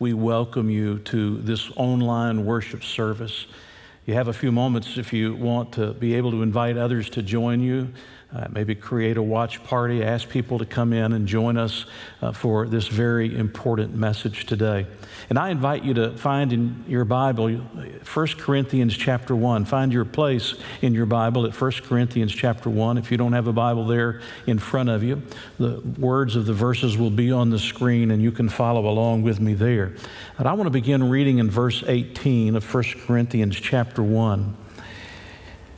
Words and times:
we 0.00 0.12
welcome 0.12 0.70
you 0.70 1.00
to 1.00 1.38
this 1.38 1.72
online 1.74 2.44
worship 2.44 2.84
service. 2.84 3.46
You 4.06 4.14
have 4.14 4.28
a 4.28 4.32
few 4.32 4.52
moments 4.52 4.96
if 4.96 5.12
you 5.12 5.34
want 5.34 5.72
to 5.72 5.92
be 5.92 6.14
able 6.14 6.30
to 6.30 6.42
invite 6.42 6.76
others 6.76 7.10
to 7.10 7.22
join 7.22 7.60
you 7.60 7.92
uh, 8.30 8.46
maybe 8.50 8.74
create 8.74 9.16
a 9.16 9.22
watch 9.22 9.64
party, 9.64 10.04
ask 10.04 10.28
people 10.28 10.58
to 10.58 10.66
come 10.66 10.92
in 10.92 11.14
and 11.14 11.26
join 11.26 11.56
us 11.56 11.86
uh, 12.20 12.30
for 12.30 12.66
this 12.66 12.86
very 12.86 13.34
important 13.34 13.94
message 13.94 14.44
today. 14.44 14.86
And 15.30 15.38
I 15.38 15.48
invite 15.48 15.82
you 15.82 15.94
to 15.94 16.10
find 16.12 16.52
in 16.52 16.84
your 16.86 17.06
Bible 17.06 17.48
1 17.48 18.26
Corinthians 18.38 18.94
chapter 18.94 19.34
1. 19.34 19.64
Find 19.64 19.94
your 19.94 20.04
place 20.04 20.54
in 20.82 20.92
your 20.92 21.06
Bible 21.06 21.46
at 21.46 21.58
1 21.58 21.72
Corinthians 21.84 22.34
chapter 22.34 22.68
1. 22.68 22.98
If 22.98 23.10
you 23.10 23.16
don't 23.16 23.32
have 23.32 23.46
a 23.46 23.52
Bible 23.52 23.86
there 23.86 24.20
in 24.46 24.58
front 24.58 24.90
of 24.90 25.02
you, 25.02 25.22
the 25.58 25.80
words 25.98 26.36
of 26.36 26.44
the 26.44 26.52
verses 26.52 26.98
will 26.98 27.10
be 27.10 27.32
on 27.32 27.48
the 27.48 27.58
screen 27.58 28.10
and 28.10 28.22
you 28.22 28.30
can 28.30 28.50
follow 28.50 28.88
along 28.88 29.22
with 29.22 29.40
me 29.40 29.54
there. 29.54 29.94
And 30.36 30.46
I 30.46 30.52
want 30.52 30.66
to 30.66 30.70
begin 30.70 31.08
reading 31.08 31.38
in 31.38 31.50
verse 31.50 31.82
18 31.86 32.56
of 32.56 32.74
1 32.74 32.84
Corinthians 33.06 33.56
chapter 33.56 34.02
1. 34.02 34.67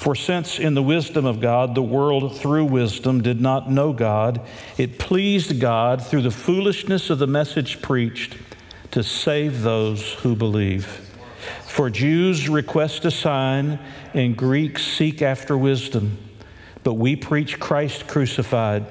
For 0.00 0.14
since 0.14 0.58
in 0.58 0.72
the 0.72 0.82
wisdom 0.82 1.26
of 1.26 1.40
God, 1.40 1.74
the 1.74 1.82
world 1.82 2.40
through 2.40 2.64
wisdom 2.64 3.20
did 3.20 3.38
not 3.38 3.70
know 3.70 3.92
God, 3.92 4.40
it 4.78 4.98
pleased 4.98 5.60
God 5.60 6.02
through 6.02 6.22
the 6.22 6.30
foolishness 6.30 7.10
of 7.10 7.18
the 7.18 7.26
message 7.26 7.82
preached 7.82 8.34
to 8.92 9.02
save 9.02 9.60
those 9.60 10.14
who 10.14 10.34
believe. 10.34 10.86
For 11.66 11.90
Jews 11.90 12.48
request 12.48 13.04
a 13.04 13.10
sign, 13.10 13.78
and 14.14 14.34
Greeks 14.34 14.86
seek 14.86 15.20
after 15.20 15.54
wisdom. 15.54 16.16
But 16.82 16.94
we 16.94 17.14
preach 17.14 17.60
Christ 17.60 18.08
crucified, 18.08 18.86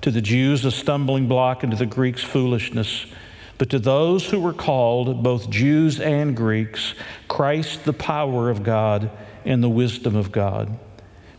to 0.00 0.10
the 0.10 0.20
Jews 0.20 0.64
a 0.64 0.72
stumbling 0.72 1.28
block, 1.28 1.62
and 1.62 1.70
to 1.70 1.78
the 1.78 1.86
Greeks 1.86 2.24
foolishness. 2.24 3.06
But 3.58 3.70
to 3.70 3.80
those 3.80 4.30
who 4.30 4.40
were 4.40 4.52
called, 4.52 5.22
both 5.22 5.50
Jews 5.50 6.00
and 6.00 6.36
Greeks, 6.36 6.94
Christ 7.26 7.84
the 7.84 7.92
power 7.92 8.48
of 8.50 8.62
God 8.62 9.10
and 9.44 9.62
the 9.62 9.68
wisdom 9.68 10.14
of 10.14 10.30
God. 10.30 10.78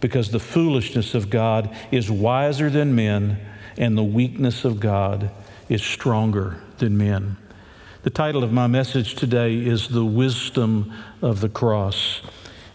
Because 0.02 0.32
the 0.32 0.40
foolishness 0.40 1.16
of 1.16 1.30
God 1.30 1.76
is 1.92 2.12
wiser 2.12 2.70
than 2.70 2.94
men, 2.94 3.40
and 3.78 3.98
the 3.98 4.04
weakness 4.04 4.66
of 4.66 4.80
God 4.80 5.32
is 5.70 5.82
stronger 5.82 6.62
than 6.78 6.98
men. 6.98 7.38
The 8.04 8.10
title 8.10 8.44
of 8.44 8.52
my 8.52 8.68
message 8.68 9.16
today 9.16 9.58
is 9.58 9.90
The 9.90 10.06
Wisdom 10.06 10.94
of 11.22 11.42
the 11.42 11.50
Cross. 11.50 12.22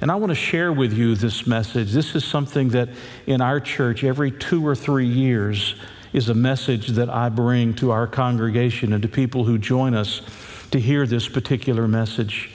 And 0.01 0.11
I 0.11 0.17
want 0.17 0.31
to 0.31 0.35
share 0.35 0.73
with 0.73 0.93
you 0.93 1.15
this 1.15 1.47
message. 1.47 1.93
This 1.93 2.15
is 2.15 2.25
something 2.25 2.69
that 2.71 2.91
in 3.27 3.41
our 3.41 3.59
church, 3.59 4.05
every 4.05 4.31
two 4.31 4.67
or 4.67 4.75
three 4.75 5.07
years, 5.07 5.77
is 6.15 6.29
a 6.29 6.35
message 6.35 6.87
that 6.91 7.11
I 7.11 7.29
bring 7.29 7.75
to 7.75 7.91
our 7.91 8.07
congregation 8.07 8.93
and 8.93 9.03
to 9.03 9.09
people 9.09 9.45
who 9.45 9.59
join 9.59 9.95
us 9.95 10.23
to 10.71 10.79
hear 10.79 11.09
this 11.09 11.29
particular 11.29 11.89
message. 11.89 12.53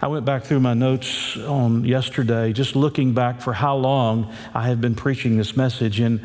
I 0.00 0.06
went 0.06 0.24
back 0.24 0.44
through 0.44 0.60
my 0.60 0.72
notes 0.72 1.36
on 1.36 1.84
yesterday, 1.84 2.54
just 2.54 2.74
looking 2.74 3.12
back 3.12 3.42
for 3.42 3.52
how 3.52 3.76
long 3.76 4.32
I 4.54 4.68
have 4.68 4.80
been 4.80 4.94
preaching 4.94 5.36
this 5.36 5.54
message. 5.54 6.00
And 6.00 6.22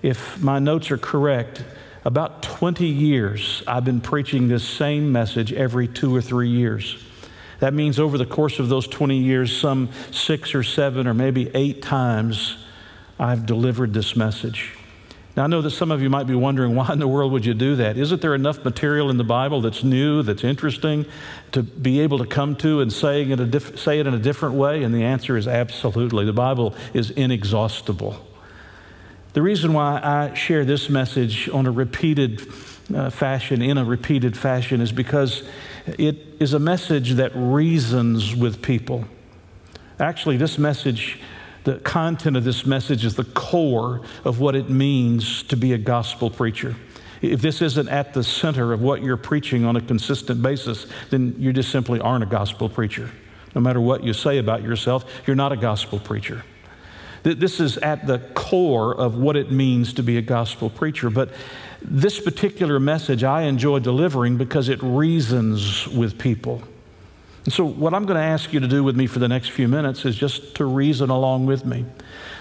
if 0.00 0.42
my 0.42 0.58
notes 0.58 0.90
are 0.90 0.96
correct, 0.96 1.64
about 2.02 2.42
20 2.42 2.86
years 2.86 3.62
I've 3.66 3.84
been 3.84 4.00
preaching 4.00 4.48
this 4.48 4.66
same 4.66 5.12
message 5.12 5.52
every 5.52 5.86
two 5.86 6.16
or 6.16 6.22
three 6.22 6.48
years. 6.48 6.96
That 7.60 7.74
means 7.74 8.00
over 8.00 8.16
the 8.16 8.26
course 8.26 8.58
of 8.58 8.70
those 8.70 8.88
20 8.88 9.18
years, 9.18 9.54
some 9.54 9.90
six 10.10 10.54
or 10.54 10.62
seven 10.62 11.06
or 11.06 11.12
maybe 11.12 11.50
eight 11.54 11.82
times, 11.82 12.56
I've 13.20 13.44
delivered 13.44 13.92
this 13.92 14.16
message. 14.16 14.72
Now, 15.34 15.44
I 15.44 15.46
know 15.46 15.62
that 15.62 15.70
some 15.70 15.90
of 15.90 16.02
you 16.02 16.10
might 16.10 16.26
be 16.26 16.34
wondering, 16.34 16.74
why 16.74 16.92
in 16.92 16.98
the 16.98 17.08
world 17.08 17.32
would 17.32 17.46
you 17.46 17.54
do 17.54 17.76
that? 17.76 17.96
Isn't 17.96 18.20
there 18.20 18.34
enough 18.34 18.64
material 18.64 19.08
in 19.08 19.16
the 19.16 19.24
Bible 19.24 19.62
that's 19.62 19.82
new, 19.82 20.22
that's 20.22 20.44
interesting, 20.44 21.06
to 21.52 21.62
be 21.62 22.00
able 22.00 22.18
to 22.18 22.26
come 22.26 22.54
to 22.56 22.80
and 22.80 22.92
say 22.92 23.22
it, 23.22 23.50
diff- 23.50 23.78
say 23.78 23.98
it 23.98 24.06
in 24.06 24.12
a 24.12 24.18
different 24.18 24.56
way? 24.56 24.82
And 24.82 24.94
the 24.94 25.04
answer 25.04 25.38
is 25.38 25.48
absolutely. 25.48 26.26
The 26.26 26.34
Bible 26.34 26.74
is 26.92 27.10
inexhaustible. 27.10 28.16
The 29.32 29.40
reason 29.40 29.72
why 29.72 30.00
I 30.02 30.34
share 30.34 30.66
this 30.66 30.90
message 30.90 31.48
on 31.48 31.66
a 31.66 31.70
repeated 31.70 32.42
uh, 32.94 33.08
fashion, 33.08 33.62
in 33.62 33.78
a 33.78 33.84
repeated 33.86 34.36
fashion, 34.36 34.82
is 34.82 34.92
because 34.92 35.44
it 35.86 36.18
is 36.40 36.52
a 36.52 36.58
message 36.58 37.12
that 37.12 37.32
reasons 37.34 38.36
with 38.36 38.60
people. 38.60 39.06
Actually, 39.98 40.36
this 40.36 40.58
message 40.58 41.18
the 41.64 41.76
content 41.78 42.36
of 42.36 42.44
this 42.44 42.66
message 42.66 43.04
is 43.04 43.14
the 43.14 43.24
core 43.24 44.00
of 44.24 44.40
what 44.40 44.54
it 44.54 44.68
means 44.68 45.42
to 45.44 45.56
be 45.56 45.72
a 45.72 45.78
gospel 45.78 46.30
preacher. 46.30 46.74
If 47.20 47.40
this 47.40 47.62
isn't 47.62 47.88
at 47.88 48.14
the 48.14 48.24
center 48.24 48.72
of 48.72 48.82
what 48.82 49.02
you're 49.02 49.16
preaching 49.16 49.64
on 49.64 49.76
a 49.76 49.80
consistent 49.80 50.42
basis, 50.42 50.86
then 51.10 51.36
you 51.38 51.52
just 51.52 51.70
simply 51.70 52.00
aren't 52.00 52.24
a 52.24 52.26
gospel 52.26 52.68
preacher. 52.68 53.10
No 53.54 53.60
matter 53.60 53.80
what 53.80 54.02
you 54.02 54.12
say 54.12 54.38
about 54.38 54.62
yourself, 54.62 55.04
you're 55.26 55.36
not 55.36 55.52
a 55.52 55.56
gospel 55.56 56.00
preacher. 56.00 56.44
This 57.22 57.60
is 57.60 57.78
at 57.78 58.08
the 58.08 58.18
core 58.18 58.92
of 58.98 59.16
what 59.16 59.36
it 59.36 59.52
means 59.52 59.92
to 59.94 60.02
be 60.02 60.18
a 60.18 60.22
gospel 60.22 60.68
preacher. 60.68 61.08
But 61.08 61.30
this 61.80 62.18
particular 62.18 62.80
message 62.80 63.22
I 63.22 63.42
enjoy 63.42 63.78
delivering 63.78 64.36
because 64.36 64.68
it 64.68 64.82
reasons 64.82 65.86
with 65.86 66.18
people. 66.18 66.62
And 67.44 67.52
so, 67.52 67.64
what 67.64 67.92
I'm 67.92 68.04
going 68.04 68.18
to 68.18 68.24
ask 68.24 68.52
you 68.52 68.60
to 68.60 68.68
do 68.68 68.84
with 68.84 68.94
me 68.94 69.08
for 69.08 69.18
the 69.18 69.26
next 69.26 69.50
few 69.50 69.66
minutes 69.66 70.04
is 70.04 70.14
just 70.14 70.54
to 70.56 70.64
reason 70.64 71.10
along 71.10 71.46
with 71.46 71.64
me. 71.64 71.84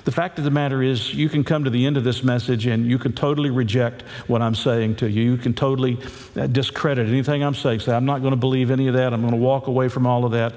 The 0.04 0.12
fact 0.12 0.38
of 0.38 0.46
the 0.46 0.52
matter 0.52 0.84
is, 0.84 1.14
you 1.14 1.28
can 1.28 1.44
come 1.44 1.64
to 1.64 1.70
the 1.70 1.86
end 1.86 1.98
of 1.98 2.04
this 2.04 2.24
message 2.24 2.68
and 2.68 2.86
you 2.86 3.00
can 3.00 3.14
totally 3.14 3.50
reject 3.50 4.04
what 4.28 4.42
I'm 4.42 4.56
saying 4.56 4.96
to 4.98 5.10
you. 5.10 5.32
You 5.32 5.38
can 5.38 5.54
totally 5.54 6.00
uh, 6.36 6.48
discredit 6.48 7.08
anything 7.08 7.44
I'm 7.44 7.56
saying. 7.56 7.82
Say, 7.82 7.94
I'm 7.94 8.06
not 8.06 8.22
going 8.22 8.32
to 8.32 8.38
believe 8.38 8.70
any 8.70 8.88
of 8.88 8.94
that. 8.94 9.14
I'm 9.14 9.22
going 9.22 9.34
to 9.34 9.40
walk 9.40 9.68
away 9.68 9.90
from 9.90 10.06
all 10.06 10.24
of 10.24 10.32
that. 10.34 10.54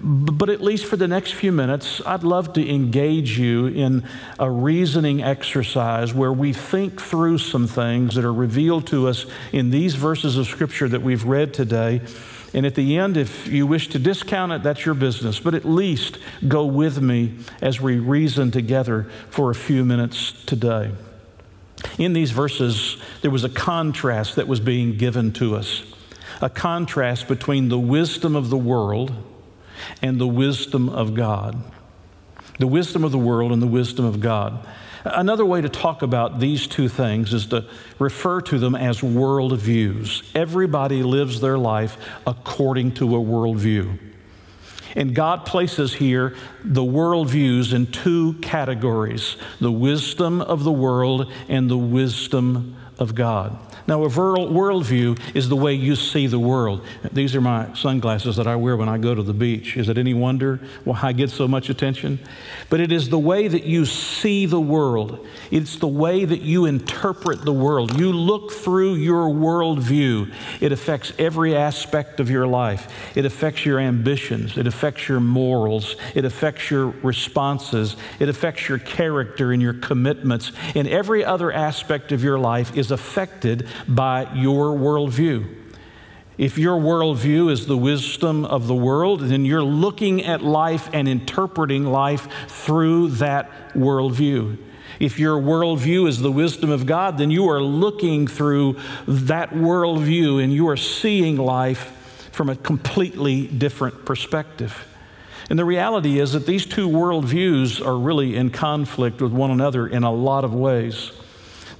But 0.00 0.48
at 0.48 0.60
least 0.60 0.86
for 0.86 0.96
the 0.96 1.06
next 1.06 1.34
few 1.34 1.52
minutes, 1.52 2.02
I'd 2.04 2.24
love 2.24 2.54
to 2.54 2.68
engage 2.68 3.38
you 3.38 3.66
in 3.68 4.04
a 4.38 4.50
reasoning 4.50 5.22
exercise 5.22 6.12
where 6.12 6.32
we 6.32 6.52
think 6.52 7.00
through 7.00 7.38
some 7.38 7.68
things 7.68 8.16
that 8.16 8.24
are 8.24 8.32
revealed 8.32 8.86
to 8.88 9.06
us 9.06 9.26
in 9.52 9.70
these 9.70 9.94
verses 9.94 10.36
of 10.38 10.46
Scripture 10.48 10.88
that 10.88 11.02
we've 11.02 11.24
read 11.24 11.54
today 11.54 12.00
and 12.54 12.66
at 12.66 12.74
the 12.74 12.98
end, 12.98 13.16
if 13.16 13.48
you 13.48 13.66
wish 13.66 13.88
to 13.88 13.98
discount 13.98 14.52
it, 14.52 14.62
that's 14.62 14.84
your 14.84 14.94
business. 14.94 15.40
But 15.40 15.54
at 15.54 15.64
least 15.64 16.18
go 16.46 16.66
with 16.66 17.00
me 17.00 17.38
as 17.62 17.80
we 17.80 17.98
reason 17.98 18.50
together 18.50 19.04
for 19.30 19.50
a 19.50 19.54
few 19.54 19.84
minutes 19.84 20.32
today. 20.44 20.90
In 21.98 22.12
these 22.12 22.30
verses, 22.30 22.96
there 23.22 23.30
was 23.30 23.44
a 23.44 23.48
contrast 23.48 24.36
that 24.36 24.46
was 24.46 24.60
being 24.60 24.96
given 24.96 25.32
to 25.34 25.56
us 25.56 25.82
a 26.40 26.50
contrast 26.50 27.28
between 27.28 27.68
the 27.68 27.78
wisdom 27.78 28.34
of 28.34 28.50
the 28.50 28.56
world 28.56 29.12
and 30.02 30.20
the 30.20 30.26
wisdom 30.26 30.88
of 30.88 31.14
God. 31.14 31.62
The 32.58 32.66
wisdom 32.66 33.04
of 33.04 33.12
the 33.12 33.18
world 33.18 33.52
and 33.52 33.62
the 33.62 33.66
wisdom 33.66 34.04
of 34.04 34.20
God. 34.20 34.66
Another 35.04 35.44
way 35.44 35.60
to 35.60 35.68
talk 35.68 36.02
about 36.02 36.38
these 36.38 36.66
two 36.66 36.88
things 36.88 37.34
is 37.34 37.46
to 37.46 37.66
refer 37.98 38.40
to 38.42 38.58
them 38.58 38.74
as 38.74 39.00
worldviews. 39.00 40.22
Everybody 40.34 41.02
lives 41.02 41.40
their 41.40 41.58
life 41.58 41.96
according 42.26 42.92
to 42.94 43.16
a 43.16 43.18
worldview. 43.18 43.98
And 44.94 45.14
God 45.14 45.46
places 45.46 45.94
here 45.94 46.36
the 46.62 46.82
worldviews 46.82 47.72
in 47.72 47.86
two 47.86 48.34
categories 48.34 49.36
the 49.60 49.72
wisdom 49.72 50.40
of 50.40 50.64
the 50.64 50.72
world 50.72 51.32
and 51.48 51.70
the 51.70 51.78
wisdom 51.78 52.76
of 52.98 53.14
God. 53.14 53.58
Now, 53.86 54.04
a 54.04 54.08
worldview 54.08 55.18
is 55.34 55.48
the 55.48 55.56
way 55.56 55.74
you 55.74 55.96
see 55.96 56.26
the 56.26 56.38
world. 56.38 56.84
These 57.12 57.34
are 57.34 57.40
my 57.40 57.72
sunglasses 57.74 58.36
that 58.36 58.46
I 58.46 58.56
wear 58.56 58.76
when 58.76 58.88
I 58.88 58.98
go 58.98 59.14
to 59.14 59.22
the 59.22 59.32
beach. 59.32 59.76
Is 59.76 59.88
it 59.88 59.98
any 59.98 60.14
wonder 60.14 60.60
why 60.84 61.00
I 61.02 61.12
get 61.12 61.30
so 61.30 61.48
much 61.48 61.68
attention? 61.68 62.20
But 62.70 62.80
it 62.80 62.92
is 62.92 63.08
the 63.08 63.18
way 63.18 63.48
that 63.48 63.64
you 63.64 63.84
see 63.84 64.46
the 64.46 64.60
world, 64.60 65.26
it's 65.50 65.76
the 65.76 65.88
way 65.88 66.24
that 66.24 66.42
you 66.42 66.66
interpret 66.66 67.44
the 67.44 67.52
world. 67.52 67.98
You 67.98 68.12
look 68.12 68.52
through 68.52 68.94
your 68.94 69.28
worldview. 69.28 70.32
It 70.60 70.72
affects 70.72 71.12
every 71.18 71.56
aspect 71.56 72.20
of 72.20 72.30
your 72.30 72.46
life, 72.46 73.16
it 73.16 73.24
affects 73.24 73.66
your 73.66 73.78
ambitions, 73.78 74.56
it 74.56 74.66
affects 74.66 75.08
your 75.08 75.20
morals, 75.20 75.96
it 76.14 76.24
affects 76.24 76.70
your 76.70 76.88
responses, 77.02 77.96
it 78.20 78.28
affects 78.28 78.68
your 78.68 78.78
character 78.78 79.52
and 79.52 79.60
your 79.60 79.74
commitments, 79.74 80.52
and 80.74 80.86
every 80.86 81.24
other 81.24 81.52
aspect 81.52 82.12
of 82.12 82.22
your 82.22 82.38
life 82.38 82.76
is 82.76 82.90
affected 82.90 83.66
by 83.88 84.32
your 84.34 84.76
worldview. 84.76 85.58
If 86.38 86.58
your 86.58 86.80
worldview 86.80 87.50
is 87.50 87.66
the 87.66 87.76
wisdom 87.76 88.44
of 88.44 88.66
the 88.66 88.74
world, 88.74 89.20
then 89.20 89.44
you're 89.44 89.62
looking 89.62 90.24
at 90.24 90.42
life 90.42 90.88
and 90.92 91.06
interpreting 91.06 91.84
life 91.84 92.26
through 92.48 93.08
that 93.08 93.74
worldview. 93.74 94.56
If 94.98 95.18
your 95.18 95.40
worldview 95.40 96.08
is 96.08 96.20
the 96.20 96.32
wisdom 96.32 96.70
of 96.70 96.86
God, 96.86 97.18
then 97.18 97.30
you 97.30 97.48
are 97.50 97.60
looking 97.60 98.26
through 98.26 98.76
that 99.06 99.50
worldview 99.50 100.42
and 100.42 100.52
you 100.52 100.68
are 100.68 100.76
seeing 100.76 101.36
life 101.36 102.28
from 102.32 102.48
a 102.48 102.56
completely 102.56 103.46
different 103.46 104.04
perspective. 104.06 104.86
And 105.50 105.58
the 105.58 105.64
reality 105.64 106.18
is 106.18 106.32
that 106.32 106.46
these 106.46 106.64
two 106.64 106.88
worldviews 106.88 107.84
are 107.84 107.98
really 107.98 108.36
in 108.36 108.50
conflict 108.50 109.20
with 109.20 109.32
one 109.32 109.50
another 109.50 109.86
in 109.86 110.02
a 110.02 110.12
lot 110.12 110.44
of 110.44 110.54
ways. 110.54 111.12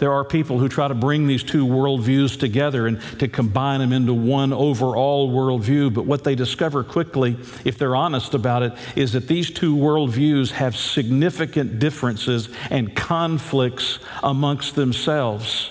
There 0.03 0.13
are 0.13 0.25
people 0.25 0.59
who 0.59 0.69
try 0.69 0.89
to 0.89 0.97
bring 0.97 1.29
these 1.29 1.45
two 1.45 1.65
worldviews 1.65 2.37
together 2.37 2.89
and 2.89 3.01
to 3.21 3.29
combine 3.29 3.79
them 3.79 3.93
into 3.93 4.13
one 4.13 4.53
overall 4.53 5.31
worldview. 5.31 5.95
But 5.95 6.07
what 6.07 6.25
they 6.25 6.35
discover 6.35 6.83
quickly, 6.83 7.37
if 7.65 7.79
they're 7.79 7.95
honest 7.95 8.35
about 8.35 8.65
it, 8.65 8.73
is 8.97 9.13
that 9.13 9.29
these 9.29 9.49
two 9.49 9.77
worldviews 9.77 10.51
have 10.51 10.75
significant 10.75 11.79
differences 11.79 12.49
and 12.69 12.97
conflicts 12.97 14.01
amongst 14.25 14.75
themselves. 14.75 15.71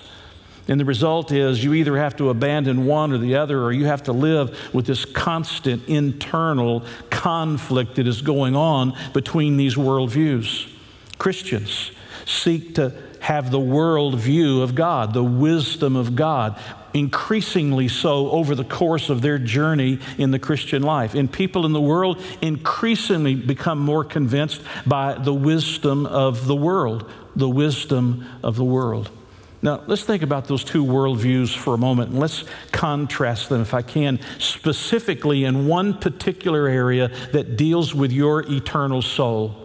And 0.66 0.80
the 0.80 0.86
result 0.86 1.30
is 1.30 1.62
you 1.62 1.74
either 1.74 1.98
have 1.98 2.16
to 2.16 2.30
abandon 2.30 2.86
one 2.86 3.12
or 3.12 3.18
the 3.18 3.34
other, 3.34 3.62
or 3.62 3.70
you 3.70 3.84
have 3.84 4.04
to 4.04 4.12
live 4.14 4.58
with 4.72 4.86
this 4.86 5.04
constant 5.04 5.86
internal 5.90 6.86
conflict 7.10 7.96
that 7.96 8.06
is 8.06 8.22
going 8.22 8.56
on 8.56 8.96
between 9.12 9.58
these 9.58 9.74
worldviews. 9.74 10.72
Christians 11.18 11.90
seek 12.24 12.76
to 12.76 12.94
have 13.22 13.52
the 13.52 13.60
world 13.60 14.18
view 14.18 14.62
of 14.62 14.74
God, 14.74 15.14
the 15.14 15.22
wisdom 15.22 15.94
of 15.94 16.16
God, 16.16 16.58
increasingly 16.92 17.86
so 17.86 18.28
over 18.30 18.56
the 18.56 18.64
course 18.64 19.10
of 19.10 19.22
their 19.22 19.38
journey 19.38 20.00
in 20.18 20.32
the 20.32 20.40
Christian 20.40 20.82
life. 20.82 21.14
And 21.14 21.32
people 21.32 21.64
in 21.64 21.72
the 21.72 21.80
world 21.80 22.20
increasingly 22.40 23.36
become 23.36 23.78
more 23.78 24.02
convinced 24.02 24.60
by 24.84 25.14
the 25.14 25.32
wisdom 25.32 26.04
of 26.04 26.46
the 26.46 26.56
world, 26.56 27.08
the 27.36 27.48
wisdom 27.48 28.26
of 28.42 28.56
the 28.56 28.64
world. 28.64 29.08
Now, 29.62 29.84
let's 29.86 30.02
think 30.02 30.24
about 30.24 30.48
those 30.48 30.64
two 30.64 30.84
worldviews 30.84 31.56
for 31.56 31.74
a 31.74 31.78
moment 31.78 32.10
and 32.10 32.18
let's 32.18 32.42
contrast 32.72 33.48
them, 33.48 33.60
if 33.60 33.72
I 33.72 33.82
can, 33.82 34.18
specifically 34.40 35.44
in 35.44 35.68
one 35.68 35.96
particular 35.96 36.66
area 36.66 37.12
that 37.30 37.56
deals 37.56 37.94
with 37.94 38.10
your 38.10 38.40
eternal 38.52 39.00
soul. 39.00 39.61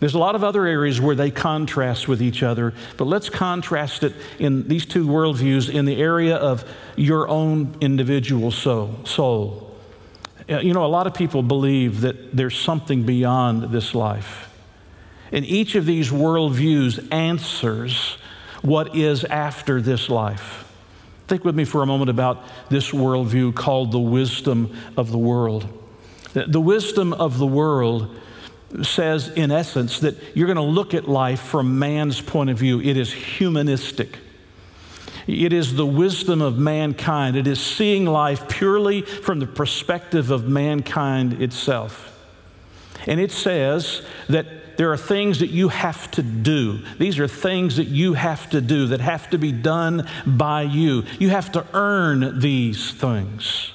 There's 0.00 0.14
a 0.14 0.18
lot 0.18 0.34
of 0.34 0.42
other 0.42 0.66
areas 0.66 1.00
where 1.00 1.14
they 1.14 1.30
contrast 1.30 2.08
with 2.08 2.20
each 2.20 2.42
other, 2.42 2.74
but 2.96 3.04
let's 3.04 3.28
contrast 3.28 4.02
it 4.02 4.14
in 4.38 4.66
these 4.66 4.84
two 4.84 5.06
worldviews 5.06 5.72
in 5.72 5.84
the 5.84 6.00
area 6.00 6.36
of 6.36 6.64
your 6.96 7.28
own 7.28 7.76
individual 7.80 8.50
soul. 8.50 9.78
Uh, 10.50 10.58
you 10.58 10.74
know, 10.74 10.84
a 10.84 10.86
lot 10.86 11.06
of 11.06 11.14
people 11.14 11.42
believe 11.42 12.00
that 12.00 12.36
there's 12.36 12.58
something 12.58 13.04
beyond 13.04 13.70
this 13.72 13.94
life. 13.94 14.48
And 15.30 15.44
each 15.46 15.76
of 15.76 15.86
these 15.86 16.10
worldviews 16.10 17.12
answers 17.12 18.18
what 18.60 18.94
is 18.94 19.24
after 19.24 19.80
this 19.80 20.08
life. 20.08 20.68
Think 21.26 21.44
with 21.44 21.54
me 21.54 21.64
for 21.64 21.82
a 21.82 21.86
moment 21.86 22.10
about 22.10 22.44
this 22.68 22.90
worldview 22.90 23.54
called 23.54 23.92
the 23.92 23.98
wisdom 23.98 24.76
of 24.96 25.10
the 25.10 25.18
world. 25.18 25.66
The 26.34 26.60
wisdom 26.60 27.12
of 27.12 27.38
the 27.38 27.46
world 27.46 28.18
says, 28.82 29.28
in 29.28 29.50
essence, 29.50 30.00
that 30.00 30.16
you're 30.34 30.46
going 30.46 30.56
to 30.56 30.62
look 30.62 30.94
at 30.94 31.08
life 31.08 31.40
from 31.40 31.78
man's 31.78 32.20
point 32.20 32.50
of 32.50 32.58
view. 32.58 32.80
It 32.80 32.96
is 32.96 33.12
humanistic. 33.12 34.18
It 35.26 35.52
is 35.52 35.74
the 35.74 35.86
wisdom 35.86 36.42
of 36.42 36.58
mankind. 36.58 37.36
It 37.36 37.46
is 37.46 37.60
seeing 37.60 38.06
life 38.06 38.48
purely 38.48 39.02
from 39.02 39.38
the 39.38 39.46
perspective 39.46 40.30
of 40.30 40.48
mankind 40.48 41.40
itself. 41.40 42.08
And 43.06 43.20
it 43.20 43.30
says 43.30 44.02
that 44.28 44.76
there 44.76 44.90
are 44.90 44.96
things 44.96 45.40
that 45.40 45.50
you 45.50 45.68
have 45.68 46.10
to 46.12 46.22
do. 46.22 46.78
These 46.98 47.18
are 47.18 47.28
things 47.28 47.76
that 47.76 47.88
you 47.88 48.14
have 48.14 48.48
to 48.50 48.60
do 48.60 48.88
that 48.88 49.00
have 49.00 49.30
to 49.30 49.38
be 49.38 49.52
done 49.52 50.08
by 50.26 50.62
you. 50.62 51.04
You 51.18 51.30
have 51.30 51.52
to 51.52 51.66
earn 51.74 52.40
these 52.40 52.90
things. 52.90 53.72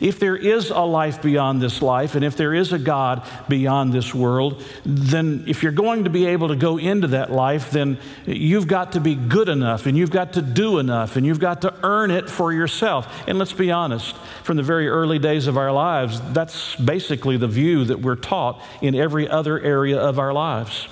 If 0.00 0.18
there 0.18 0.36
is 0.36 0.70
a 0.70 0.80
life 0.80 1.22
beyond 1.22 1.60
this 1.60 1.82
life, 1.82 2.14
and 2.14 2.24
if 2.24 2.36
there 2.36 2.54
is 2.54 2.72
a 2.72 2.78
God 2.78 3.26
beyond 3.48 3.92
this 3.92 4.14
world, 4.14 4.62
then 4.84 5.44
if 5.46 5.62
you're 5.62 5.72
going 5.72 6.04
to 6.04 6.10
be 6.10 6.26
able 6.26 6.48
to 6.48 6.56
go 6.56 6.78
into 6.78 7.08
that 7.08 7.30
life, 7.30 7.70
then 7.70 7.98
you've 8.26 8.66
got 8.66 8.92
to 8.92 9.00
be 9.00 9.14
good 9.14 9.48
enough, 9.48 9.86
and 9.86 9.96
you've 9.96 10.10
got 10.10 10.34
to 10.34 10.42
do 10.42 10.78
enough, 10.78 11.16
and 11.16 11.26
you've 11.26 11.40
got 11.40 11.62
to 11.62 11.74
earn 11.82 12.10
it 12.10 12.28
for 12.28 12.52
yourself. 12.52 13.06
And 13.26 13.38
let's 13.38 13.52
be 13.52 13.70
honest, 13.70 14.16
from 14.42 14.56
the 14.56 14.62
very 14.62 14.88
early 14.88 15.18
days 15.18 15.46
of 15.46 15.56
our 15.56 15.72
lives, 15.72 16.20
that's 16.32 16.74
basically 16.76 17.36
the 17.36 17.48
view 17.48 17.84
that 17.84 18.00
we're 18.00 18.16
taught 18.16 18.62
in 18.80 18.94
every 18.94 19.28
other 19.28 19.60
area 19.60 19.98
of 19.98 20.18
our 20.18 20.32
lives. 20.32 20.88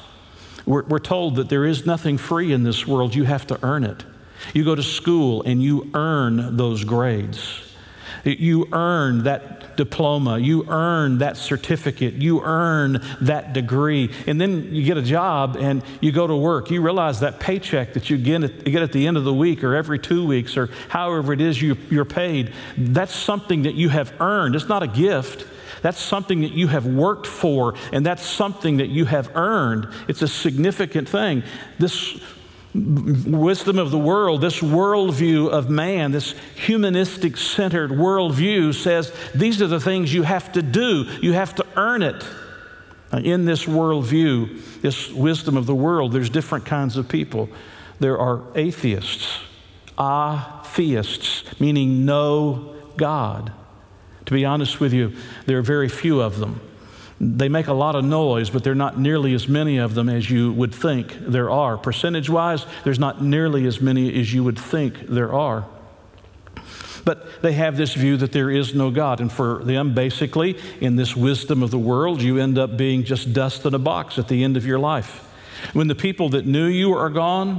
We're, 0.67 0.85
we're 0.85 0.99
told 0.99 1.37
that 1.37 1.49
there 1.49 1.65
is 1.65 1.87
nothing 1.87 2.19
free 2.19 2.53
in 2.53 2.63
this 2.63 2.87
world, 2.87 3.15
you 3.15 3.25
have 3.25 3.47
to 3.49 3.59
earn 3.63 3.85
it. 3.85 4.05
You 4.55 4.65
go 4.65 4.75
to 4.75 4.83
school 4.83 5.43
and 5.43 5.63
you 5.63 5.91
earn 5.95 6.57
those 6.57 6.85
grades. 6.85 7.72
You 8.25 8.69
earn 8.73 9.25
that 9.25 9.77
diploma, 9.77 10.39
you 10.39 10.65
earn 10.69 11.19
that 11.19 11.37
certificate, 11.37 12.15
you 12.15 12.43
earn 12.43 13.03
that 13.21 13.53
degree. 13.53 14.11
And 14.27 14.41
then 14.41 14.75
you 14.75 14.85
get 14.85 14.97
a 14.97 15.03
job 15.03 15.57
and 15.57 15.83
you 16.01 16.13
go 16.13 16.27
to 16.27 16.37
work. 16.37 16.71
You 16.71 16.83
realize 16.83 17.21
that 17.21 17.41
paycheck 17.41 17.95
that 17.95 18.11
you 18.11 18.19
get 18.19 18.45
at, 18.45 18.65
get 18.65 18.83
at 18.83 18.93
the 18.93 19.07
end 19.07 19.17
of 19.17 19.25
the 19.25 19.35
week 19.35 19.65
or 19.65 19.75
every 19.75 19.99
two 19.99 20.27
weeks 20.27 20.57
or 20.57 20.69
however 20.89 21.33
it 21.33 21.41
is 21.41 21.61
you, 21.61 21.77
you're 21.91 22.05
paid, 22.05 22.53
that's 22.77 23.15
something 23.15 23.63
that 23.63 23.75
you 23.75 23.89
have 23.89 24.13
earned. 24.21 24.55
It's 24.55 24.69
not 24.69 24.83
a 24.83 24.89
gift. 24.89 25.47
That's 25.83 26.01
something 26.01 26.43
that 26.43 26.53
you 26.53 26.69
have 26.69 26.87
worked 26.87 27.27
for, 27.27 27.75
and 27.93 28.07
that's 28.07 28.23
something 28.23 28.77
that 28.77 28.89
you 28.89 29.05
have 29.05 29.37
earned. 29.37 29.89
It's 30.07 30.23
a 30.23 30.29
significant 30.29 31.09
thing. 31.09 31.43
This 31.81 32.21
wisdom 32.75 33.79
of 33.79 33.91
the 33.91 33.99
world, 33.99 34.41
this 34.41 34.61
worldview 34.61 35.51
of 35.51 35.69
man, 35.69 36.13
this 36.13 36.35
humanistic 36.55 37.37
centered 37.37 37.91
worldview 37.91 38.75
says 38.75 39.13
these 39.35 39.61
are 39.61 39.67
the 39.67 39.81
things 39.81 40.13
you 40.13 40.23
have 40.23 40.53
to 40.53 40.63
do, 40.63 41.05
you 41.21 41.33
have 41.33 41.55
to 41.57 41.67
earn 41.77 42.03
it. 42.03 42.25
In 43.13 43.45
this 43.45 43.67
worldview, 43.67 44.81
this 44.81 45.11
wisdom 45.11 45.59
of 45.59 45.67
the 45.67 45.75
world, 45.75 46.13
there's 46.13 46.31
different 46.31 46.65
kinds 46.65 46.97
of 46.97 47.09
people. 47.09 47.51
There 48.01 48.19
are 48.19 48.43
atheists, 48.55 49.39
atheists, 50.01 51.61
meaning 51.61 52.07
no 52.07 52.75
God. 52.97 53.53
To 54.27 54.33
be 54.33 54.47
honest 54.47 54.81
with 54.81 54.95
you, 54.95 55.13
there 55.45 55.59
are 55.59 55.63
very 55.63 55.91
few 55.91 56.23
of 56.23 56.39
them. 56.39 56.61
They 57.25 57.49
make 57.49 57.69
a 57.69 57.73
lot 57.73 57.95
of 57.95 58.05
noise, 58.05 58.51
but 58.51 58.65
there 58.65 58.73
are 58.73 58.75
not 58.75 58.99
nearly 58.99 59.33
as 59.33 59.47
many 59.47 59.79
of 59.79 59.95
them 59.95 60.09
as 60.09 60.29
you 60.29 60.53
would 60.55 60.75
think 60.75 61.17
there 61.21 61.51
are. 61.51 61.79
Percentage 61.79 62.29
wise, 62.29 62.67
there's 62.83 62.99
not 62.99 63.23
nearly 63.23 63.65
as 63.67 63.81
many 63.81 64.19
as 64.21 64.35
you 64.35 64.43
would 64.43 64.59
think 64.59 65.07
there 65.07 65.33
are. 65.33 65.65
But 67.05 67.41
they 67.41 67.53
have 67.53 67.77
this 67.77 67.95
view 67.95 68.17
that 68.17 68.33
there 68.33 68.51
is 68.51 68.75
no 68.75 68.91
God. 68.91 69.21
And 69.21 69.31
for 69.31 69.63
them, 69.63 69.95
basically, 69.95 70.59
in 70.81 70.97
this 70.97 71.15
wisdom 71.15 71.63
of 71.63 71.71
the 71.71 71.79
world, 71.79 72.21
you 72.21 72.39
end 72.39 72.59
up 72.59 72.77
being 72.77 73.05
just 73.05 73.33
dust 73.33 73.65
in 73.67 73.73
a 73.73 73.79
box 73.79 74.19
at 74.19 74.27
the 74.27 74.43
end 74.43 74.57
of 74.57 74.67
your 74.67 74.81
life. 74.81 75.21
When 75.75 75.87
the 75.87 75.95
people 75.95 76.31
that 76.31 76.45
knew 76.45 76.67
you 76.67 76.93
are 76.93 77.11
gone, 77.11 77.59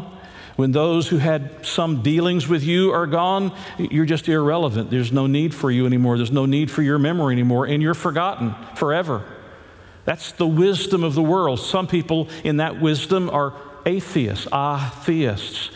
when 0.58 0.74
those 0.74 1.08
who 1.08 1.20
had 1.20 1.66
some 1.66 2.02
dealings 2.02 2.50
with 2.50 2.64
you 2.64 2.92
are 2.92 3.08
gone, 3.08 3.56
you're 3.78 4.06
just 4.06 4.28
irrelevant. 4.28 4.90
There's 4.90 5.14
no 5.14 5.26
need 5.26 5.56
for 5.56 5.72
you 5.72 5.86
anymore. 5.86 6.18
There's 6.18 6.32
no 6.32 6.46
need 6.46 6.70
for 6.70 6.82
your 6.82 7.00
memory 7.00 7.32
anymore, 7.32 7.66
and 7.66 7.82
you're 7.82 7.94
forgotten 7.94 8.56
forever. 8.76 9.24
That's 10.06 10.32
the 10.34 10.48
wisdom 10.48 11.04
of 11.04 11.16
the 11.16 11.22
world. 11.22 11.60
Some 11.60 11.88
people 11.88 12.28
in 12.44 12.58
that 12.58 12.82
wisdom 12.82 13.30
are 13.30 13.54
atheists, 13.86 14.48
atheists. 14.54 15.70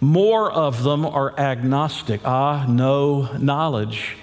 More 0.00 0.50
of 0.50 0.82
them 0.82 1.06
are 1.06 1.38
agnostic, 1.38 2.20
ah, 2.24 2.66
no 2.68 3.30
knowledge. 3.38 4.16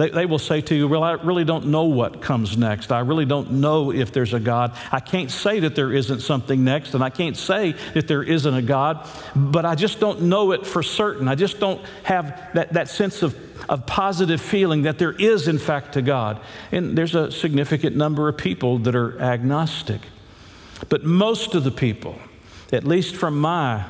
They, 0.00 0.08
they 0.08 0.24
will 0.24 0.38
say 0.38 0.62
to 0.62 0.74
you, 0.74 0.88
Well, 0.88 1.02
I 1.02 1.12
really 1.12 1.44
don't 1.44 1.66
know 1.66 1.84
what 1.84 2.22
comes 2.22 2.56
next. 2.56 2.90
I 2.90 3.00
really 3.00 3.26
don't 3.26 3.50
know 3.52 3.92
if 3.92 4.12
there's 4.12 4.32
a 4.32 4.40
God. 4.40 4.74
I 4.90 4.98
can't 4.98 5.30
say 5.30 5.60
that 5.60 5.74
there 5.74 5.92
isn't 5.92 6.20
something 6.20 6.64
next, 6.64 6.94
and 6.94 7.04
I 7.04 7.10
can't 7.10 7.36
say 7.36 7.74
that 7.92 8.08
there 8.08 8.22
isn't 8.22 8.54
a 8.54 8.62
God, 8.62 9.06
but 9.36 9.66
I 9.66 9.74
just 9.74 10.00
don't 10.00 10.22
know 10.22 10.52
it 10.52 10.66
for 10.66 10.82
certain. 10.82 11.28
I 11.28 11.34
just 11.34 11.60
don't 11.60 11.84
have 12.04 12.50
that, 12.54 12.72
that 12.72 12.88
sense 12.88 13.22
of 13.22 13.36
of 13.68 13.84
positive 13.84 14.40
feeling 14.40 14.82
that 14.82 14.98
there 14.98 15.12
is, 15.12 15.46
in 15.46 15.58
fact, 15.58 15.94
a 15.94 16.00
God. 16.02 16.40
And 16.72 16.96
there's 16.96 17.14
a 17.14 17.30
significant 17.30 17.94
number 17.94 18.26
of 18.26 18.38
people 18.38 18.78
that 18.78 18.94
are 18.94 19.20
agnostic. 19.20 20.00
But 20.88 21.04
most 21.04 21.54
of 21.54 21.62
the 21.62 21.70
people, 21.70 22.18
at 22.72 22.84
least 22.84 23.16
from 23.16 23.38
my 23.38 23.84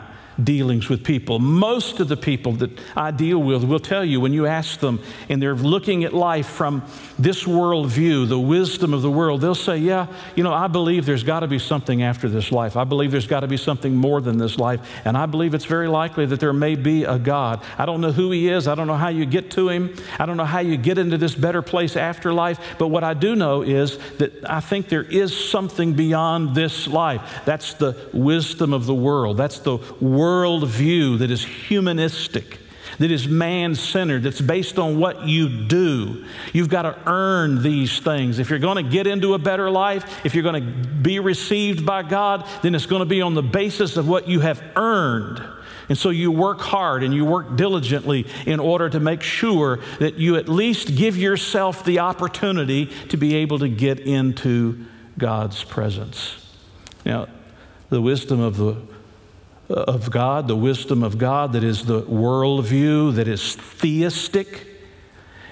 dealings 0.45 0.89
with 0.89 1.05
people. 1.05 1.39
Most 1.39 2.01
of 2.01 2.09
the 2.09 2.17
people 2.17 2.53
that 2.53 2.71
I 2.97 3.11
deal 3.11 3.39
with 3.39 3.65
will 3.65 3.81
tell 3.81 4.05
you 4.05 4.21
when 4.21 4.33
you 4.33 4.47
ask 4.47 4.81
them 4.81 5.01
and 5.29 5.43
they're 5.43 5.55
looking 5.55 6.05
at 6.05 6.13
life 6.13 6.47
from 6.47 6.83
this 7.19 7.47
world 7.47 7.89
view, 7.89 8.27
the 8.27 8.39
wisdom 8.39 8.95
of 8.95 9.03
the 9.03 9.11
world, 9.11 9.41
they'll 9.41 9.55
say, 9.55 9.79
Yeah, 9.79 10.07
you 10.37 10.45
know, 10.45 10.53
I 10.53 10.67
believe 10.67 11.07
there's 11.07 11.23
got 11.23 11.41
to 11.41 11.49
be 11.49 11.59
something 11.59 12.03
after 12.03 12.29
this 12.29 12.53
life. 12.53 12.77
I 12.77 12.85
believe 12.85 13.11
there's 13.11 13.27
got 13.27 13.41
to 13.41 13.49
be 13.49 13.57
something 13.57 13.95
more 13.95 14.21
than 14.21 14.39
this 14.39 14.59
life. 14.59 14.81
And 15.05 15.17
I 15.17 15.27
believe 15.27 15.55
it's 15.55 15.65
very 15.65 15.89
likely 15.89 16.27
that 16.27 16.41
there 16.41 16.53
may 16.53 16.77
be 16.77 17.05
a 17.05 17.19
God. 17.19 17.63
I 17.79 17.87
don't 17.87 18.01
know 18.01 18.13
who 18.13 18.31
He 18.31 18.49
is. 18.49 18.69
I 18.69 18.75
don't 18.75 18.87
know 18.87 18.97
how 18.97 19.09
you 19.09 19.27
get 19.27 19.51
to 19.53 19.69
Him. 19.69 19.95
I 20.19 20.27
don't 20.27 20.37
know 20.37 20.45
how 20.45 20.61
you 20.61 20.77
get 20.77 20.99
into 20.99 21.19
this 21.19 21.35
better 21.35 21.63
place 21.63 21.97
after 21.97 22.33
life. 22.33 22.59
But 22.79 22.89
what 22.89 23.05
I 23.05 23.15
do 23.15 23.37
know 23.37 23.63
is 23.63 23.99
that 24.19 24.49
I 24.49 24.61
think 24.61 24.89
there 24.89 25.03
is 25.03 25.37
something 25.37 25.95
beyond 25.95 26.55
this 26.55 26.87
life. 26.87 27.43
That's 27.45 27.75
the 27.75 27.97
wisdom 28.13 28.73
of 28.73 28.87
the 28.87 28.95
world. 28.95 29.37
That's 29.37 29.59
the 29.61 29.79
world 30.01 30.30
view 30.67 31.19
that 31.19 31.31
is 31.31 31.45
humanistic 31.45 32.61
that 33.01 33.11
is 33.11 33.27
man 33.27 33.75
centered, 33.75 34.25
that's 34.25 34.43
based 34.43 34.79
on 34.79 34.99
what 34.99 35.27
you 35.27 35.49
do. 35.49 36.25
You've 36.53 36.69
got 36.69 36.83
to 36.83 36.97
earn 37.07 37.63
these 37.63 37.99
things. 37.99 38.39
If 38.39 38.51
you're 38.51 38.59
going 38.59 38.85
to 38.85 38.91
get 38.91 39.07
into 39.07 39.33
a 39.33 39.39
better 39.39 39.71
life, 39.71 40.25
if 40.25 40.35
you're 40.35 40.43
going 40.43 40.63
to 40.63 40.89
be 40.89 41.19
received 41.19 41.87
by 41.87 42.03
God, 42.03 42.47
then 42.61 42.75
it's 42.75 42.85
going 42.85 43.01
to 43.01 43.07
be 43.07 43.23
on 43.23 43.33
the 43.33 43.43
basis 43.43 43.97
of 43.97 44.07
what 44.07 44.29
you 44.29 44.41
have 44.41 44.63
earned. 44.77 45.43
And 45.89 45.97
so 45.97 46.11
you 46.11 46.31
work 46.31 46.61
hard 46.61 47.03
and 47.03 47.15
you 47.15 47.25
work 47.25 47.57
diligently 47.57 48.27
in 48.45 48.61
order 48.61 48.91
to 48.91 49.01
make 49.01 49.23
sure 49.23 49.81
that 49.99 50.17
you 50.17 50.37
at 50.37 50.49
least 50.49 50.95
give 50.95 51.17
yourself 51.17 51.85
the 51.85 52.01
opportunity 52.01 52.91
to 53.09 53.17
be 53.17 53.37
able 53.37 53.59
to 53.61 53.69
get 53.69 53.99
into 53.99 54.85
God's 55.17 55.65
presence. 55.65 56.55
Now, 57.07 57.29
the 57.89 58.01
wisdom 58.01 58.41
of 58.41 58.59
the 58.59 58.77
of 59.71 60.11
God, 60.11 60.49
the 60.49 60.57
wisdom 60.57 61.03
of 61.03 61.19
God 61.19 61.53
that 61.53 61.65
is 61.65 61.87
the 61.87 62.03
worldview 62.03 63.15
that 63.15 63.29
is 63.29 63.55
theistic. 63.55 64.67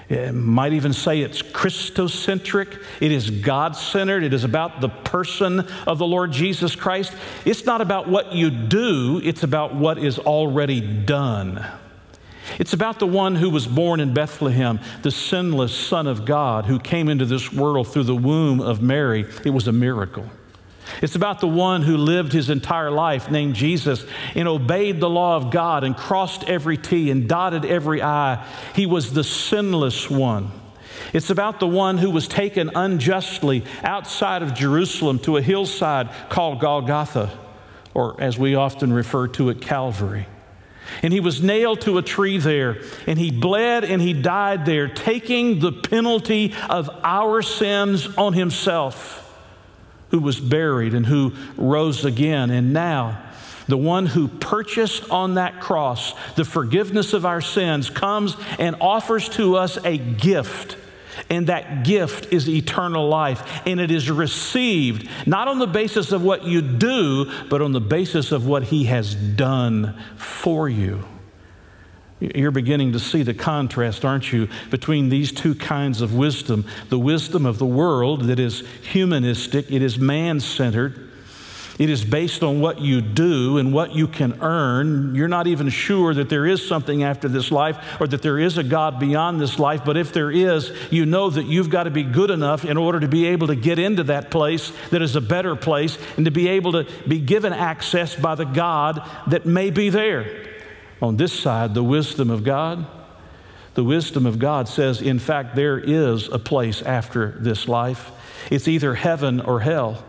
It 0.09 0.33
might 0.33 0.73
even 0.73 0.91
say 0.91 1.21
it's 1.21 1.41
Christocentric. 1.41 2.83
It 2.99 3.11
is 3.11 3.29
God 3.29 3.75
centered. 3.75 4.23
It 4.23 4.33
is 4.33 4.43
about 4.43 4.81
the 4.81 4.89
person 4.89 5.59
of 5.85 5.99
the 5.99 6.07
Lord 6.07 6.31
Jesus 6.31 6.75
Christ. 6.75 7.13
It's 7.45 7.65
not 7.65 7.79
about 7.79 8.09
what 8.09 8.33
you 8.33 8.49
do, 8.49 9.21
it's 9.23 9.43
about 9.43 9.75
what 9.75 9.99
is 9.99 10.17
already 10.17 10.81
done. 10.81 11.65
It's 12.57 12.73
about 12.73 12.97
the 12.97 13.05
one 13.05 13.35
who 13.35 13.51
was 13.51 13.67
born 13.67 13.99
in 13.99 14.13
Bethlehem, 14.13 14.79
the 15.03 15.11
sinless 15.11 15.75
Son 15.75 16.07
of 16.07 16.25
God, 16.25 16.65
who 16.65 16.79
came 16.79 17.07
into 17.07 17.25
this 17.25 17.53
world 17.53 17.87
through 17.87 18.05
the 18.05 18.15
womb 18.15 18.59
of 18.59 18.81
Mary. 18.81 19.27
It 19.45 19.51
was 19.51 19.67
a 19.67 19.71
miracle. 19.71 20.27
It's 21.01 21.15
about 21.15 21.39
the 21.39 21.47
one 21.47 21.81
who 21.81 21.97
lived 21.97 22.33
his 22.33 22.49
entire 22.49 22.91
life, 22.91 23.31
named 23.31 23.55
Jesus, 23.55 24.05
and 24.35 24.47
obeyed 24.47 24.99
the 24.99 25.09
law 25.09 25.35
of 25.35 25.51
God 25.51 25.83
and 25.83 25.95
crossed 25.95 26.43
every 26.45 26.77
T 26.77 27.09
and 27.11 27.27
dotted 27.27 27.65
every 27.65 28.01
I. 28.01 28.45
He 28.75 28.85
was 28.85 29.13
the 29.13 29.23
sinless 29.23 30.09
one. 30.09 30.51
It's 31.13 31.29
about 31.29 31.59
the 31.59 31.67
one 31.67 31.97
who 31.97 32.09
was 32.09 32.27
taken 32.27 32.71
unjustly 32.75 33.63
outside 33.83 34.43
of 34.43 34.53
Jerusalem 34.53 35.19
to 35.19 35.37
a 35.37 35.41
hillside 35.41 36.09
called 36.29 36.59
Golgotha, 36.59 37.31
or 37.93 38.21
as 38.21 38.37
we 38.37 38.55
often 38.55 38.91
refer 38.93 39.27
to 39.29 39.49
it, 39.49 39.61
Calvary. 39.61 40.27
And 41.01 41.13
he 41.13 41.19
was 41.19 41.41
nailed 41.41 41.81
to 41.81 41.97
a 41.97 42.01
tree 42.01 42.37
there, 42.37 42.81
and 43.07 43.17
he 43.17 43.31
bled 43.31 43.83
and 43.83 44.01
he 44.01 44.13
died 44.13 44.65
there, 44.65 44.87
taking 44.87 45.59
the 45.59 45.71
penalty 45.71 46.53
of 46.69 46.89
our 47.03 47.41
sins 47.41 48.07
on 48.17 48.33
himself 48.33 49.28
who 50.11 50.19
was 50.19 50.39
buried 50.39 50.93
and 50.93 51.05
who 51.05 51.33
rose 51.57 52.05
again. 52.05 52.49
And 52.49 52.73
now, 52.73 53.23
the 53.67 53.77
one 53.77 54.07
who 54.07 54.27
purchased 54.27 55.09
on 55.11 55.35
that 55.35 55.61
cross 55.61 56.13
the 56.33 56.43
forgiveness 56.43 57.13
of 57.13 57.25
our 57.25 57.41
sins 57.41 57.89
comes 57.89 58.35
and 58.57 58.75
offers 58.81 59.29
to 59.29 59.55
us 59.55 59.77
a 59.85 59.97
gift. 59.97 60.75
And 61.29 61.47
that 61.47 61.83
gift 61.83 62.33
is 62.33 62.49
eternal 62.49 63.07
life. 63.07 63.61
And 63.67 63.79
it 63.79 63.91
is 63.91 64.09
received 64.09 65.07
not 65.27 65.47
on 65.47 65.59
the 65.59 65.67
basis 65.67 66.11
of 66.11 66.23
what 66.23 66.45
you 66.45 66.61
do, 66.61 67.31
but 67.49 67.61
on 67.61 67.71
the 67.71 67.81
basis 67.81 68.31
of 68.31 68.47
what 68.47 68.63
He 68.63 68.85
has 68.85 69.13
done 69.13 70.01
for 70.15 70.67
you. 70.67 71.03
You're 72.19 72.51
beginning 72.51 72.91
to 72.93 72.99
see 72.99 73.23
the 73.23 73.33
contrast, 73.33 74.03
aren't 74.03 74.33
you, 74.33 74.49
between 74.69 75.07
these 75.09 75.31
two 75.31 75.55
kinds 75.55 76.01
of 76.01 76.13
wisdom 76.13 76.65
the 76.89 76.99
wisdom 76.99 77.45
of 77.45 77.59
the 77.59 77.65
world 77.65 78.23
that 78.23 78.39
is 78.39 78.63
humanistic, 78.81 79.71
it 79.71 79.81
is 79.81 79.97
man 79.97 80.39
centered. 80.39 81.05
It 81.77 81.89
is 81.89 82.03
based 82.03 82.43
on 82.43 82.59
what 82.59 82.81
you 82.81 82.99
do 82.99 83.57
and 83.57 83.71
what 83.71 83.95
you 83.95 84.05
can 84.05 84.41
earn. 84.41 85.15
You're 85.15 85.29
not 85.29 85.47
even 85.47 85.69
sure 85.69 86.13
that 86.13 86.27
there 86.27 86.45
is 86.45 86.67
something 86.67 87.03
after 87.03 87.29
this 87.29 87.51
life 87.51 87.77
or 88.01 88.07
that 88.07 88.21
there 88.21 88.37
is 88.37 88.57
a 88.57 88.63
God 88.63 88.99
beyond 88.99 89.39
this 89.39 89.57
life, 89.57 89.85
but 89.85 89.95
if 89.95 90.11
there 90.11 90.29
is, 90.29 90.73
you 90.91 91.05
know 91.05 91.29
that 91.29 91.45
you've 91.45 91.69
got 91.69 91.83
to 91.83 91.89
be 91.89 92.03
good 92.03 92.31
enough 92.31 92.65
in 92.65 92.75
order 92.75 92.99
to 92.99 93.07
be 93.07 93.27
able 93.27 93.47
to 93.47 93.55
get 93.55 93.79
into 93.79 94.03
that 94.03 94.29
place 94.29 94.73
that 94.89 95.01
is 95.01 95.15
a 95.15 95.21
better 95.21 95.55
place 95.55 95.97
and 96.17 96.25
to 96.25 96.31
be 96.31 96.49
able 96.49 96.73
to 96.73 96.85
be 97.07 97.17
given 97.17 97.53
access 97.53 98.13
by 98.13 98.35
the 98.35 98.43
God 98.43 99.01
that 99.27 99.45
may 99.45 99.69
be 99.69 99.89
there 99.89 100.49
on 101.01 101.17
this 101.17 101.33
side, 101.33 101.73
the 101.73 101.83
wisdom 101.83 102.29
of 102.29 102.43
God. 102.43 102.85
The 103.75 103.83
wisdom 103.83 104.25
of 104.25 104.39
God 104.39 104.67
says, 104.67 105.01
in 105.01 105.19
fact, 105.19 105.55
there 105.55 105.79
is 105.79 106.27
a 106.27 106.39
place 106.39 106.81
after 106.81 107.37
this 107.39 107.67
life. 107.67 108.11
It's 108.51 108.67
either 108.67 108.95
heaven 108.95 109.39
or 109.39 109.61
hell. 109.61 110.03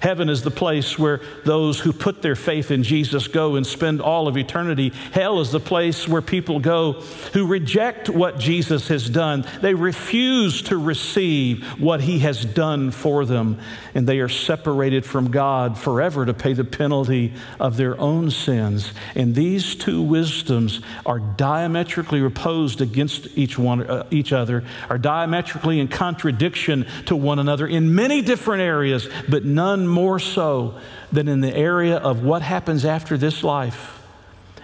Heaven 0.00 0.28
is 0.28 0.42
the 0.42 0.50
place 0.50 0.98
where 0.98 1.20
those 1.44 1.80
who 1.80 1.92
put 1.92 2.22
their 2.22 2.34
faith 2.34 2.70
in 2.70 2.82
Jesus 2.82 3.28
go 3.28 3.56
and 3.56 3.66
spend 3.66 4.00
all 4.00 4.28
of 4.28 4.36
eternity. 4.36 4.90
Hell 5.12 5.40
is 5.40 5.50
the 5.50 5.60
place 5.60 6.08
where 6.08 6.22
people 6.22 6.60
go 6.60 6.94
who 7.34 7.46
reject 7.46 8.08
what 8.08 8.38
Jesus 8.38 8.88
has 8.88 9.10
done. 9.10 9.44
They 9.60 9.74
refuse 9.74 10.62
to 10.62 10.78
receive 10.78 11.64
what 11.80 12.00
he 12.00 12.20
has 12.20 12.44
done 12.44 12.90
for 12.90 13.24
them, 13.24 13.58
and 13.94 14.06
they 14.06 14.20
are 14.20 14.28
separated 14.28 15.04
from 15.04 15.30
God 15.30 15.78
forever 15.78 16.24
to 16.24 16.34
pay 16.34 16.52
the 16.52 16.64
penalty 16.64 17.34
of 17.58 17.76
their 17.76 17.98
own 18.00 18.30
sins. 18.30 18.92
And 19.14 19.34
these 19.34 19.74
two 19.74 20.00
wisdoms 20.00 20.80
are 21.04 21.18
diametrically 21.18 22.24
opposed 22.24 22.80
against 22.80 23.26
each 23.36 23.58
one 23.58 23.82
uh, 23.82 24.06
each 24.10 24.32
other, 24.32 24.64
are 24.88 24.98
diametrically 24.98 25.80
in 25.80 25.88
contradiction 25.88 26.86
to 27.06 27.16
one 27.16 27.38
another 27.38 27.66
in 27.66 27.94
many 27.94 28.22
different 28.22 28.62
areas, 28.62 29.08
but 29.28 29.44
none 29.44 29.72
none 29.72 29.88
more 29.88 30.18
so 30.18 30.78
than 31.10 31.28
in 31.28 31.40
the 31.40 31.54
area 31.54 31.96
of 31.96 32.22
what 32.22 32.42
happens 32.42 32.84
after 32.84 33.16
this 33.16 33.42
life. 33.42 34.00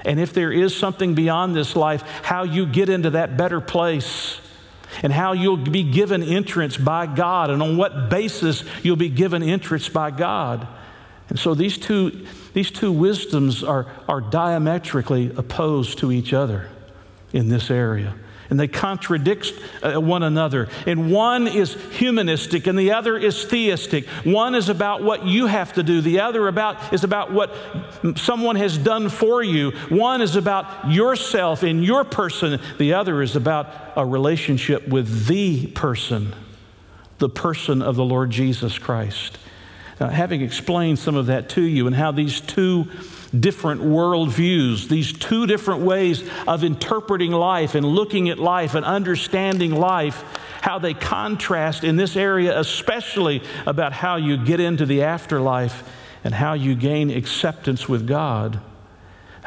And 0.05 0.21
if 0.21 0.33
there 0.33 0.53
is 0.53 0.77
something 0.77 1.15
beyond 1.15 1.57
this 1.57 1.75
life, 1.75 2.03
how 2.23 2.45
you 2.45 2.67
get 2.67 2.89
into 2.89 3.11
that 3.11 3.37
better 3.37 3.61
place 3.61 4.41
and 5.03 5.13
how 5.13 5.33
you'll 5.33 5.57
be 5.57 5.83
given 5.83 6.23
entrance 6.23 6.77
by 6.77 7.07
God 7.07 7.51
and 7.51 7.63
on 7.63 7.77
what 7.77 8.09
basis 8.09 8.65
you'll 8.83 8.97
be 8.97 9.09
given 9.09 9.43
entrance 9.43 9.89
by 9.89 10.11
God. 10.11 10.67
And 11.29 11.39
so 11.39 11.55
these 11.55 11.77
two, 11.77 12.27
these 12.55 12.71
two 12.71 12.91
wisdoms 12.91 13.63
are, 13.63 13.87
are 14.09 14.21
diametrically 14.21 15.33
opposed 15.37 15.99
to 15.99 16.11
each 16.11 16.33
other 16.33 16.71
in 17.33 17.49
this 17.49 17.71
area 17.71 18.15
and 18.51 18.59
they 18.59 18.69
contradict 18.69 19.53
uh, 19.83 20.01
one 20.01 20.23
another. 20.23 20.69
And 20.87 21.11
one 21.11 21.47
is 21.47 21.75
humanistic 21.93 22.67
and 22.67 22.79
the 22.79 22.93
other 22.93 23.17
is 23.17 23.45
theistic. 23.45 24.07
One 24.25 24.55
is 24.55 24.69
about 24.69 25.03
what 25.03 25.27
you 25.27 25.47
have 25.47 25.75
to 25.75 25.83
do, 25.83 26.01
the 26.01 26.21
other 26.21 26.49
about 26.49 26.93
is 26.93 27.05
about 27.05 27.33
what 27.33 27.55
someone 28.17 28.57
has 28.57 28.79
done 28.79 29.09
for 29.09 29.43
you. 29.43 29.73
One 29.89 30.23
is 30.23 30.37
about 30.37 30.91
yourself 30.91 31.63
and 31.63 31.85
your 31.85 32.05
person, 32.05 32.61
the 32.79 32.95
other 32.95 33.23
is 33.23 33.37
about 33.37 33.69
a 33.97 34.07
relationship 34.07 34.89
with 34.89 35.27
the 35.27 35.67
person, 35.69 36.35
the 37.19 37.29
person 37.29 37.83
of 37.83 37.97
the 37.97 38.05
Lord 38.05 38.31
Jesus 38.31 38.79
Christ. 38.79 39.39
Now, 40.01 40.09
having 40.09 40.43
explained 40.43 40.99
some 40.99 41.17
of 41.17 41.27
that 41.27 41.49
to 41.51 41.63
you 41.63 41.87
and 41.87 41.97
how 41.97 42.13
these 42.13 42.41
two 42.41 42.87
different 43.39 43.83
worldviews, 43.83 44.89
these 44.89 45.13
two 45.13 45.47
different 45.47 45.83
ways 45.83 46.29
of 46.47 46.65
interpreting 46.65 47.33
life 47.33 47.75
and 47.75 47.85
looking 47.85 48.29
at 48.29 48.39
life 48.39 48.75
and 48.75 48.85
understanding 48.85 49.75
life, 49.75 50.25
how 50.63 50.79
they 50.79 50.95
contrast 50.95 51.85
in 51.85 51.97
this 51.97 52.17
area, 52.17 52.59
especially 52.59 53.43
about 53.67 53.93
how 53.93 54.17
you 54.17 54.37
get 54.37 54.61
into 54.61 54.87
the 54.87 55.03
afterlife 55.03 55.83
and 56.25 56.35
how 56.35 56.55
you 56.55 56.75
gain 56.75 57.11
acceptance 57.11 57.89
with 57.89 58.07
God. 58.07 58.61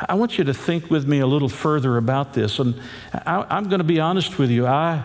I 0.08 0.16
want 0.16 0.38
you 0.38 0.44
to 0.46 0.54
think 0.54 0.90
with 0.90 1.08
me 1.08 1.20
a 1.20 1.28
little 1.28 1.50
further 1.50 1.98
about 1.98 2.34
this. 2.34 2.60
And 2.60 2.80
I, 3.14 3.58
am 3.58 3.66
going 3.66 3.80
to 3.80 3.86
be 3.86 4.00
honest 4.00 4.40
with 4.40 4.50
you. 4.50 4.66
I 4.66 5.04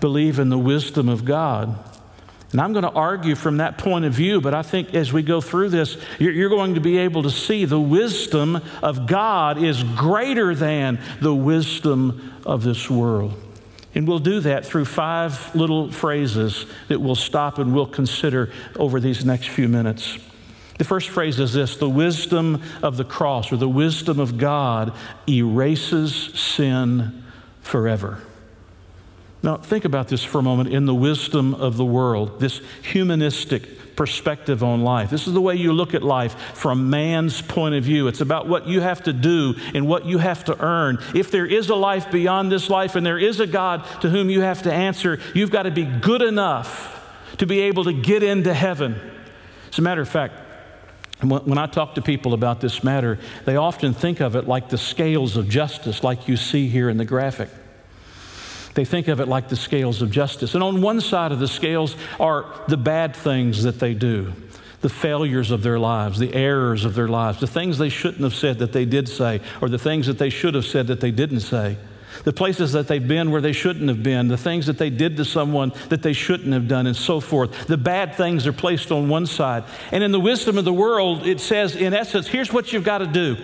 believe 0.00 0.38
in 0.38 0.48
the 0.48 0.58
wisdom 0.58 1.08
of 1.08 1.24
God. 1.24 1.78
And 2.54 2.60
I'm 2.60 2.72
going 2.72 2.84
to 2.84 2.92
argue 2.92 3.34
from 3.34 3.56
that 3.56 3.78
point 3.78 4.04
of 4.04 4.12
view, 4.12 4.40
but 4.40 4.54
I 4.54 4.62
think 4.62 4.94
as 4.94 5.12
we 5.12 5.24
go 5.24 5.40
through 5.40 5.70
this, 5.70 5.96
you're, 6.20 6.30
you're, 6.30 6.48
going 6.48 6.74
to 6.74 6.80
be 6.80 6.98
able 6.98 7.24
to 7.24 7.30
see 7.30 7.64
the 7.64 7.80
wisdom 7.80 8.60
of 8.80 9.08
God 9.08 9.60
is 9.60 9.82
greater 9.82 10.54
than 10.54 11.00
the 11.20 11.34
wisdom 11.34 12.32
of 12.46 12.62
this 12.62 12.88
world. 12.88 13.34
And 13.96 14.06
we'll 14.06 14.20
do 14.20 14.38
that 14.38 14.64
through 14.64 14.84
five 14.84 15.52
little 15.56 15.90
phrases 15.90 16.66
that 16.86 17.00
we'll 17.00 17.16
stop 17.16 17.58
and 17.58 17.74
we'll 17.74 17.86
consider 17.86 18.52
over 18.76 19.00
these 19.00 19.24
next 19.24 19.48
few 19.48 19.68
minutes. 19.68 20.16
The 20.78 20.84
first 20.84 21.08
phrase 21.08 21.40
is 21.40 21.54
this 21.54 21.76
the 21.76 21.90
wisdom 21.90 22.62
of 22.84 22.96
the 22.96 23.04
cross 23.04 23.50
or 23.50 23.56
the 23.56 23.68
wisdom 23.68 24.20
of 24.20 24.38
God 24.38 24.92
erases 25.28 26.14
sin 26.14 27.24
forever. 27.62 28.20
Now, 29.44 29.58
think 29.58 29.84
about 29.84 30.08
this 30.08 30.24
for 30.24 30.38
a 30.38 30.42
moment 30.42 30.70
in 30.70 30.86
the 30.86 30.94
wisdom 30.94 31.54
of 31.54 31.76
the 31.76 31.84
world, 31.84 32.40
this 32.40 32.62
humanistic 32.80 33.94
perspective 33.94 34.64
on 34.64 34.80
life. 34.80 35.10
This 35.10 35.26
is 35.26 35.34
the 35.34 35.40
way 35.40 35.54
you 35.54 35.74
look 35.74 35.92
at 35.92 36.02
life 36.02 36.34
from 36.54 36.88
man's 36.88 37.42
point 37.42 37.74
of 37.74 37.84
view. 37.84 38.08
It's 38.08 38.22
about 38.22 38.48
what 38.48 38.66
you 38.66 38.80
have 38.80 39.02
to 39.02 39.12
do 39.12 39.54
and 39.74 39.86
what 39.86 40.06
you 40.06 40.16
have 40.16 40.46
to 40.46 40.58
earn. 40.64 40.98
If 41.14 41.30
there 41.30 41.44
is 41.44 41.68
a 41.68 41.74
life 41.74 42.10
beyond 42.10 42.50
this 42.50 42.70
life 42.70 42.96
and 42.96 43.04
there 43.04 43.18
is 43.18 43.38
a 43.38 43.46
God 43.46 43.84
to 44.00 44.08
whom 44.08 44.30
you 44.30 44.40
have 44.40 44.62
to 44.62 44.72
answer, 44.72 45.20
you've 45.34 45.50
got 45.50 45.64
to 45.64 45.70
be 45.70 45.84
good 45.84 46.22
enough 46.22 46.90
to 47.36 47.46
be 47.46 47.60
able 47.60 47.84
to 47.84 47.92
get 47.92 48.22
into 48.22 48.54
heaven. 48.54 48.98
As 49.70 49.78
a 49.78 49.82
matter 49.82 50.00
of 50.00 50.08
fact, 50.08 50.40
when 51.20 51.58
I 51.58 51.66
talk 51.66 51.96
to 51.96 52.02
people 52.02 52.32
about 52.32 52.62
this 52.62 52.82
matter, 52.82 53.18
they 53.44 53.56
often 53.56 53.92
think 53.92 54.20
of 54.20 54.36
it 54.36 54.48
like 54.48 54.70
the 54.70 54.78
scales 54.78 55.36
of 55.36 55.50
justice, 55.50 56.02
like 56.02 56.28
you 56.28 56.38
see 56.38 56.68
here 56.68 56.88
in 56.88 56.96
the 56.96 57.04
graphic. 57.04 57.50
They 58.74 58.84
think 58.84 59.08
of 59.08 59.20
it 59.20 59.28
like 59.28 59.48
the 59.48 59.56
scales 59.56 60.02
of 60.02 60.10
justice. 60.10 60.54
And 60.54 60.62
on 60.62 60.82
one 60.82 61.00
side 61.00 61.32
of 61.32 61.38
the 61.38 61.48
scales 61.48 61.96
are 62.18 62.46
the 62.68 62.76
bad 62.76 63.14
things 63.14 63.62
that 63.62 63.78
they 63.78 63.94
do, 63.94 64.32
the 64.80 64.88
failures 64.88 65.50
of 65.50 65.62
their 65.62 65.78
lives, 65.78 66.18
the 66.18 66.34
errors 66.34 66.84
of 66.84 66.94
their 66.94 67.08
lives, 67.08 67.40
the 67.40 67.46
things 67.46 67.78
they 67.78 67.88
shouldn't 67.88 68.22
have 68.22 68.34
said 68.34 68.58
that 68.58 68.72
they 68.72 68.84
did 68.84 69.08
say, 69.08 69.40
or 69.60 69.68
the 69.68 69.78
things 69.78 70.06
that 70.06 70.18
they 70.18 70.30
should 70.30 70.54
have 70.54 70.66
said 70.66 70.88
that 70.88 71.00
they 71.00 71.12
didn't 71.12 71.40
say 71.40 71.76
the 72.24 72.32
places 72.32 72.72
that 72.72 72.88
they've 72.88 73.06
been 73.06 73.30
where 73.30 73.40
they 73.40 73.52
shouldn't 73.52 73.88
have 73.88 74.02
been, 74.02 74.28
the 74.28 74.36
things 74.36 74.66
that 74.66 74.78
they 74.78 74.90
did 74.90 75.16
to 75.18 75.24
someone 75.24 75.72
that 75.88 76.02
they 76.02 76.12
shouldn't 76.12 76.52
have 76.52 76.68
done, 76.68 76.86
and 76.86 76.96
so 76.96 77.20
forth. 77.20 77.66
The 77.66 77.76
bad 77.76 78.14
things 78.14 78.46
are 78.46 78.52
placed 78.52 78.90
on 78.90 79.08
one 79.08 79.26
side. 79.26 79.64
And 79.92 80.02
in 80.02 80.12
the 80.12 80.20
wisdom 80.20 80.58
of 80.58 80.64
the 80.64 80.72
world, 80.72 81.26
it 81.26 81.40
says, 81.40 81.76
in 81.76 81.94
essence, 81.94 82.26
here's 82.26 82.52
what 82.52 82.72
you've 82.72 82.84
got 82.84 82.98
to 82.98 83.06
do 83.06 83.36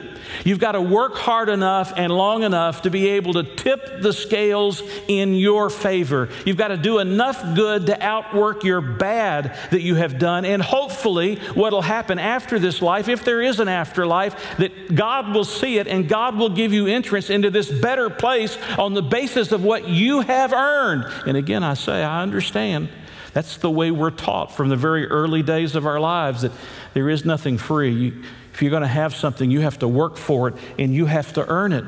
You've 0.44 0.58
got 0.58 0.72
to 0.72 0.80
work 0.80 1.16
hard 1.16 1.49
enough 1.49 1.92
and 1.96 2.12
long 2.12 2.42
enough 2.42 2.82
to 2.82 2.90
be 2.90 3.08
able 3.10 3.34
to 3.34 3.42
tip 3.42 4.00
the 4.00 4.12
scales 4.12 4.82
in 5.08 5.34
your 5.34 5.70
favor. 5.70 6.28
You've 6.44 6.56
got 6.56 6.68
to 6.68 6.76
do 6.76 6.99
enough 6.99 7.54
good 7.54 7.87
to 7.87 8.02
outwork 8.02 8.64
your 8.64 8.80
bad 8.80 9.56
that 9.70 9.82
you 9.82 9.96
have 9.96 10.18
done. 10.18 10.44
And 10.44 10.62
hopefully, 10.62 11.37
what 11.54 11.72
will 11.72 11.82
happen 11.82 12.18
after 12.18 12.58
this 12.58 12.82
life, 12.82 13.08
if 13.08 13.25
there 13.25 13.42
is 13.42 13.60
an 13.60 13.68
afterlife, 13.68 14.56
that 14.58 14.94
God 14.94 15.34
will 15.34 15.44
see 15.44 15.78
it 15.78 15.87
and 15.87 16.08
God 16.08 16.37
will 16.37 16.50
give 16.50 16.72
you 16.72 16.87
entrance 16.87 17.30
into 17.30 17.50
this 17.50 17.70
better 17.70 18.10
place 18.10 18.56
on 18.79 18.95
the 18.95 19.03
basis 19.03 19.53
of 19.53 19.65
what 19.65 19.89
you 19.89 20.21
have 20.21 20.53
earned. 20.53 21.05
And 21.27 21.37
again, 21.37 21.62
I 21.62 21.75
say, 21.75 22.03
I 22.03 22.23
understand. 22.23 22.89
That's 23.33 23.59
the 23.59 23.71
way 23.71 23.91
we're 23.91 24.11
taught 24.11 24.53
from 24.53 24.69
the 24.69 24.77
very 24.77 25.07
early 25.07 25.43
days 25.43 25.77
of 25.77 25.87
our 25.87 26.00
lives 26.00 26.43
that 26.43 26.53
there 26.95 27.09
is 27.09 27.25
nothing 27.25 27.59
free. 27.59 27.93
You, 27.93 28.25
if 28.53 28.61
you're 28.62 28.71
going 28.71 28.83
to 28.83 28.89
have 28.89 29.15
something, 29.15 29.50
you 29.50 29.61
have 29.61 29.79
to 29.81 29.89
work 29.89 30.17
for 30.17 30.49
it 30.49 30.55
and 30.79 30.95
you 30.95 31.07
have 31.07 31.33
to 31.35 31.47
earn 31.49 31.73
it. 31.73 31.85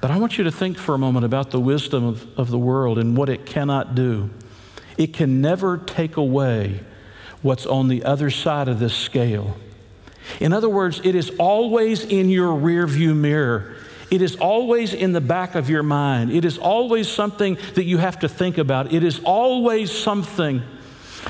But 0.00 0.10
I 0.10 0.18
want 0.18 0.36
you 0.36 0.44
to 0.44 0.52
think 0.52 0.78
for 0.78 0.94
a 0.94 0.98
moment 0.98 1.24
about 1.24 1.50
the 1.50 1.60
wisdom 1.60 2.04
of, 2.04 2.26
of 2.38 2.50
the 2.50 2.58
world 2.58 2.98
and 2.98 3.16
what 3.16 3.28
it 3.28 3.46
cannot 3.46 3.94
do. 3.94 4.30
It 4.98 5.14
can 5.14 5.40
never 5.40 5.78
take 5.78 6.16
away 6.16 6.80
what's 7.40 7.66
on 7.66 7.88
the 7.88 8.04
other 8.04 8.30
side 8.30 8.68
of 8.68 8.78
this 8.78 8.94
scale. 8.94 9.56
In 10.40 10.52
other 10.52 10.68
words, 10.68 11.00
it 11.04 11.14
is 11.14 11.30
always 11.38 12.04
in 12.04 12.28
your 12.28 12.52
rearview 12.58 13.16
mirror. 13.16 13.76
It 14.12 14.20
is 14.20 14.36
always 14.36 14.92
in 14.92 15.12
the 15.12 15.22
back 15.22 15.54
of 15.54 15.70
your 15.70 15.82
mind. 15.82 16.32
It 16.32 16.44
is 16.44 16.58
always 16.58 17.08
something 17.08 17.56
that 17.76 17.84
you 17.84 17.96
have 17.96 18.18
to 18.18 18.28
think 18.28 18.58
about. 18.58 18.92
It 18.92 19.02
is 19.02 19.18
always 19.24 19.90
something 19.90 20.60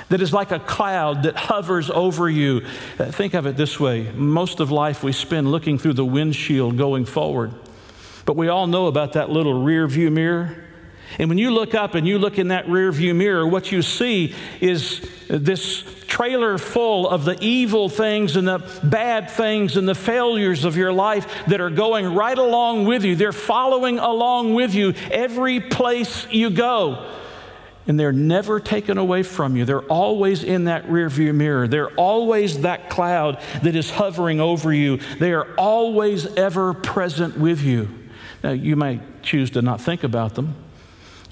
that 0.09 0.21
is 0.21 0.33
like 0.33 0.51
a 0.51 0.59
cloud 0.59 1.23
that 1.23 1.37
hovers 1.37 1.91
over 1.91 2.29
you. 2.29 2.67
Uh, 2.99 3.05
think 3.05 3.35
of 3.35 3.47
it 3.47 3.57
this 3.57 3.79
way 3.79 4.11
most 4.17 4.59
of 4.59 4.73
life 4.73 5.05
we 5.05 5.13
spend 5.13 5.49
looking 5.53 5.79
through 5.79 5.93
the 5.93 6.05
windshield 6.05 6.77
going 6.77 7.05
forward. 7.05 7.53
But 8.25 8.35
we 8.35 8.49
all 8.49 8.67
know 8.67 8.89
about 8.89 9.13
that 9.13 9.31
little 9.31 9.63
rear 9.63 9.87
view 9.87 10.11
mirror. 10.11 10.65
And 11.21 11.29
when 11.29 11.39
you 11.39 11.53
look 11.53 11.77
up 11.77 11.95
and 11.95 12.05
you 12.05 12.19
look 12.19 12.37
in 12.37 12.49
that 12.49 12.69
rear 12.69 12.91
view 12.91 13.15
mirror, 13.15 13.47
what 13.47 13.71
you 13.71 13.83
see 13.83 14.35
is 14.61 15.09
this 15.39 15.83
trailer 16.07 16.59
full 16.59 17.09
of 17.09 17.25
the 17.25 17.39
evil 17.41 17.89
things 17.89 18.37
and 18.37 18.47
the 18.47 18.59
bad 18.85 19.31
things 19.31 19.77
and 19.77 19.89
the 19.89 19.95
failures 19.95 20.65
of 20.65 20.77
your 20.77 20.93
life 20.93 21.47
that 21.47 21.61
are 21.61 21.71
going 21.71 22.15
right 22.15 22.37
along 22.37 22.85
with 22.85 23.05
you. 23.05 23.17
They're 23.17 23.33
following 23.33 23.99
along 23.99 24.55
with 24.55 24.75
you 24.75 24.95
every 25.11 25.61
place 25.61 26.27
you 26.31 26.51
go 26.51 27.09
and 27.87 27.99
they're 27.99 28.13
never 28.13 28.61
taken 28.61 28.99
away 28.99 29.23
from 29.23 29.57
you. 29.57 29.65
They're 29.65 29.81
always 29.81 30.45
in 30.45 30.65
that 30.65 30.87
rearview 30.87 31.35
mirror. 31.35 31.67
They're 31.67 31.91
always 31.95 32.61
that 32.61 32.91
cloud 32.91 33.41
that 33.63 33.75
is 33.75 33.91
hovering 33.91 34.41
over 34.41 34.73
you. 34.73 34.99
They 35.19 35.33
are 35.33 35.49
always 35.57 36.27
ever 36.37 36.75
present 36.75 37.37
with 37.37 37.61
you. 37.61 37.89
Now, 38.45 38.53
you 38.53 38.77
may 38.77 39.01
choose 39.23 39.51
to 39.53 39.63
not 39.63 39.81
think 39.81 40.05
about 40.05 40.35
them. 40.35 40.62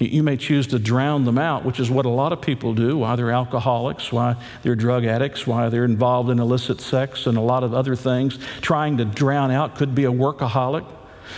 You 0.05 0.23
may 0.23 0.37
choose 0.37 0.67
to 0.67 0.79
drown 0.79 1.25
them 1.25 1.37
out, 1.37 1.63
which 1.63 1.79
is 1.79 1.91
what 1.91 2.05
a 2.05 2.09
lot 2.09 2.33
of 2.33 2.41
people 2.41 2.73
do, 2.73 2.97
why 2.97 3.15
they're 3.15 3.31
alcoholics, 3.31 4.11
why 4.11 4.35
they're 4.63 4.75
drug 4.75 5.05
addicts, 5.05 5.45
why 5.45 5.69
they're 5.69 5.85
involved 5.85 6.29
in 6.29 6.39
illicit 6.39 6.81
sex 6.81 7.27
and 7.27 7.37
a 7.37 7.41
lot 7.41 7.63
of 7.63 7.73
other 7.73 7.95
things. 7.95 8.39
Trying 8.61 8.97
to 8.97 9.05
drown 9.05 9.51
out 9.51 9.75
could 9.75 9.93
be 9.93 10.05
a 10.05 10.11
workaholic 10.11 10.85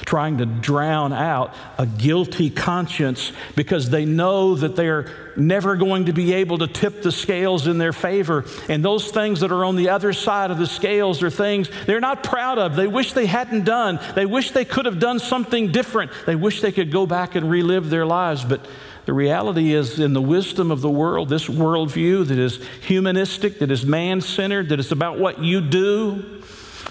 trying 0.06 0.38
to 0.38 0.46
drown 0.46 1.14
out 1.14 1.54
a 1.78 1.86
guilty 1.86 2.50
conscience 2.50 3.32
because 3.56 3.90
they 3.90 4.06
know 4.06 4.56
that 4.56 4.76
they're 4.76 5.10
never 5.36 5.76
going 5.76 6.06
to 6.06 6.14
be 6.14 6.34
able 6.34 6.60
to 6.60 6.68
tip 6.68 7.02
the 7.02 7.12
scales 7.12 7.68
in 7.68 7.78
their 7.78 7.94
favor. 7.94 8.46
And 8.70 8.84
those 8.84 9.12
things 9.12 9.40
that 9.40 9.52
are 9.52 9.66
on 9.66 9.76
the 9.76 9.90
other 9.90 10.14
side 10.14 10.52
of 10.52 10.58
the 10.58 10.68
scales 10.68 11.24
are 11.24 11.30
things 11.30 11.70
they're 11.86 12.00
not 12.00 12.24
proud 12.24 12.60
of. 12.60 12.76
They 12.76 12.88
wish 12.88 13.14
they 13.14 13.26
hadn't 13.26 13.66
done. 13.66 14.00
They 14.16 14.26
wish 14.26 14.52
they 14.52 14.66
could 14.66 14.86
have 14.86 15.00
done 15.00 15.20
something 15.20 15.72
different. 15.72 16.12
They 16.26 16.36
wish 16.36 16.62
they 16.62 16.72
could 16.72 16.92
go 16.92 17.06
back 17.06 17.36
and 17.36 17.50
relive 17.50 17.90
their 17.90 18.06
lives. 18.06 18.44
But 18.44 18.66
the 19.06 19.14
reality 19.14 19.74
is, 19.74 20.00
in 20.00 20.14
the 20.14 20.22
wisdom 20.22 20.72
of 20.72 20.82
the 20.82 20.90
world, 20.90 21.28
this 21.28 21.48
worldview 21.48 22.28
that 22.28 22.40
is 22.40 22.60
humanistic, 22.82 23.60
that 23.60 23.70
is 23.70 23.86
man 23.86 24.22
centered, 24.22 24.70
that 24.70 24.80
is 24.80 24.92
about 24.92 25.20
what 25.20 25.40
you 25.40 25.60
do, 25.60 26.42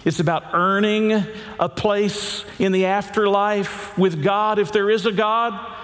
it's 0.05 0.20
about 0.20 0.55
earning 0.55 1.12
a 1.61 1.68
place 1.68 2.44
in 2.59 2.72
the 2.72 2.87
afterlife 2.87 3.96
with 3.96 4.22
God, 4.22 4.59
if 4.59 4.72
there 4.72 4.90
is 4.90 5.07
a 5.07 5.12
God. 5.12 5.78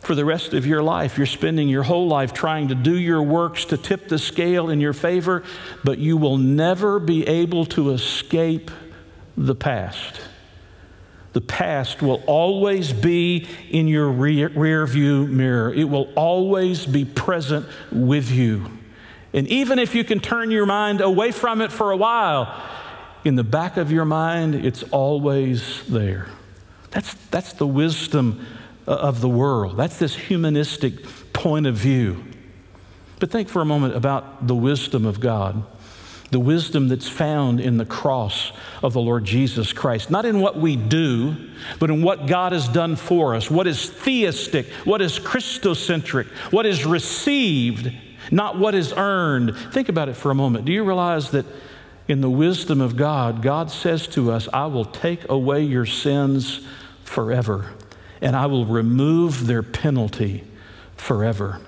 For 0.00 0.14
the 0.14 0.24
rest 0.24 0.54
of 0.54 0.66
your 0.66 0.82
life, 0.82 1.18
you're 1.18 1.26
spending 1.26 1.68
your 1.68 1.82
whole 1.82 2.08
life 2.08 2.32
trying 2.32 2.68
to 2.68 2.74
do 2.74 2.98
your 2.98 3.22
works 3.22 3.66
to 3.66 3.76
tip 3.76 4.08
the 4.08 4.18
scale 4.18 4.70
in 4.70 4.80
your 4.80 4.94
favor, 4.94 5.42
but 5.84 5.98
you 5.98 6.16
will 6.16 6.38
never 6.38 6.98
be 6.98 7.26
able 7.28 7.66
to 7.66 7.90
escape 7.90 8.70
the 9.36 9.54
past. 9.54 10.20
The 11.32 11.40
past 11.40 12.02
will 12.02 12.22
always 12.26 12.92
be 12.92 13.46
in 13.70 13.86
your 13.86 14.08
rear, 14.08 14.48
rear, 14.48 14.86
view 14.86 15.26
mirror. 15.26 15.72
It 15.72 15.84
will 15.84 16.12
always 16.16 16.86
be 16.86 17.04
present 17.04 17.66
with 17.92 18.30
you. 18.30 18.66
And 19.32 19.46
even 19.46 19.78
if 19.78 19.94
you 19.94 20.02
can 20.02 20.18
turn 20.18 20.50
your 20.50 20.66
mind 20.66 21.00
away 21.00 21.30
from 21.30 21.60
it 21.60 21.70
for 21.70 21.92
a 21.92 21.96
while, 21.96 22.52
in 23.24 23.36
the 23.36 23.44
back 23.44 23.76
of 23.76 23.92
your 23.92 24.04
mind, 24.04 24.54
it's 24.54 24.82
always 24.84 25.86
there. 25.88 26.28
That's, 26.90 27.14
that's 27.30 27.52
the 27.52 27.66
wisdom 27.66 28.46
uh, 28.88 28.92
of 28.92 29.20
the 29.20 29.28
world. 29.28 29.76
That's 29.76 29.98
this 29.98 30.14
humanistic 30.14 31.04
point 31.32 31.66
of 31.66 31.76
view. 31.76 32.24
But 33.18 33.30
think 33.30 33.48
for 33.48 33.60
a 33.60 33.66
moment 33.66 33.94
about 33.94 34.46
the 34.46 34.54
wisdom 34.54 35.04
of 35.04 35.20
God, 35.20 35.62
the 36.30 36.40
wisdom 36.40 36.88
that's 36.88 37.08
found 37.08 37.60
in 37.60 37.76
the 37.76 37.84
cross 37.84 38.52
of 38.82 38.92
the 38.92 39.00
Lord 39.00 39.24
Jesus 39.24 39.72
Christ. 39.72 40.10
Not 40.10 40.24
in 40.24 40.40
what 40.40 40.56
we 40.56 40.76
do, 40.76 41.36
but 41.78 41.90
in 41.90 42.02
what 42.02 42.26
God 42.26 42.52
has 42.52 42.68
done 42.68 42.96
for 42.96 43.34
us, 43.34 43.50
what 43.50 43.66
is 43.66 43.90
theistic, 43.90 44.66
what 44.84 45.02
is 45.02 45.18
Christocentric, 45.18 46.26
what 46.52 46.66
is 46.66 46.86
received, 46.86 47.92
not 48.30 48.58
what 48.58 48.74
is 48.74 48.92
earned. 48.96 49.56
Think 49.72 49.88
about 49.88 50.08
it 50.08 50.14
for 50.14 50.30
a 50.30 50.34
moment. 50.34 50.64
Do 50.64 50.72
you 50.72 50.84
realize 50.84 51.32
that? 51.32 51.44
In 52.10 52.20
the 52.20 52.30
wisdom 52.30 52.80
of 52.80 52.96
God, 52.96 53.42
God 53.42 53.70
says 53.70 54.06
to 54.08 54.30
us, 54.30 54.48
I 54.52 54.66
will 54.66 54.84
take 54.84 55.28
away 55.28 55.62
your 55.62 55.86
sins 55.86 56.60
forever, 57.04 57.72
and 58.20 58.36
I 58.36 58.46
will 58.46 58.66
remove 58.66 59.46
their 59.46 59.62
penalty 59.62 60.44
forever. 60.96 61.60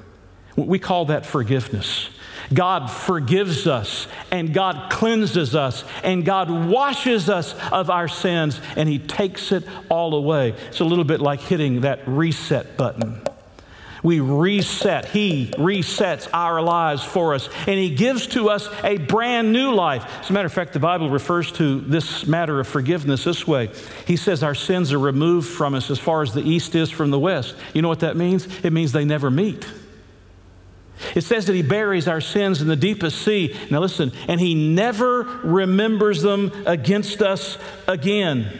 We 0.57 0.78
call 0.78 1.07
that 1.07 1.24
forgiveness. 1.24 2.11
God 2.52 2.90
forgives 2.90 3.66
us, 3.66 4.07
and 4.31 4.52
God 4.52 4.90
cleanses 4.90 5.55
us, 5.55 5.85
and 6.02 6.24
God 6.24 6.50
washes 6.50 7.31
us 7.31 7.55
of 7.70 7.88
our 7.88 8.09
sins, 8.09 8.61
and 8.76 8.88
He 8.88 8.98
takes 8.98 9.52
it 9.52 9.64
all 9.88 10.14
away. 10.14 10.55
It's 10.68 10.81
a 10.81 10.85
little 10.85 11.05
bit 11.05 11.20
like 11.20 11.40
hitting 11.40 11.83
that 11.83 12.00
reset 12.07 12.76
button. 12.76 13.22
We 14.03 14.19
reset. 14.19 15.07
He 15.07 15.47
resets 15.53 16.29
our 16.33 16.61
lives 16.61 17.05
for 17.05 17.35
us, 17.35 17.49
and 17.69 17.79
He 17.79 17.95
gives 17.95 18.27
to 18.29 18.51
us 18.51 18.69
a 18.83 18.99
brand 18.99 19.53
new 19.53 19.73
life. 19.73 20.05
As 20.21 20.31
a 20.31 20.33
matter 20.33 20.47
of 20.47 20.53
fact, 20.53 20.73
the 20.73 20.81
Bible 20.81 21.09
refers 21.09 21.53
to 21.53 21.81
this 21.81 22.27
matter 22.27 22.59
of 22.59 22.67
forgiveness 22.67 23.25
this 23.25 23.47
way 23.47 23.71
He 24.07 24.17
says 24.17 24.43
our 24.43 24.55
sins 24.55 24.93
are 24.93 24.99
removed 24.99 25.49
from 25.49 25.75
us 25.75 25.91
as 25.91 25.99
far 25.99 26.23
as 26.23 26.35
the 26.35 26.43
east 26.43 26.75
is 26.75 26.91
from 26.91 27.11
the 27.11 27.19
west. 27.19 27.55
You 27.75 27.83
know 27.83 27.88
what 27.88 28.01
that 28.01 28.17
means? 28.17 28.47
It 28.65 28.73
means 28.73 28.91
they 28.93 29.05
never 29.05 29.31
meet. 29.31 29.65
It 31.15 31.23
says 31.23 31.47
that 31.47 31.55
He 31.55 31.62
buries 31.62 32.09
our 32.09 32.21
sins 32.21 32.61
in 32.61 32.69
the 32.69 32.77
deepest 32.77 33.23
sea. 33.23 33.57
Now 33.71 33.81
listen, 33.81 34.12
and 34.27 34.41
He 34.41 34.55
never 34.55 35.23
remembers 35.45 36.23
them 36.23 36.53
against 36.67 37.23
us 37.23 37.57
again. 37.87 38.59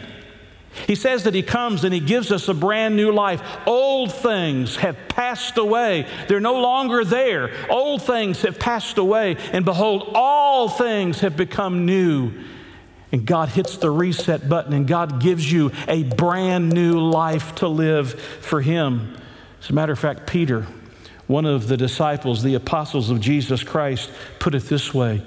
He 0.87 0.95
says 0.95 1.23
that 1.23 1.33
He 1.33 1.43
comes 1.43 1.83
and 1.83 1.93
He 1.93 1.99
gives 1.99 2.31
us 2.31 2.47
a 2.47 2.53
brand 2.53 2.95
new 2.95 3.11
life. 3.11 3.41
Old 3.65 4.13
things 4.13 4.75
have 4.77 4.97
passed 5.07 5.57
away, 5.57 6.07
they're 6.27 6.39
no 6.39 6.61
longer 6.61 7.05
there. 7.05 7.51
Old 7.69 8.01
things 8.01 8.41
have 8.41 8.59
passed 8.59 8.97
away, 8.97 9.37
and 9.51 9.65
behold, 9.65 10.11
all 10.15 10.69
things 10.69 11.21
have 11.21 11.37
become 11.37 11.85
new. 11.85 12.33
And 13.11 13.25
God 13.27 13.49
hits 13.49 13.77
the 13.77 13.91
reset 13.91 14.49
button, 14.49 14.73
and 14.73 14.87
God 14.87 15.21
gives 15.21 15.49
you 15.49 15.71
a 15.87 16.03
brand 16.03 16.71
new 16.71 16.99
life 16.99 17.55
to 17.55 17.67
live 17.67 18.19
for 18.19 18.59
Him. 18.59 19.15
As 19.61 19.69
a 19.69 19.73
matter 19.73 19.93
of 19.93 19.99
fact, 19.99 20.25
Peter, 20.25 20.65
one 21.27 21.45
of 21.45 21.67
the 21.67 21.77
disciples, 21.77 22.41
the 22.41 22.55
apostles 22.55 23.11
of 23.11 23.21
Jesus 23.21 23.63
Christ, 23.63 24.11
put 24.39 24.55
it 24.55 24.63
this 24.63 24.93
way 24.93 25.21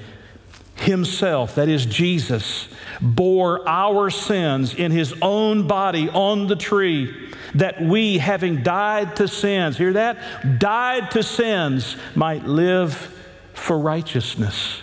Himself, 0.77 1.55
that 1.55 1.69
is 1.69 1.87
Jesus, 1.87 2.69
bore 3.01 3.67
our 3.67 4.11
sins 4.11 4.75
in 4.75 4.93
his 4.93 5.15
own 5.23 5.67
body 5.67 6.09
on 6.11 6.47
the 6.47 6.57
tree, 6.57 7.33
that 7.55 7.81
we, 7.81 8.19
having 8.19 8.63
died 8.63 9.17
to 9.17 9.27
sins, 9.27 9.79
hear 9.79 9.95
that? 9.95 10.59
Died 10.59 11.11
to 11.13 11.23
sins, 11.23 11.97
might 12.15 12.45
live 12.45 12.95
for 13.55 13.79
righteousness. 13.79 14.83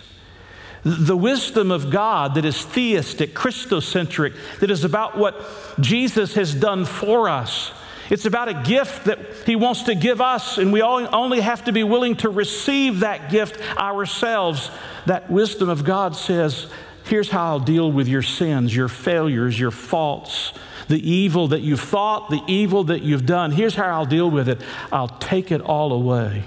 The 0.83 1.15
wisdom 1.15 1.71
of 1.71 1.91
God 1.91 2.35
that 2.35 2.43
is 2.43 2.65
theistic, 2.65 3.33
Christocentric, 3.33 4.35
that 4.59 4.71
is 4.71 4.83
about 4.83 5.17
what 5.17 5.45
Jesus 5.79 6.33
has 6.33 6.53
done 6.53 6.85
for 6.85 7.29
us. 7.29 7.71
It's 8.13 8.25
about 8.25 8.47
a 8.47 8.53
gift 8.53 9.05
that 9.05 9.17
He 9.47 9.55
wants 9.55 9.81
to 9.83 9.95
give 9.95 10.21
us, 10.21 10.59
and 10.59 10.71
we 10.71 10.83
only 10.83 11.39
have 11.39 11.65
to 11.65 11.71
be 11.71 11.83
willing 11.83 12.15
to 12.17 12.29
receive 12.29 12.99
that 12.99 13.31
gift 13.31 13.59
ourselves. 13.75 14.69
That 15.07 15.31
wisdom 15.31 15.67
of 15.67 15.83
God 15.83 16.15
says, 16.15 16.67
Here's 17.05 17.31
how 17.31 17.45
I'll 17.45 17.59
deal 17.59 17.91
with 17.91 18.07
your 18.07 18.21
sins, 18.21 18.75
your 18.75 18.87
failures, 18.87 19.59
your 19.59 19.71
faults, 19.71 20.53
the 20.89 21.09
evil 21.09 21.47
that 21.47 21.61
you've 21.61 21.79
thought, 21.79 22.29
the 22.29 22.43
evil 22.45 22.83
that 22.83 23.01
you've 23.01 23.25
done. 23.25 23.49
Here's 23.49 23.73
how 23.73 23.87
I'll 23.87 24.05
deal 24.05 24.29
with 24.29 24.47
it 24.47 24.61
I'll 24.91 25.17
take 25.17 25.51
it 25.51 25.61
all 25.61 25.91
away. 25.91 26.43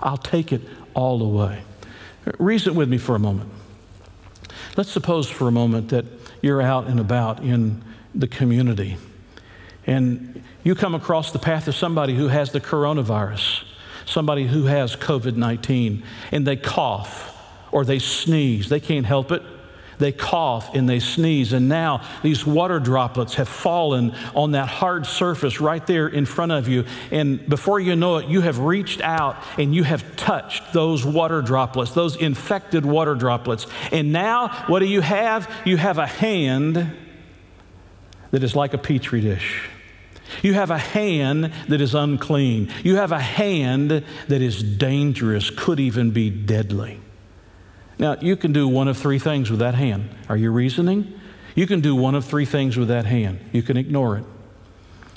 I'll 0.00 0.16
take 0.16 0.52
it 0.52 0.60
all 0.94 1.20
away. 1.20 1.64
Reason 2.38 2.76
with 2.76 2.88
me 2.88 2.98
for 2.98 3.16
a 3.16 3.18
moment. 3.18 3.50
Let's 4.76 4.92
suppose 4.92 5.28
for 5.28 5.48
a 5.48 5.52
moment 5.52 5.88
that 5.88 6.04
you're 6.42 6.62
out 6.62 6.86
and 6.86 7.00
about 7.00 7.42
in 7.42 7.82
the 8.14 8.28
community 8.28 8.98
and 9.84 10.42
you 10.66 10.74
come 10.74 10.96
across 10.96 11.30
the 11.30 11.38
path 11.38 11.68
of 11.68 11.76
somebody 11.76 12.12
who 12.12 12.26
has 12.26 12.50
the 12.50 12.60
coronavirus, 12.60 13.62
somebody 14.04 14.48
who 14.48 14.64
has 14.64 14.96
COVID 14.96 15.36
19, 15.36 16.02
and 16.32 16.44
they 16.44 16.56
cough 16.56 17.40
or 17.70 17.84
they 17.84 18.00
sneeze. 18.00 18.68
They 18.68 18.80
can't 18.80 19.06
help 19.06 19.30
it. 19.30 19.42
They 19.98 20.10
cough 20.10 20.74
and 20.74 20.88
they 20.88 20.98
sneeze, 20.98 21.52
and 21.52 21.68
now 21.68 22.02
these 22.24 22.44
water 22.44 22.80
droplets 22.80 23.34
have 23.34 23.48
fallen 23.48 24.12
on 24.34 24.50
that 24.52 24.66
hard 24.66 25.06
surface 25.06 25.60
right 25.60 25.86
there 25.86 26.08
in 26.08 26.26
front 26.26 26.50
of 26.50 26.66
you. 26.66 26.84
And 27.12 27.48
before 27.48 27.78
you 27.78 27.94
know 27.94 28.16
it, 28.16 28.26
you 28.26 28.40
have 28.40 28.58
reached 28.58 29.00
out 29.00 29.36
and 29.58 29.72
you 29.72 29.84
have 29.84 30.16
touched 30.16 30.72
those 30.72 31.04
water 31.04 31.42
droplets, 31.42 31.92
those 31.92 32.16
infected 32.16 32.84
water 32.84 33.14
droplets. 33.14 33.68
And 33.92 34.12
now, 34.12 34.48
what 34.66 34.80
do 34.80 34.86
you 34.86 35.00
have? 35.00 35.48
You 35.64 35.76
have 35.76 35.98
a 35.98 36.08
hand 36.08 36.92
that 38.32 38.42
is 38.42 38.56
like 38.56 38.74
a 38.74 38.78
petri 38.78 39.20
dish. 39.20 39.70
You 40.42 40.54
have 40.54 40.70
a 40.70 40.78
hand 40.78 41.52
that 41.68 41.80
is 41.80 41.94
unclean. 41.94 42.70
You 42.82 42.96
have 42.96 43.12
a 43.12 43.20
hand 43.20 43.90
that 43.90 44.42
is 44.42 44.62
dangerous, 44.62 45.50
could 45.50 45.80
even 45.80 46.10
be 46.10 46.30
deadly. 46.30 47.00
Now, 47.98 48.16
you 48.20 48.36
can 48.36 48.52
do 48.52 48.68
one 48.68 48.88
of 48.88 48.96
three 48.96 49.18
things 49.18 49.50
with 49.50 49.60
that 49.60 49.74
hand. 49.74 50.10
Are 50.28 50.36
you 50.36 50.50
reasoning? 50.50 51.18
You 51.54 51.66
can 51.66 51.80
do 51.80 51.96
one 51.96 52.14
of 52.14 52.24
three 52.24 52.44
things 52.44 52.76
with 52.76 52.88
that 52.88 53.06
hand. 53.06 53.40
You 53.52 53.62
can 53.62 53.76
ignore 53.76 54.18
it. 54.18 54.24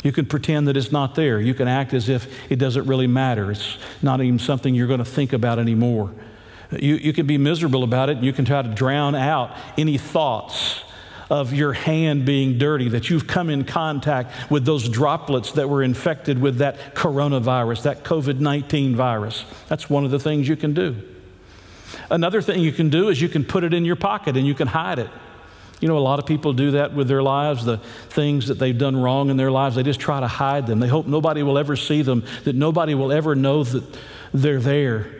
You 0.04 0.14
can 0.14 0.26
pretend 0.26 0.68
that 0.70 0.78
it's 0.78 0.92
not 0.92 1.16
there. 1.16 1.42
You 1.42 1.54
can 1.54 1.68
act 1.68 1.94
as 1.94 2.08
if 2.08 2.28
it 2.50 2.56
doesn't 2.56 2.88
really 2.88 3.08
matter. 3.08 3.52
It's 3.52 3.78
not 4.02 4.22
even 4.22 4.40
something 4.40 4.74
you're 4.74 4.88
going 4.88 5.00
to 5.00 5.06
think 5.06 5.34
about 5.34 5.60
anymore. 5.60 6.14
You, 6.72 6.96
you 6.96 7.12
can 7.12 7.26
be 7.28 7.38
miserable 7.38 7.84
about 7.84 8.10
it, 8.10 8.20
you 8.20 8.32
can 8.32 8.46
try 8.46 8.62
to 8.62 8.70
drown 8.70 9.16
out 9.16 9.58
any 9.78 9.98
thoughts 9.98 10.84
of 11.30 11.54
your 11.54 11.74
hand 11.74 12.26
being 12.26 12.58
dirty, 12.58 12.90
that 12.90 13.10
you've 13.10 13.28
come 13.28 13.50
in 13.50 13.64
contact 13.64 14.52
with 14.52 14.66
those 14.66 14.90
droplets 14.90 15.52
that 15.54 15.70
were 15.70 15.84
infected 15.84 16.40
with 16.40 16.58
that 16.58 16.96
coronavirus, 16.96 17.84
that 17.84 18.04
COVID 18.04 18.40
19 18.40 18.96
virus. 18.96 19.46
That's 19.68 19.90
one 19.90 20.06
of 20.06 20.12
the 20.12 20.20
things 20.20 20.48
you 20.48 20.56
can 20.56 20.74
do. 20.74 20.96
Another 22.10 22.42
thing 22.42 22.62
you 22.62 22.72
can 22.72 22.90
do 22.90 23.10
is 23.10 23.22
you 23.22 23.30
can 23.30 23.44
put 23.44 23.64
it 23.64 23.74
in 23.74 23.86
your 23.86 23.96
pocket 23.96 24.38
and 24.38 24.48
you 24.48 24.56
can 24.56 24.68
hide 24.68 25.00
it. 25.00 25.10
You 25.80 25.88
know, 25.88 25.98
a 25.98 26.00
lot 26.00 26.20
of 26.20 26.26
people 26.26 26.52
do 26.52 26.72
that 26.72 26.94
with 26.94 27.08
their 27.08 27.24
lives, 27.24 27.64
the 27.64 27.78
things 28.10 28.48
that 28.48 28.60
they've 28.60 28.78
done 28.78 28.98
wrong 28.98 29.30
in 29.30 29.38
their 29.38 29.52
lives, 29.52 29.76
they 29.76 29.84
just 29.84 30.00
try 30.00 30.20
to 30.20 30.28
hide 30.28 30.68
them. 30.68 30.80
They 30.80 30.90
hope 30.90 31.08
nobody 31.08 31.42
will 31.42 31.58
ever 31.58 31.76
see 31.76 32.02
them, 32.02 32.26
that 32.44 32.56
nobody 32.56 32.96
will 32.96 33.12
ever 33.12 33.34
know 33.36 33.64
that 33.64 33.84
they're 34.34 34.60
there. 34.60 35.19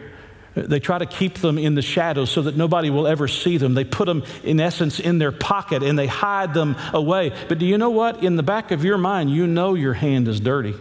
They 0.56 0.80
try 0.80 0.98
to 0.98 1.06
keep 1.06 1.36
them 1.36 1.58
in 1.58 1.76
the 1.76 1.82
shadows 1.82 2.32
so 2.32 2.42
that 2.42 2.58
nobody 2.58 2.90
will 2.90 3.08
ever 3.08 3.28
see 3.28 3.58
them. 3.58 3.76
They 3.76 3.84
put 3.84 4.06
them, 4.06 4.24
in 4.44 4.60
essence, 4.60 5.00
in 5.00 5.20
their 5.20 5.32
pocket 5.32 5.84
and 5.84 5.98
they 5.98 6.08
hide 6.08 6.54
them 6.54 6.76
away. 6.94 7.32
But 7.48 7.60
do 7.60 7.66
you 7.66 7.78
know 7.78 7.92
what? 7.92 8.24
In 8.24 8.36
the 8.36 8.44
back 8.44 8.72
of 8.72 8.84
your 8.84 8.98
mind, 8.98 9.30
you 9.30 9.46
know 9.46 9.76
your 9.76 9.94
hand 9.94 10.28
is 10.28 10.40
dirty. 10.40 10.76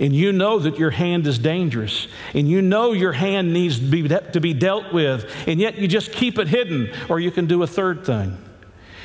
And 0.00 0.14
you 0.14 0.32
know 0.32 0.58
that 0.60 0.78
your 0.78 0.90
hand 0.90 1.26
is 1.26 1.38
dangerous. 1.38 2.06
And 2.34 2.48
you 2.48 2.62
know 2.62 2.92
your 2.92 3.12
hand 3.12 3.52
needs 3.52 3.78
to 3.78 3.84
be, 3.84 4.08
to 4.08 4.40
be 4.40 4.54
dealt 4.54 4.92
with. 4.92 5.30
And 5.46 5.60
yet 5.60 5.76
you 5.76 5.86
just 5.86 6.12
keep 6.12 6.38
it 6.38 6.48
hidden. 6.48 6.90
Or 7.08 7.20
you 7.20 7.30
can 7.30 7.46
do 7.46 7.62
a 7.62 7.66
third 7.66 8.06
thing. 8.06 8.38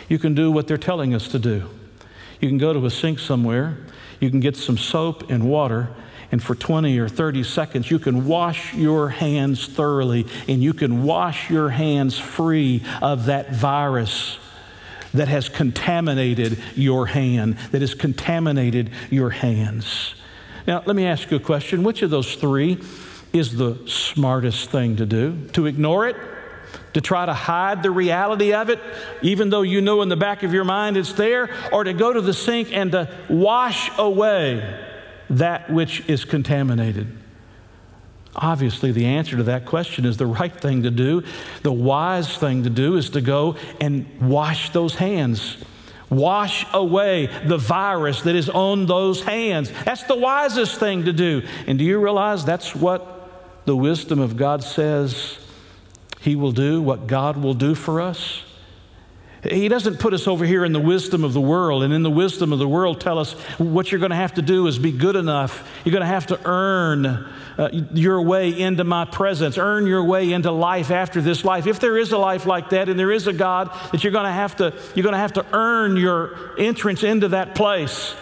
You 0.08 0.20
can 0.20 0.34
do 0.34 0.52
what 0.52 0.68
they're 0.68 0.78
telling 0.78 1.14
us 1.14 1.28
to 1.30 1.40
do. 1.40 1.70
You 2.40 2.48
can 2.48 2.58
go 2.58 2.72
to 2.72 2.86
a 2.86 2.92
sink 2.92 3.20
somewhere. 3.20 3.78
You 4.20 4.30
can 4.30 4.40
get 4.40 4.56
some 4.56 4.78
soap 4.78 5.30
and 5.30 5.50
water. 5.50 5.90
And 6.32 6.44
for 6.44 6.56
20 6.56 7.00
or 7.00 7.08
30 7.08 7.44
seconds, 7.44 7.90
you 7.90 8.00
can 8.00 8.28
wash 8.28 8.74
your 8.74 9.10
hands 9.10 9.66
thoroughly. 9.66 10.28
And 10.48 10.62
you 10.62 10.74
can 10.74 11.04
wash 11.04 11.50
your 11.50 11.70
hands 11.70 12.18
free 12.18 12.84
of 13.02 13.28
that 13.28 13.54
virus 13.54 14.38
that 15.14 15.30
has 15.30 15.48
contaminated 15.48 16.62
your 16.76 17.06
hand, 17.08 17.58
that 17.72 17.82
has 17.82 17.94
contaminated 17.94 18.92
your 19.10 19.30
hands. 19.30 20.16
Now, 20.68 20.84
let 20.86 20.98
me 20.98 21.06
ask 21.06 21.32
you 21.32 21.38
a 21.38 21.40
question. 21.40 21.84
Which 21.84 22.02
of 22.02 22.10
those 22.10 22.36
three 22.36 22.78
is 23.32 23.56
the 23.56 23.78
smartest 23.88 24.70
thing 24.70 24.98
to 24.98 25.06
do? 25.06 25.48
To 25.54 25.66
ignore 25.66 26.08
it? 26.08 26.18
To 26.94 27.00
try 27.00 27.26
to 27.26 27.34
hide 27.34 27.84
the 27.84 27.92
reality 27.92 28.54
of 28.54 28.70
it, 28.70 28.82
even 29.22 29.50
though 29.50 29.62
you 29.62 29.80
know 29.80 30.02
in 30.02 30.10
the 30.10 30.18
back 30.18 30.44
of 30.44 30.54
your 30.54 30.66
mind 30.66 30.98
it's 30.98 31.14
there? 31.14 31.50
Or 31.72 31.86
to 31.86 31.94
go 31.94 32.12
to 32.12 32.20
the 32.20 32.34
sink 32.34 32.74
and 32.74 32.92
to 32.92 33.10
wash 33.30 33.90
away 33.98 34.87
that 35.30 35.72
which 35.72 36.08
is 36.08 36.26
contaminated? 36.26 37.08
Obviously, 38.36 38.92
the 38.92 39.06
answer 39.06 39.38
to 39.38 39.44
that 39.44 39.66
question 39.66 40.06
is 40.06 40.18
the 40.18 40.28
right 40.28 40.54
thing 40.56 40.84
to 40.84 40.92
do. 40.92 41.24
The 41.64 41.72
wise 41.72 42.38
thing 42.38 42.64
to 42.64 42.70
do 42.70 42.96
is 42.96 43.10
to 43.12 43.22
go 43.22 43.56
and 43.82 44.06
wash 44.22 44.70
those 44.72 44.96
hands 44.96 45.58
Wash 46.10 46.66
away 46.74 47.26
the 47.46 47.58
virus 47.58 48.22
that 48.22 48.36
is 48.36 48.50
on 48.50 48.86
those 48.86 49.24
hands. 49.24 49.72
That's 49.84 50.04
the 50.04 50.16
wisest 50.16 50.80
thing 50.80 51.04
to 51.04 51.14
do. 51.14 51.46
And 51.68 51.78
do 51.78 51.84
you 51.84 52.00
realize 52.00 52.46
that's 52.46 52.74
what 52.74 53.30
the 53.66 53.76
wisdom 53.76 54.20
of 54.20 54.38
God 54.38 54.64
says 54.64 55.38
He 56.22 56.38
will 56.38 56.54
do, 56.54 56.82
what 56.82 57.08
God 57.08 57.36
will 57.36 57.54
do 57.54 57.76
for 57.76 58.00
us? 58.00 58.44
He 59.44 59.68
doesn't 59.68 60.00
put 60.00 60.14
us 60.14 60.28
over 60.28 60.46
here 60.46 60.66
in 60.66 60.74
the 60.74 60.80
wisdom 60.80 61.24
of 61.24 61.34
the 61.34 61.42
world, 61.42 61.84
and 61.84 61.94
in 61.94 62.02
the 62.02 62.10
wisdom 62.10 62.52
of 62.52 62.60
the 62.60 62.68
world, 62.68 63.00
tell 63.00 63.20
us 63.20 63.34
what 63.60 63.92
you're 63.92 64.00
going 64.00 64.10
to 64.10 64.16
have 64.16 64.34
to 64.36 64.42
do 64.42 64.66
is 64.66 64.80
be 64.80 64.92
good 64.92 65.16
enough. 65.16 65.70
You're 65.86 65.92
going 65.92 66.02
to 66.02 66.08
have 66.08 66.28
to 66.28 66.40
earn 66.44 67.06
uh, 67.06 67.70
your 67.94 68.22
way 68.22 68.50
into 68.50 68.84
my 68.84 69.06
presence, 69.06 69.58
earn 69.58 69.86
your 69.86 70.04
way 70.04 70.32
into 70.32 70.52
life 70.52 70.90
after 70.90 71.22
this 71.22 71.46
life. 71.46 71.68
If 71.68 71.80
there 71.80 71.98
is 71.98 72.12
a 72.12 72.18
life 72.18 72.48
like 72.48 72.70
that, 72.70 72.90
and 72.90 73.00
there 73.00 73.12
is 73.12 73.28
a 73.28 73.34
God 73.34 73.70
that 73.92 74.04
you're 74.04 74.14
going 74.14 74.26
to 74.26 74.32
have 74.32 74.56
to, 74.58 74.74
you're 74.96 75.04
going 75.04 75.14
to 75.14 75.20
have 75.20 75.34
to 75.34 75.46
earn 75.54 75.98
your 75.98 76.60
entrance 76.60 77.04
into 77.04 77.30
that 77.30 77.54
place. 77.54 78.16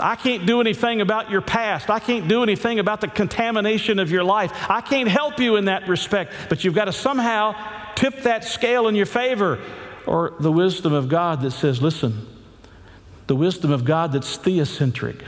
I 0.00 0.16
can't 0.16 0.46
do 0.46 0.60
anything 0.60 1.00
about 1.00 1.30
your 1.30 1.42
past. 1.42 1.90
I 1.90 2.00
can't 2.00 2.28
do 2.28 2.42
anything 2.42 2.78
about 2.78 3.00
the 3.00 3.08
contamination 3.08 3.98
of 3.98 4.10
your 4.10 4.24
life. 4.24 4.52
I 4.70 4.80
can't 4.80 5.08
help 5.08 5.38
you 5.38 5.56
in 5.56 5.66
that 5.66 5.86
respect, 5.86 6.32
but 6.48 6.64
you've 6.64 6.74
got 6.74 6.86
to 6.86 6.92
somehow 6.92 7.54
tip 7.94 8.22
that 8.22 8.44
scale 8.44 8.88
in 8.88 8.94
your 8.94 9.06
favor 9.06 9.60
or 10.06 10.34
the 10.38 10.52
wisdom 10.52 10.92
of 10.92 11.08
God 11.08 11.42
that 11.42 11.50
says, 11.50 11.82
listen, 11.82 12.26
the 13.26 13.36
wisdom 13.36 13.72
of 13.72 13.84
God 13.84 14.12
that's 14.12 14.38
theocentric, 14.38 15.22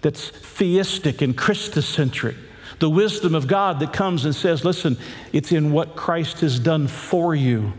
that's 0.00 0.28
theistic 0.28 1.20
and 1.20 1.36
Christocentric, 1.36 2.36
the 2.78 2.90
wisdom 2.90 3.34
of 3.34 3.46
God 3.46 3.80
that 3.80 3.92
comes 3.92 4.24
and 4.24 4.34
says, 4.34 4.64
listen, 4.64 4.96
it's 5.32 5.52
in 5.52 5.72
what 5.72 5.96
Christ 5.96 6.40
has 6.40 6.58
done 6.58 6.86
for 6.86 7.34
you. 7.34 7.72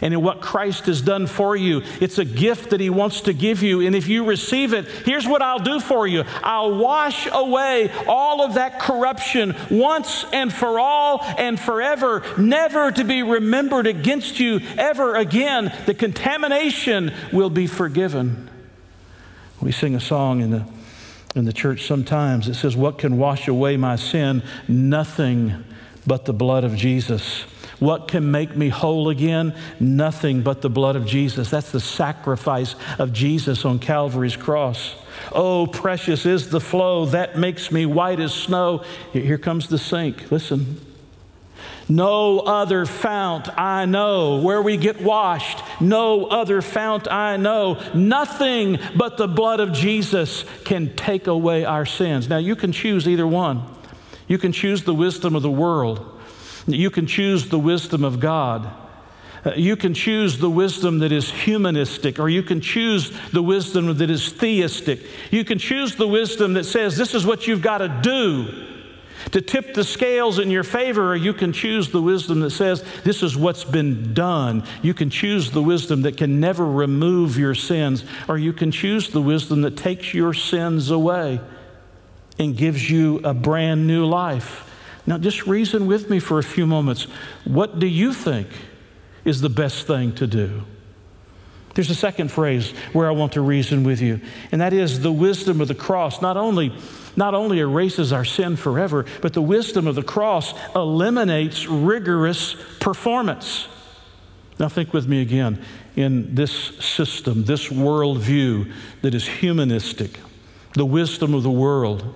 And 0.00 0.14
in 0.14 0.22
what 0.22 0.40
Christ 0.40 0.86
has 0.86 1.02
done 1.02 1.26
for 1.26 1.56
you. 1.56 1.82
It's 2.00 2.18
a 2.18 2.24
gift 2.24 2.70
that 2.70 2.80
He 2.80 2.90
wants 2.90 3.22
to 3.22 3.32
give 3.32 3.62
you. 3.62 3.80
And 3.80 3.94
if 3.94 4.08
you 4.08 4.24
receive 4.24 4.72
it, 4.72 4.86
here's 4.86 5.26
what 5.26 5.42
I'll 5.42 5.58
do 5.58 5.80
for 5.80 6.06
you 6.06 6.24
I'll 6.42 6.76
wash 6.76 7.28
away 7.30 7.90
all 8.06 8.42
of 8.42 8.54
that 8.54 8.80
corruption 8.80 9.54
once 9.70 10.24
and 10.32 10.52
for 10.52 10.78
all 10.78 11.22
and 11.38 11.58
forever, 11.58 12.22
never 12.38 12.90
to 12.92 13.04
be 13.04 13.22
remembered 13.22 13.86
against 13.86 14.40
you 14.40 14.60
ever 14.78 15.14
again. 15.14 15.72
The 15.86 15.94
contamination 15.94 17.12
will 17.32 17.50
be 17.50 17.66
forgiven. 17.66 18.48
We 19.60 19.70
sing 19.72 19.94
a 19.94 20.00
song 20.00 20.40
in 20.40 20.50
the, 20.50 20.66
in 21.36 21.44
the 21.44 21.52
church 21.52 21.86
sometimes. 21.86 22.48
It 22.48 22.54
says, 22.54 22.76
What 22.76 22.98
can 22.98 23.16
wash 23.16 23.46
away 23.46 23.76
my 23.76 23.96
sin? 23.96 24.42
Nothing 24.66 25.64
but 26.06 26.24
the 26.24 26.32
blood 26.32 26.64
of 26.64 26.74
Jesus. 26.74 27.44
What 27.82 28.06
can 28.06 28.30
make 28.30 28.54
me 28.54 28.68
whole 28.68 29.08
again? 29.08 29.56
Nothing 29.80 30.42
but 30.42 30.62
the 30.62 30.70
blood 30.70 30.94
of 30.94 31.04
Jesus. 31.04 31.50
That's 31.50 31.72
the 31.72 31.80
sacrifice 31.80 32.76
of 32.96 33.12
Jesus 33.12 33.64
on 33.64 33.80
Calvary's 33.80 34.36
cross. 34.36 34.94
Oh, 35.32 35.66
precious 35.66 36.24
is 36.24 36.50
the 36.50 36.60
flow 36.60 37.06
that 37.06 37.36
makes 37.36 37.72
me 37.72 37.84
white 37.84 38.20
as 38.20 38.32
snow. 38.32 38.84
Here 39.12 39.36
comes 39.36 39.66
the 39.66 39.78
sink. 39.78 40.30
Listen. 40.30 40.80
No 41.88 42.38
other 42.38 42.86
fount 42.86 43.48
I 43.58 43.84
know 43.86 44.36
where 44.36 44.62
we 44.62 44.76
get 44.76 45.02
washed. 45.02 45.58
No 45.80 46.26
other 46.26 46.62
fount 46.62 47.10
I 47.10 47.36
know. 47.36 47.82
Nothing 47.94 48.78
but 48.94 49.16
the 49.16 49.26
blood 49.26 49.58
of 49.58 49.72
Jesus 49.72 50.44
can 50.64 50.94
take 50.94 51.26
away 51.26 51.64
our 51.64 51.84
sins. 51.84 52.28
Now, 52.28 52.38
you 52.38 52.54
can 52.54 52.70
choose 52.70 53.08
either 53.08 53.26
one. 53.26 53.64
You 54.28 54.38
can 54.38 54.52
choose 54.52 54.84
the 54.84 54.94
wisdom 54.94 55.34
of 55.34 55.42
the 55.42 55.50
world 55.50 56.11
you 56.66 56.90
can 56.90 57.06
choose 57.06 57.48
the 57.48 57.58
wisdom 57.58 58.04
of 58.04 58.20
God. 58.20 58.70
Uh, 59.44 59.52
you 59.56 59.76
can 59.76 59.92
choose 59.92 60.38
the 60.38 60.50
wisdom 60.50 61.00
that 61.00 61.10
is 61.10 61.30
humanistic, 61.30 62.20
or 62.20 62.28
you 62.28 62.42
can 62.42 62.60
choose 62.60 63.10
the 63.30 63.42
wisdom 63.42 63.96
that 63.98 64.10
is 64.10 64.30
theistic. 64.30 65.00
You 65.32 65.44
can 65.44 65.58
choose 65.58 65.96
the 65.96 66.06
wisdom 66.06 66.54
that 66.54 66.64
says, 66.64 66.96
This 66.96 67.14
is 67.14 67.26
what 67.26 67.46
you've 67.46 67.62
got 67.62 67.78
to 67.78 67.88
do 68.02 68.68
to 69.30 69.40
tip 69.40 69.74
the 69.74 69.84
scales 69.84 70.38
in 70.38 70.50
your 70.50 70.64
favor, 70.64 71.12
or 71.12 71.16
you 71.16 71.32
can 71.32 71.52
choose 71.52 71.90
the 71.90 72.02
wisdom 72.02 72.40
that 72.40 72.50
says, 72.50 72.84
This 73.02 73.22
is 73.22 73.36
what's 73.36 73.64
been 73.64 74.14
done. 74.14 74.64
You 74.80 74.94
can 74.94 75.10
choose 75.10 75.50
the 75.50 75.62
wisdom 75.62 76.02
that 76.02 76.16
can 76.16 76.38
never 76.38 76.64
remove 76.64 77.36
your 77.36 77.54
sins, 77.54 78.04
or 78.28 78.38
you 78.38 78.52
can 78.52 78.70
choose 78.70 79.10
the 79.10 79.22
wisdom 79.22 79.62
that 79.62 79.76
takes 79.76 80.14
your 80.14 80.34
sins 80.34 80.90
away 80.90 81.40
and 82.38 82.56
gives 82.56 82.88
you 82.88 83.18
a 83.24 83.34
brand 83.34 83.86
new 83.86 84.06
life. 84.06 84.68
Now, 85.06 85.18
just 85.18 85.46
reason 85.46 85.86
with 85.86 86.08
me 86.08 86.18
for 86.18 86.38
a 86.38 86.42
few 86.42 86.66
moments. 86.66 87.04
What 87.44 87.78
do 87.78 87.86
you 87.86 88.12
think 88.12 88.48
is 89.24 89.40
the 89.40 89.48
best 89.48 89.86
thing 89.86 90.14
to 90.14 90.26
do? 90.26 90.64
There's 91.74 91.90
a 91.90 91.94
second 91.94 92.30
phrase 92.30 92.70
where 92.92 93.08
I 93.08 93.12
want 93.12 93.32
to 93.32 93.40
reason 93.40 93.82
with 93.82 94.00
you, 94.00 94.20
and 94.52 94.60
that 94.60 94.74
is 94.74 95.00
the 95.00 95.12
wisdom 95.12 95.60
of 95.60 95.68
the 95.68 95.74
cross 95.74 96.20
not 96.20 96.36
only, 96.36 96.76
not 97.16 97.34
only 97.34 97.60
erases 97.60 98.12
our 98.12 98.26
sin 98.26 98.56
forever, 98.56 99.06
but 99.22 99.32
the 99.32 99.42
wisdom 99.42 99.86
of 99.86 99.94
the 99.94 100.02
cross 100.02 100.52
eliminates 100.76 101.66
rigorous 101.66 102.56
performance. 102.78 103.68
Now, 104.58 104.68
think 104.68 104.92
with 104.92 105.08
me 105.08 105.22
again 105.22 105.64
in 105.96 106.34
this 106.34 106.52
system, 106.52 107.44
this 107.44 107.68
worldview 107.68 108.70
that 109.00 109.14
is 109.14 109.26
humanistic, 109.26 110.20
the 110.74 110.86
wisdom 110.86 111.34
of 111.34 111.42
the 111.42 111.50
world 111.50 112.14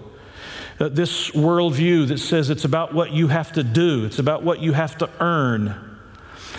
this 0.78 1.30
worldview 1.30 2.08
that 2.08 2.18
says 2.18 2.50
it's 2.50 2.64
about 2.64 2.92
what 2.92 3.12
you 3.12 3.28
have 3.28 3.52
to 3.52 3.62
do, 3.62 4.04
it's 4.04 4.18
about 4.18 4.42
what 4.42 4.60
you 4.60 4.72
have 4.72 4.98
to 4.98 5.10
earn, 5.20 5.74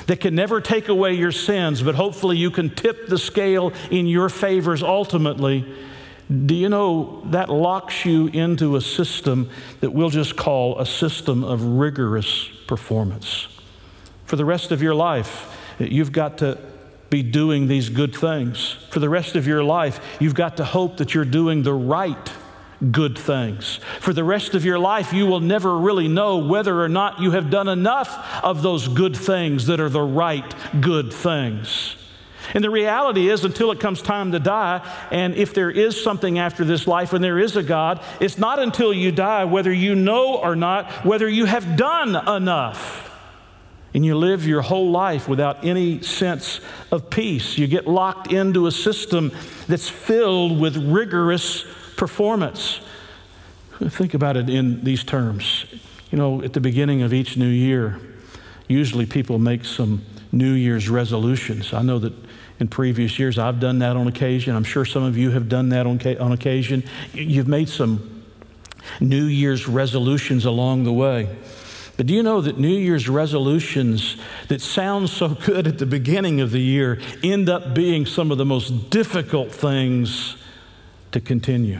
that 0.07 0.21
can 0.21 0.35
never 0.35 0.61
take 0.61 0.87
away 0.87 1.13
your 1.13 1.31
sins, 1.31 1.81
but 1.81 1.95
hopefully 1.95 2.37
you 2.37 2.49
can 2.49 2.69
tip 2.69 3.07
the 3.07 3.17
scale 3.17 3.73
in 3.91 4.07
your 4.07 4.29
favors 4.29 4.81
ultimately. 4.81 5.65
Do 6.29 6.55
you 6.55 6.69
know 6.69 7.21
that 7.27 7.49
locks 7.49 8.05
you 8.05 8.27
into 8.27 8.75
a 8.75 8.81
system 8.81 9.49
that 9.79 9.91
we'll 9.91 10.09
just 10.09 10.35
call 10.35 10.79
a 10.79 10.85
system 10.85 11.43
of 11.43 11.63
rigorous 11.63 12.49
performance? 12.67 13.47
For 14.25 14.35
the 14.35 14.45
rest 14.45 14.71
of 14.71 14.81
your 14.81 14.95
life, 14.95 15.55
you've 15.79 16.11
got 16.11 16.39
to 16.39 16.57
be 17.09 17.23
doing 17.23 17.67
these 17.67 17.89
good 17.89 18.13
things. 18.13 18.75
For 18.89 18.99
the 18.99 19.09
rest 19.09 19.35
of 19.35 19.47
your 19.47 19.63
life, 19.63 20.17
you've 20.19 20.35
got 20.35 20.57
to 20.57 20.65
hope 20.65 20.97
that 20.97 21.13
you're 21.13 21.23
doing 21.25 21.63
the 21.63 21.73
right 21.73 22.31
good 22.91 23.17
things. 23.17 23.79
For 23.99 24.13
the 24.13 24.23
rest 24.23 24.53
of 24.55 24.63
your 24.63 24.79
life, 24.79 25.13
you 25.13 25.25
will 25.25 25.39
never 25.39 25.77
really 25.77 26.07
know 26.07 26.37
whether 26.37 26.81
or 26.81 26.89
not 26.89 27.19
you 27.19 27.31
have 27.31 27.49
done 27.49 27.67
enough 27.67 28.43
of 28.43 28.61
those 28.61 28.87
good 28.87 29.15
things 29.15 29.65
that 29.65 29.79
are 29.79 29.89
the 29.89 30.01
right 30.01 30.55
good 30.81 31.11
things. 31.11 31.95
And 32.53 32.63
the 32.63 32.69
reality 32.69 33.29
is, 33.29 33.43
until 33.43 33.71
it 33.71 33.79
comes 33.79 34.01
time 34.01 34.31
to 34.31 34.39
die, 34.39 34.81
and 35.11 35.35
if 35.35 35.53
there 35.53 35.69
is 35.69 36.01
something 36.01 36.39
after 36.39 36.63
this 36.63 36.87
life 36.87 37.13
and 37.13 37.23
there 37.23 37.39
is 37.39 37.57
a 37.57 37.63
God, 37.63 38.01
it's 38.19 38.37
not 38.37 38.59
until 38.59 38.93
you 38.93 39.11
die, 39.11 39.43
whether 39.45 39.73
you 39.73 39.95
know 39.95 40.37
or 40.37 40.55
not, 40.55 41.05
whether 41.05 41.27
you 41.27 41.45
have 41.45 41.75
done 41.75 42.15
enough. 42.27 43.03
And 43.93 44.05
you 44.05 44.15
live 44.15 44.45
your 44.45 44.61
whole 44.61 44.91
life 44.91 45.27
without 45.27 45.65
any 45.65 46.03
sense 46.03 46.59
of 46.91 47.09
peace. 47.09 47.57
You 47.57 47.67
get 47.67 47.87
locked 47.87 48.31
into 48.31 48.67
a 48.67 48.71
system 48.71 49.31
that's 49.67 49.89
filled 49.89 50.59
with 50.59 50.77
rigorous 50.77 51.65
performance. 51.97 52.79
Think 53.79 54.13
about 54.13 54.37
it 54.37 54.49
in 54.49 54.83
these 54.83 55.03
terms. 55.03 55.65
You 56.11 56.17
know, 56.17 56.41
at 56.41 56.53
the 56.53 56.61
beginning 56.61 57.01
of 57.01 57.13
each 57.13 57.35
new 57.35 57.49
year, 57.49 57.99
usually 58.67 59.05
people 59.05 59.37
make 59.39 59.65
some 59.65 60.03
New 60.31 60.53
Year's 60.53 60.89
resolutions. 60.89 61.73
I 61.73 61.81
know 61.81 61.99
that 61.99 62.13
in 62.59 62.67
previous 62.67 63.19
years 63.19 63.37
I've 63.37 63.59
done 63.59 63.79
that 63.79 63.95
on 63.95 64.07
occasion. 64.07 64.55
I'm 64.55 64.63
sure 64.63 64.85
some 64.85 65.03
of 65.03 65.17
you 65.17 65.31
have 65.31 65.49
done 65.49 65.69
that 65.69 65.85
on, 65.85 65.99
on 66.19 66.31
occasion. 66.31 66.83
You've 67.13 67.47
made 67.47 67.69
some 67.69 68.23
New 68.99 69.25
Year's 69.25 69.67
resolutions 69.67 70.45
along 70.45 70.85
the 70.85 70.93
way. 70.93 71.35
But 71.97 72.05
do 72.05 72.13
you 72.13 72.21
know 72.23 72.41
that 72.41 72.59
New 72.59 72.67
Year's 72.77 73.09
resolutions 73.09 74.17
that 74.49 74.61
sound 74.61 75.09
so 75.09 75.29
good 75.29 75.67
at 75.67 75.79
the 75.79 75.85
beginning 75.85 76.41
of 76.41 76.51
the 76.51 76.61
year 76.61 76.99
end 77.23 77.49
up 77.49 77.73
being 77.73 78.05
some 78.05 78.31
of 78.31 78.37
the 78.37 78.45
most 78.45 78.89
difficult 78.91 79.51
things 79.51 80.36
to 81.11 81.19
continue. 81.19 81.79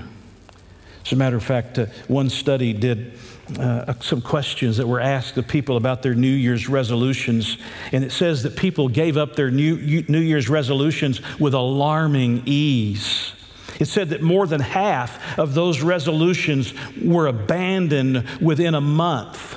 As 1.07 1.13
a 1.13 1.15
matter 1.15 1.37
of 1.37 1.43
fact, 1.43 1.79
uh, 1.79 1.85
one 2.09 2.29
study 2.29 2.73
did 2.73 3.13
uh, 3.57 3.93
some 4.01 4.21
questions 4.21 4.75
that 4.75 4.87
were 4.87 4.99
asked 4.99 5.37
of 5.37 5.47
people 5.47 5.77
about 5.77 6.03
their 6.03 6.13
New 6.13 6.27
Year's 6.27 6.67
resolutions, 6.67 7.57
and 7.93 8.03
it 8.03 8.11
says 8.11 8.43
that 8.43 8.57
people 8.57 8.89
gave 8.89 9.15
up 9.15 9.37
their 9.37 9.49
New, 9.49 10.03
New 10.09 10.19
Year's 10.19 10.49
resolutions 10.49 11.21
with 11.39 11.53
alarming 11.53 12.43
ease. 12.45 13.31
It 13.79 13.85
said 13.85 14.09
that 14.09 14.21
more 14.21 14.47
than 14.47 14.59
half 14.59 15.39
of 15.39 15.53
those 15.53 15.81
resolutions 15.81 16.73
were 17.01 17.27
abandoned 17.27 18.27
within 18.41 18.75
a 18.75 18.81
month. 18.81 19.53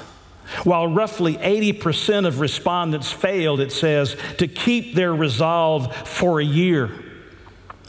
While 0.62 0.86
roughly 0.86 1.36
80% 1.36 2.28
of 2.28 2.38
respondents 2.38 3.10
failed, 3.10 3.60
it 3.60 3.72
says, 3.72 4.16
to 4.38 4.46
keep 4.46 4.94
their 4.94 5.12
resolve 5.12 5.96
for 6.06 6.38
a 6.40 6.44
year 6.44 6.90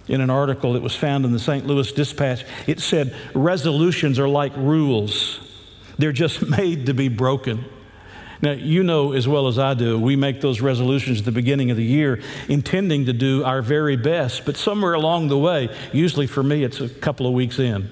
in 0.08 0.22
an 0.22 0.30
article 0.30 0.74
that 0.74 0.82
was 0.82 0.96
found 0.96 1.26
in 1.26 1.32
the 1.32 1.40
St. 1.40 1.66
Louis 1.66 1.92
Dispatch, 1.92 2.46
it 2.68 2.80
said 2.80 3.16
resolutions 3.34 4.20
are 4.20 4.28
like 4.28 4.56
rules, 4.56 5.40
they're 5.98 6.12
just 6.12 6.48
made 6.50 6.86
to 6.88 6.94
be 6.94 7.08
broken. 7.08 7.66
Now, 8.42 8.54
you 8.54 8.82
know 8.82 9.14
as 9.14 9.28
well 9.28 9.48
as 9.48 9.60
I 9.60 9.76
do, 9.76 10.00
we 10.00 10.16
make 10.16 10.42
those 10.42 10.62
resolutions 10.62 11.20
at 11.20 11.26
the 11.26 11.32
beginning 11.32 11.70
of 11.70 11.78
the 11.78 11.86
year 11.86 12.22
intending 12.50 13.06
to 13.06 13.14
do 13.14 13.44
our 13.44 13.62
very 13.62 13.96
best, 13.96 14.46
but 14.46 14.58
somewhere 14.58 14.94
along 14.94 15.28
the 15.28 15.38
way, 15.38 15.70
usually 15.94 16.26
for 16.26 16.42
me, 16.42 16.64
it's 16.64 16.82
a 16.82 16.90
couple 16.90 17.28
of 17.28 17.34
weeks 17.34 17.60
in. 17.60 17.88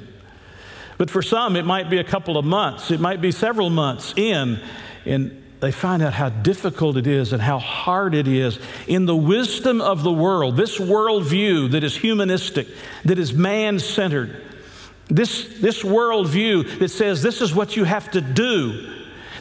But 0.98 1.12
for 1.12 1.22
some, 1.22 1.56
it 1.56 1.65
might 1.65 1.89
be 1.89 2.00
a 2.00 2.04
couple 2.04 2.36
of 2.36 2.45
months, 2.45 2.89
it 2.89 3.00
might 3.00 3.22
be 3.22 3.32
several 3.32 3.69
months 3.69 4.13
in. 4.17 4.60
And 5.06 5.43
they 5.60 5.72
find 5.72 6.02
out 6.02 6.13
how 6.13 6.30
difficult 6.30 6.95
it 6.95 7.06
is 7.06 7.34
and 7.34 7.41
how 7.41 7.60
hard 7.60 8.15
it 8.15 8.28
is 8.28 8.60
in 8.88 9.06
the 9.06 9.15
wisdom 9.15 9.82
of 9.82 10.04
the 10.04 10.12
world, 10.12 10.56
this 10.56 10.78
worldview 10.78 11.72
that 11.72 11.84
is 11.84 11.98
humanistic, 11.98 12.67
that 13.04 13.19
is 13.19 13.34
man 13.34 13.80
centered, 13.80 14.41
this, 15.08 15.60
this 15.60 15.84
worldview 15.84 16.80
that 16.80 16.89
says 16.89 17.22
this 17.22 17.41
is 17.41 17.54
what 17.54 17.76
you 17.76 17.84
have 17.84 18.10
to 18.12 18.22
do. 18.22 18.95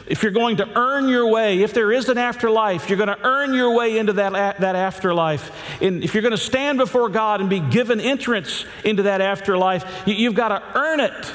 If 0.07 0.23
you're 0.23 0.31
going 0.31 0.57
to 0.57 0.67
earn 0.75 1.07
your 1.07 1.27
way, 1.27 1.61
if 1.61 1.73
there 1.73 1.91
is 1.91 2.09
an 2.09 2.17
afterlife, 2.17 2.89
you're 2.89 2.97
going 2.97 3.15
to 3.15 3.23
earn 3.23 3.53
your 3.53 3.75
way 3.75 3.99
into 3.99 4.13
that, 4.13 4.59
that 4.59 4.75
afterlife. 4.75 5.51
And 5.81 6.03
if 6.03 6.15
you're 6.15 6.23
going 6.23 6.31
to 6.31 6.37
stand 6.37 6.79
before 6.79 7.09
God 7.09 7.41
and 7.41 7.49
be 7.49 7.59
given 7.59 8.01
entrance 8.01 8.65
into 8.83 9.03
that 9.03 9.21
afterlife, 9.21 9.85
you, 10.07 10.15
you've 10.15 10.33
got 10.33 10.49
to 10.49 10.63
earn 10.75 10.99
it. 10.99 11.33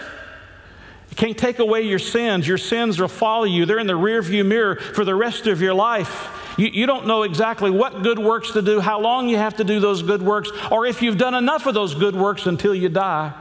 You 1.15 1.17
can't 1.17 1.39
take 1.39 1.61
away 1.61 1.83
your 1.83 2.01
sins. 2.01 2.49
Your 2.49 2.59
sins 2.59 2.99
will 2.99 3.07
follow 3.07 3.45
you. 3.45 3.67
They're 3.67 3.79
in 3.79 3.87
the 3.87 3.93
rearview 3.93 4.45
mirror 4.45 4.75
for 4.75 5.05
the 5.05 5.15
rest 5.15 5.47
of 5.47 5.63
your 5.63 5.73
life. 5.73 6.29
You, 6.59 6.67
you, 6.67 6.87
don't 6.87 7.07
know 7.07 7.23
exactly 7.23 7.71
what 7.71 8.03
good 8.03 8.19
works 8.19 8.51
to 8.51 8.63
do, 8.63 8.81
how 8.81 8.99
long 8.99 9.29
you 9.29 9.37
have 9.37 9.59
to 9.59 9.65
do 9.65 9.79
those 9.79 10.03
good 10.03 10.23
works, 10.23 10.51
or 10.73 10.87
if 10.87 11.03
you've 11.03 11.17
done 11.17 11.35
enough 11.35 11.67
of 11.67 11.75
those 11.75 11.95
good 11.95 12.17
works 12.17 12.47
until 12.47 12.75
you 12.75 12.89
die. 12.89 13.33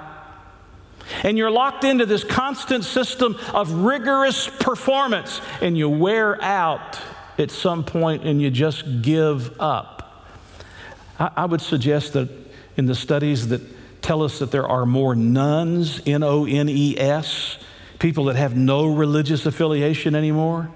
And 1.23 1.35
you're 1.35 1.49
locked 1.49 1.83
into 1.83 2.05
this 2.05 2.23
constant 2.23 2.83
system 2.83 3.39
of 3.55 3.71
rigorous 3.71 4.47
performance, 4.47 5.41
and 5.59 5.75
you 5.75 5.89
wear 5.89 6.39
out 6.43 6.99
at 7.39 7.49
some 7.49 7.83
point 7.83 8.23
and 8.23 8.39
you 8.39 8.51
just 8.51 9.01
give 9.01 9.59
up. 9.59 10.27
I, 11.17 11.31
I 11.37 11.45
would 11.45 11.61
suggest 11.61 12.13
that 12.13 12.29
in 12.77 12.85
the 12.85 12.93
studies 12.93 13.47
that 13.47 13.61
tell 14.03 14.21
us 14.21 14.37
that 14.37 14.51
there 14.51 14.67
are 14.67 14.85
more 14.85 15.15
nones, 15.15 16.01
N 16.05 16.21
O 16.21 16.45
N 16.45 16.69
E 16.69 16.99
S, 16.99 17.57
people 18.03 18.25
that 18.25 18.35
have 18.35 18.53
no 18.53 18.85
religious 18.85 19.45
affiliation 19.45 20.13
anymore. 20.13 20.69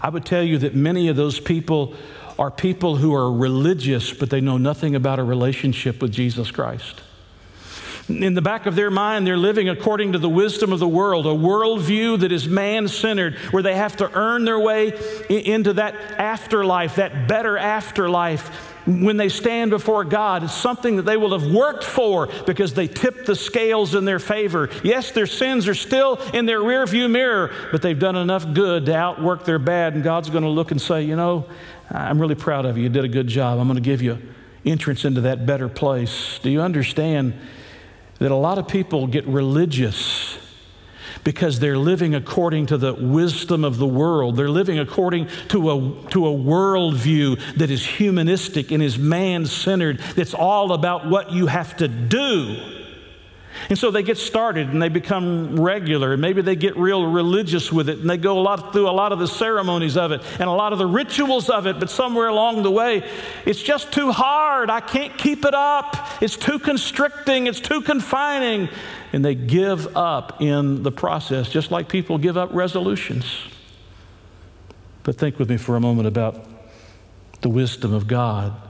I 0.00 0.08
would 0.08 0.24
tell 0.24 0.42
you 0.42 0.56
that 0.60 0.74
many 0.74 1.08
of 1.08 1.14
those 1.14 1.38
people 1.38 1.92
are 2.38 2.50
people 2.50 2.96
who 2.96 3.14
are 3.14 3.30
religious, 3.30 4.14
but 4.14 4.30
they 4.30 4.40
know 4.40 4.56
nothing 4.56 4.94
about 4.94 5.18
a 5.18 5.24
relationship 5.24 6.00
with 6.00 6.10
Jesus 6.10 6.50
Christ. 6.50 7.02
In 8.08 8.32
the 8.32 8.40
back 8.40 8.64
of 8.64 8.76
their 8.76 8.90
mind, 8.90 9.26
they're 9.26 9.36
living 9.36 9.68
according 9.68 10.12
to 10.12 10.18
the 10.18 10.28
wisdom 10.30 10.72
of 10.72 10.78
the 10.78 10.88
world, 10.88 11.26
a 11.26 11.34
worldview 11.34 12.20
that 12.20 12.32
is 12.32 12.48
man 12.48 12.88
centered, 12.88 13.34
where 13.50 13.62
they 13.62 13.76
have 13.76 13.98
to 13.98 14.10
earn 14.18 14.46
their 14.46 14.58
way 14.58 14.98
into 15.28 15.74
that 15.74 15.94
afterlife, 16.18 16.96
that 16.96 17.28
better 17.28 17.58
afterlife. 17.58 18.73
When 18.86 19.16
they 19.16 19.28
stand 19.28 19.70
before 19.70 20.04
God, 20.04 20.42
it's 20.42 20.54
something 20.54 20.96
that 20.96 21.02
they 21.04 21.16
will 21.16 21.38
have 21.38 21.50
worked 21.50 21.84
for 21.84 22.28
because 22.46 22.74
they 22.74 22.86
tipped 22.86 23.26
the 23.26 23.34
scales 23.34 23.94
in 23.94 24.04
their 24.04 24.18
favor. 24.18 24.68
Yes, 24.82 25.10
their 25.10 25.26
sins 25.26 25.66
are 25.68 25.74
still 25.74 26.16
in 26.32 26.46
their 26.46 26.60
rearview 26.60 27.10
mirror, 27.10 27.50
but 27.72 27.80
they've 27.80 27.98
done 27.98 28.16
enough 28.16 28.52
good 28.52 28.86
to 28.86 28.94
outwork 28.94 29.44
their 29.44 29.58
bad, 29.58 29.94
and 29.94 30.02
God's 30.02 30.28
going 30.28 30.44
to 30.44 30.50
look 30.50 30.70
and 30.70 30.80
say, 30.80 31.02
You 31.02 31.16
know, 31.16 31.46
I'm 31.90 32.20
really 32.20 32.34
proud 32.34 32.66
of 32.66 32.76
you. 32.76 32.84
You 32.84 32.88
did 32.90 33.04
a 33.04 33.08
good 33.08 33.28
job. 33.28 33.58
I'm 33.58 33.66
going 33.66 33.76
to 33.76 33.80
give 33.80 34.02
you 34.02 34.18
entrance 34.64 35.04
into 35.04 35.22
that 35.22 35.46
better 35.46 35.68
place. 35.68 36.38
Do 36.42 36.50
you 36.50 36.60
understand? 36.60 37.34
that 38.18 38.30
a 38.30 38.36
lot 38.36 38.58
of 38.58 38.68
people 38.68 39.06
get 39.06 39.26
religious 39.26 40.38
because 41.24 41.58
they're 41.58 41.78
living 41.78 42.14
according 42.14 42.66
to 42.66 42.78
the 42.78 42.94
wisdom 42.94 43.64
of 43.64 43.78
the 43.78 43.86
world. 43.86 44.36
They're 44.36 44.48
living 44.48 44.78
according 44.78 45.28
to 45.48 45.70
a, 45.70 46.10
to 46.10 46.26
a 46.26 46.30
worldview 46.30 47.56
that 47.56 47.70
is 47.70 47.84
humanistic 47.84 48.70
and 48.70 48.82
is 48.82 48.98
man 48.98 49.46
centered, 49.46 49.98
that's 50.16 50.34
all 50.34 50.72
about 50.72 51.08
what 51.08 51.32
you 51.32 51.46
have 51.46 51.76
to 51.78 51.88
do 51.88 52.74
and 53.68 53.78
so 53.78 53.90
they 53.90 54.02
get 54.02 54.18
started 54.18 54.68
and 54.68 54.80
they 54.80 54.88
become 54.88 55.58
regular, 55.58 56.12
and 56.12 56.20
maybe 56.20 56.42
they 56.42 56.56
get 56.56 56.76
real 56.76 57.06
religious 57.06 57.72
with 57.72 57.88
it, 57.88 57.98
and 57.98 58.08
they 58.08 58.16
go 58.16 58.38
a 58.38 58.42
lot 58.42 58.72
through 58.72 58.88
a 58.88 58.92
lot 58.92 59.12
of 59.12 59.18
the 59.18 59.28
ceremonies 59.28 59.96
of 59.96 60.12
it 60.12 60.22
and 60.38 60.48
a 60.48 60.52
lot 60.52 60.72
of 60.72 60.78
the 60.78 60.86
rituals 60.86 61.48
of 61.48 61.66
it, 61.66 61.78
but 61.78 61.90
somewhere 61.90 62.28
along 62.28 62.62
the 62.62 62.70
way, 62.70 63.08
it's 63.46 63.62
just 63.62 63.92
too 63.92 64.12
hard. 64.12 64.70
I 64.70 64.80
can't 64.80 65.16
keep 65.16 65.44
it 65.44 65.54
up. 65.54 65.96
It's 66.20 66.36
too 66.36 66.58
constricting, 66.58 67.46
it's 67.46 67.60
too 67.60 67.80
confining. 67.80 68.68
And 69.14 69.24
they 69.24 69.36
give 69.36 69.96
up 69.96 70.42
in 70.42 70.82
the 70.82 70.90
process, 70.90 71.48
just 71.48 71.70
like 71.70 71.88
people 71.88 72.18
give 72.18 72.36
up 72.36 72.50
resolutions. 72.52 73.42
But 75.04 75.14
think 75.14 75.38
with 75.38 75.48
me 75.48 75.56
for 75.56 75.76
a 75.76 75.80
moment 75.80 76.08
about 76.08 76.44
the 77.40 77.48
wisdom 77.48 77.94
of 77.94 78.08
God, 78.08 78.60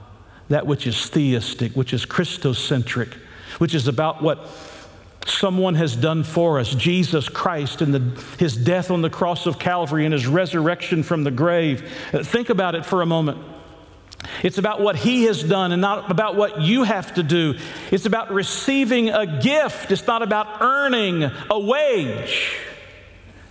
that 0.49 0.67
which 0.67 0.85
is 0.85 1.09
theistic, 1.09 1.71
which 1.71 1.93
is 1.93 2.05
Christocentric, 2.05 3.15
which 3.57 3.73
is 3.73 3.87
about 3.87 4.21
what 4.21 4.47
someone 5.25 5.73
has 5.73 5.95
done 5.95 6.23
for 6.23 6.59
us 6.59 6.69
Jesus 6.75 7.27
Christ 7.27 7.81
and 7.81 7.91
the, 7.91 8.21
his 8.37 8.55
death 8.55 8.91
on 8.91 9.01
the 9.01 9.09
cross 9.09 9.47
of 9.47 9.57
Calvary 9.57 10.05
and 10.05 10.13
his 10.13 10.27
resurrection 10.27 11.01
from 11.01 11.23
the 11.23 11.31
grave. 11.31 11.91
Uh, 12.13 12.21
think 12.21 12.49
about 12.49 12.75
it 12.75 12.85
for 12.85 13.01
a 13.01 13.07
moment. 13.07 13.54
It's 14.43 14.57
about 14.57 14.81
what 14.81 14.95
he 14.95 15.23
has 15.25 15.43
done 15.43 15.71
and 15.71 15.81
not 15.81 16.11
about 16.11 16.35
what 16.35 16.61
you 16.61 16.83
have 16.83 17.13
to 17.15 17.23
do. 17.23 17.57
It's 17.91 18.05
about 18.05 18.31
receiving 18.31 19.09
a 19.09 19.39
gift, 19.41 19.91
it's 19.91 20.07
not 20.07 20.21
about 20.21 20.61
earning 20.61 21.23
a 21.23 21.59
wage. 21.59 22.55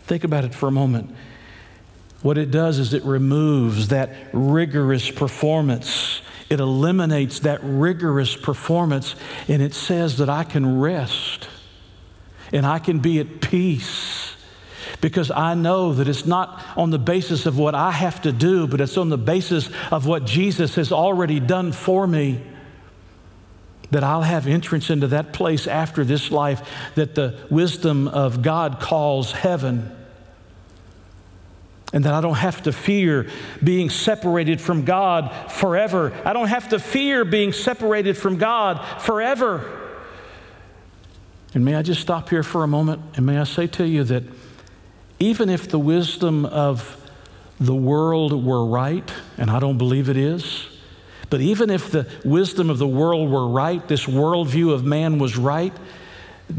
Think 0.04 0.24
about 0.24 0.44
it 0.44 0.54
for 0.54 0.68
a 0.68 0.72
moment. 0.72 1.14
What 2.22 2.38
it 2.38 2.50
does 2.50 2.78
is 2.78 2.94
it 2.94 3.04
removes 3.04 3.88
that 3.88 4.10
rigorous 4.32 5.10
performance. 5.10 6.20
It 6.48 6.60
eliminates 6.60 7.40
that 7.40 7.60
rigorous 7.62 8.36
performance 8.36 9.14
and 9.48 9.60
it 9.60 9.74
says 9.74 10.18
that 10.18 10.28
I 10.28 10.44
can 10.44 10.78
rest 10.80 11.48
and 12.52 12.64
I 12.64 12.78
can 12.78 13.00
be 13.00 13.18
at 13.18 13.40
peace 13.40 14.13
because 15.04 15.30
I 15.30 15.52
know 15.52 15.92
that 15.92 16.08
it's 16.08 16.24
not 16.24 16.62
on 16.78 16.88
the 16.88 16.98
basis 16.98 17.44
of 17.44 17.58
what 17.58 17.74
I 17.74 17.90
have 17.90 18.22
to 18.22 18.32
do, 18.32 18.66
but 18.66 18.80
it's 18.80 18.96
on 18.96 19.10
the 19.10 19.18
basis 19.18 19.68
of 19.90 20.06
what 20.06 20.24
Jesus 20.24 20.76
has 20.76 20.92
already 20.92 21.40
done 21.40 21.72
for 21.72 22.06
me. 22.06 22.40
That 23.90 24.02
I'll 24.02 24.22
have 24.22 24.46
entrance 24.46 24.88
into 24.88 25.08
that 25.08 25.34
place 25.34 25.66
after 25.66 26.06
this 26.06 26.30
life 26.30 26.66
that 26.94 27.14
the 27.14 27.38
wisdom 27.50 28.08
of 28.08 28.40
God 28.40 28.80
calls 28.80 29.32
heaven. 29.32 29.94
And 31.92 32.02
that 32.06 32.14
I 32.14 32.22
don't 32.22 32.38
have 32.38 32.62
to 32.62 32.72
fear 32.72 33.28
being 33.62 33.90
separated 33.90 34.58
from 34.58 34.86
God 34.86 35.52
forever. 35.52 36.14
I 36.24 36.32
don't 36.32 36.48
have 36.48 36.70
to 36.70 36.78
fear 36.78 37.26
being 37.26 37.52
separated 37.52 38.16
from 38.16 38.38
God 38.38 38.82
forever. 39.02 39.82
And 41.52 41.62
may 41.62 41.74
I 41.74 41.82
just 41.82 42.00
stop 42.00 42.30
here 42.30 42.42
for 42.42 42.64
a 42.64 42.66
moment? 42.66 43.02
And 43.16 43.26
may 43.26 43.36
I 43.36 43.44
say 43.44 43.66
to 43.66 43.86
you 43.86 44.02
that 44.04 44.22
even 45.24 45.48
if 45.48 45.68
the 45.68 45.78
wisdom 45.78 46.44
of 46.44 47.00
the 47.58 47.74
world 47.74 48.44
were 48.44 48.66
right, 48.66 49.10
and 49.38 49.50
I 49.50 49.58
don't 49.58 49.78
believe 49.78 50.10
it 50.10 50.18
is, 50.18 50.66
but 51.30 51.40
even 51.40 51.70
if 51.70 51.90
the 51.90 52.06
wisdom 52.26 52.68
of 52.68 52.76
the 52.76 52.86
world 52.86 53.30
were 53.30 53.48
right, 53.48 53.86
this 53.88 54.04
worldview 54.04 54.72
of 54.72 54.84
man 54.84 55.18
was 55.18 55.38
right, 55.38 55.72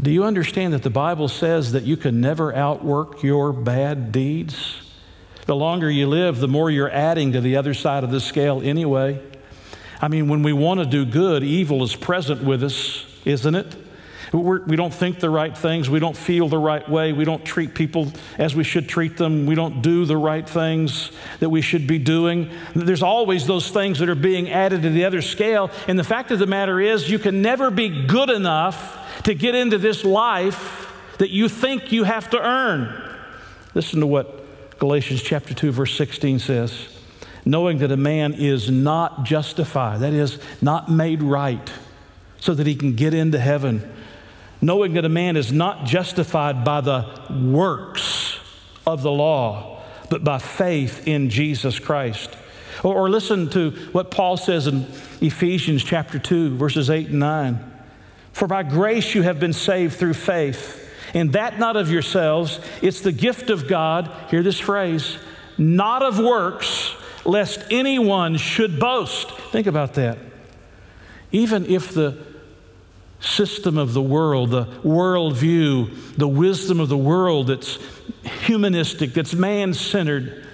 do 0.02 0.10
you 0.10 0.24
understand 0.24 0.72
that 0.74 0.82
the 0.82 0.90
Bible 0.90 1.28
says 1.28 1.72
that 1.72 1.84
you 1.84 1.96
can 1.96 2.20
never 2.20 2.52
outwork 2.52 3.22
your 3.22 3.52
bad 3.52 4.10
deeds? 4.10 4.82
The 5.44 5.54
longer 5.54 5.88
you 5.88 6.08
live, 6.08 6.40
the 6.40 6.48
more 6.48 6.68
you're 6.68 6.90
adding 6.90 7.32
to 7.32 7.40
the 7.40 7.56
other 7.56 7.72
side 7.72 8.02
of 8.02 8.10
the 8.10 8.20
scale 8.20 8.60
anyway. 8.60 9.22
I 10.02 10.08
mean, 10.08 10.26
when 10.26 10.42
we 10.42 10.52
want 10.52 10.80
to 10.80 10.86
do 10.86 11.06
good, 11.06 11.44
evil 11.44 11.84
is 11.84 11.94
present 11.94 12.42
with 12.42 12.64
us, 12.64 13.06
isn't 13.24 13.54
it? 13.54 13.85
We're, 14.32 14.62
we 14.62 14.76
do 14.76 14.82
not 14.82 14.94
think 14.94 15.20
the 15.20 15.30
right 15.30 15.56
things. 15.56 15.88
We 15.88 16.00
don't 16.00 16.16
feel 16.16 16.48
the 16.48 16.58
right 16.58 16.88
way. 16.88 17.12
We 17.12 17.24
don't 17.24 17.44
treat 17.44 17.74
people 17.74 18.12
as 18.38 18.54
we 18.54 18.64
should 18.64 18.88
treat 18.88 19.16
them. 19.16 19.46
We 19.46 19.54
don't 19.54 19.82
do 19.82 20.04
the 20.04 20.16
right 20.16 20.48
things 20.48 21.10
that 21.40 21.48
we 21.48 21.62
should 21.62 21.86
be 21.86 21.98
doing. 21.98 22.50
There's 22.74 23.02
always 23.02 23.46
those 23.46 23.70
things 23.70 23.98
that 24.00 24.08
are 24.08 24.14
being 24.14 24.50
added 24.50 24.82
to 24.82 24.90
the 24.90 25.04
other 25.04 25.22
scale. 25.22 25.70
And 25.86 25.98
the 25.98 26.04
fact 26.04 26.30
of 26.30 26.38
the 26.38 26.46
matter 26.46 26.80
is, 26.80 27.08
you 27.08 27.18
can 27.18 27.40
never 27.40 27.70
be 27.70 28.06
good 28.06 28.30
enough 28.30 29.22
to 29.24 29.34
get 29.34 29.54
into 29.54 29.78
this 29.78 30.04
life 30.04 30.92
that 31.18 31.30
you 31.30 31.48
think 31.48 31.92
you 31.92 32.04
have 32.04 32.30
to 32.30 32.40
earn. 32.40 33.02
Listen 33.74 34.00
to 34.00 34.06
what 34.06 34.78
Galatians 34.78 35.22
chapter 35.22 35.54
2 35.54 35.72
verse 35.72 35.96
16 35.96 36.38
says. 36.40 36.88
Knowing 37.44 37.78
that 37.78 37.92
a 37.92 37.96
man 37.96 38.34
is 38.34 38.70
not 38.70 39.24
justified, 39.24 40.00
that 40.00 40.12
is 40.12 40.38
not 40.60 40.90
made 40.90 41.22
right 41.22 41.72
so 42.40 42.54
that 42.54 42.66
he 42.66 42.74
can 42.74 42.94
get 42.94 43.14
into 43.14 43.38
heaven 43.38 43.92
knowing 44.66 44.94
that 44.94 45.04
a 45.04 45.08
man 45.08 45.36
is 45.36 45.52
not 45.52 45.84
justified 45.84 46.64
by 46.64 46.80
the 46.80 47.06
works 47.30 48.36
of 48.84 49.00
the 49.00 49.10
law, 49.10 49.80
but 50.10 50.24
by 50.24 50.38
faith 50.38 51.06
in 51.06 51.30
Jesus 51.30 51.78
Christ. 51.78 52.36
Or, 52.82 52.96
or, 52.96 53.08
listen 53.08 53.48
to 53.50 53.70
what 53.92 54.10
Paul 54.10 54.36
says 54.36 54.66
in 54.66 54.84
Ephesians 55.20 55.84
chapter 55.84 56.18
2, 56.18 56.56
verses 56.56 56.90
8 56.90 57.10
and 57.10 57.20
9. 57.20 57.72
For 58.32 58.48
by 58.48 58.64
grace 58.64 59.14
you 59.14 59.22
have 59.22 59.38
been 59.38 59.52
saved 59.52 59.94
through 59.94 60.14
faith, 60.14 60.82
and 61.14 61.32
that 61.34 61.60
not 61.60 61.76
of 61.76 61.88
yourselves, 61.88 62.58
it's 62.82 63.02
the 63.02 63.12
gift 63.12 63.50
of 63.50 63.68
God, 63.68 64.10
hear 64.30 64.42
this 64.42 64.58
phrase, 64.58 65.16
not 65.56 66.02
of 66.02 66.18
works, 66.18 66.92
lest 67.24 67.60
anyone 67.70 68.36
should 68.36 68.80
boast. 68.80 69.30
Think 69.52 69.68
about 69.68 69.94
that. 69.94 70.18
Even 71.30 71.66
if 71.66 71.94
the 71.94 72.35
system 73.26 73.76
of 73.76 73.92
the 73.92 74.02
world, 74.02 74.50
the 74.50 74.64
worldview, 74.64 76.16
the 76.16 76.28
wisdom 76.28 76.80
of 76.80 76.88
the 76.88 76.96
world 76.96 77.48
that's 77.48 77.78
humanistic, 78.44 79.12
that's 79.12 79.34
man 79.34 79.74
centered, 79.74 80.44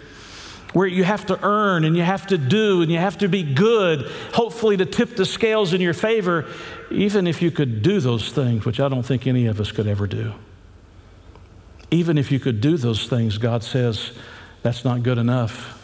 where 0.73 0.87
you 0.87 1.05
have 1.05 1.27
to 1.27 1.39
earn 1.45 1.85
and 1.85 1.97
you 1.97 2.03
have 2.03 2.27
to 2.27 2.39
do 2.39 2.83
and 2.83 2.91
you 2.91 2.99
have 2.99 3.19
to 3.19 3.29
be 3.29 3.43
good, 3.43 4.11
hopefully 4.33 4.77
to 4.77 4.87
tip 4.87 5.17
the 5.17 5.27
scales 5.27 5.73
in 5.73 5.81
your 5.81 5.95
favor, 5.95 6.47
even 6.91 7.27
if 7.27 7.43
you 7.43 7.51
could 7.51 7.83
do 7.83 8.01
those 8.01 8.33
things, 8.33 8.65
which 8.65 8.81
I 8.81 8.89
don't 8.89 9.03
think 9.03 9.27
any 9.27 9.47
of 9.47 9.61
us 9.61 9.71
could 9.71 9.87
ever 9.87 10.07
do. 10.07 10.33
Even 11.91 12.17
if 12.17 12.33
you 12.33 12.41
could 12.41 12.63
do 12.63 12.79
those 12.79 13.07
things, 13.07 13.37
God 13.37 13.63
says 13.63 14.13
that's 14.63 14.85
not 14.85 15.03
good 15.03 15.19
enough. 15.19 15.79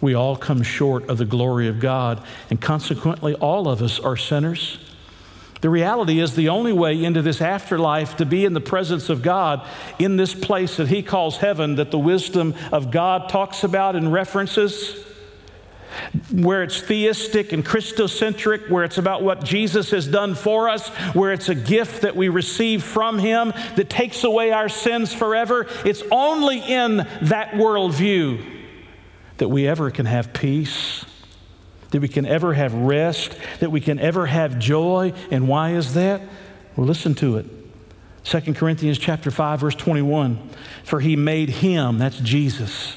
We 0.00 0.14
all 0.14 0.36
come 0.36 0.64
short 0.64 1.08
of 1.08 1.18
the 1.18 1.24
glory 1.24 1.68
of 1.68 1.78
God, 1.78 2.20
and 2.50 2.60
consequently, 2.60 3.34
all 3.34 3.68
of 3.68 3.80
us 3.82 4.00
are 4.00 4.16
sinners. 4.16 4.78
The 5.62 5.70
reality 5.70 6.18
is, 6.18 6.34
the 6.34 6.48
only 6.48 6.72
way 6.72 7.02
into 7.02 7.22
this 7.22 7.40
afterlife 7.40 8.16
to 8.16 8.26
be 8.26 8.44
in 8.44 8.52
the 8.52 8.60
presence 8.60 9.08
of 9.08 9.22
God, 9.22 9.64
in 9.96 10.16
this 10.16 10.34
place 10.34 10.76
that 10.76 10.88
He 10.88 11.04
calls 11.04 11.36
heaven, 11.36 11.76
that 11.76 11.92
the 11.92 12.00
wisdom 12.00 12.54
of 12.72 12.90
God 12.90 13.28
talks 13.28 13.62
about 13.62 13.94
and 13.94 14.12
references, 14.12 15.04
where 16.32 16.64
it's 16.64 16.80
theistic 16.80 17.52
and 17.52 17.64
Christocentric, 17.64 18.70
where 18.70 18.82
it's 18.82 18.98
about 18.98 19.22
what 19.22 19.44
Jesus 19.44 19.92
has 19.92 20.08
done 20.08 20.34
for 20.34 20.68
us, 20.68 20.88
where 21.14 21.32
it's 21.32 21.48
a 21.48 21.54
gift 21.54 22.02
that 22.02 22.16
we 22.16 22.28
receive 22.28 22.82
from 22.82 23.20
Him 23.20 23.52
that 23.76 23.88
takes 23.88 24.24
away 24.24 24.50
our 24.50 24.68
sins 24.68 25.14
forever, 25.14 25.68
it's 25.84 26.02
only 26.10 26.58
in 26.58 26.96
that 26.96 27.52
worldview 27.52 28.44
that 29.36 29.48
we 29.48 29.68
ever 29.68 29.92
can 29.92 30.06
have 30.06 30.32
peace, 30.32 31.04
that 31.92 32.00
we 32.00 32.08
can 32.08 32.26
ever 32.26 32.54
have 32.54 32.74
rest, 32.74 33.36
that 33.60 33.70
we 33.70 33.80
can 33.80 33.98
ever 33.98 34.26
have 34.26 34.58
joy. 34.58 35.12
And 35.30 35.46
why 35.46 35.74
is 35.74 35.94
that? 35.94 36.20
Well, 36.76 36.86
listen 36.86 37.14
to 37.16 37.36
it. 37.36 37.46
2 38.24 38.54
Corinthians 38.54 38.98
chapter 38.98 39.30
5 39.30 39.60
verse 39.60 39.74
21 39.74 40.50
for 40.84 41.00
he 41.00 41.16
made 41.16 41.48
him 41.48 41.98
that's 41.98 42.20
Jesus 42.20 42.96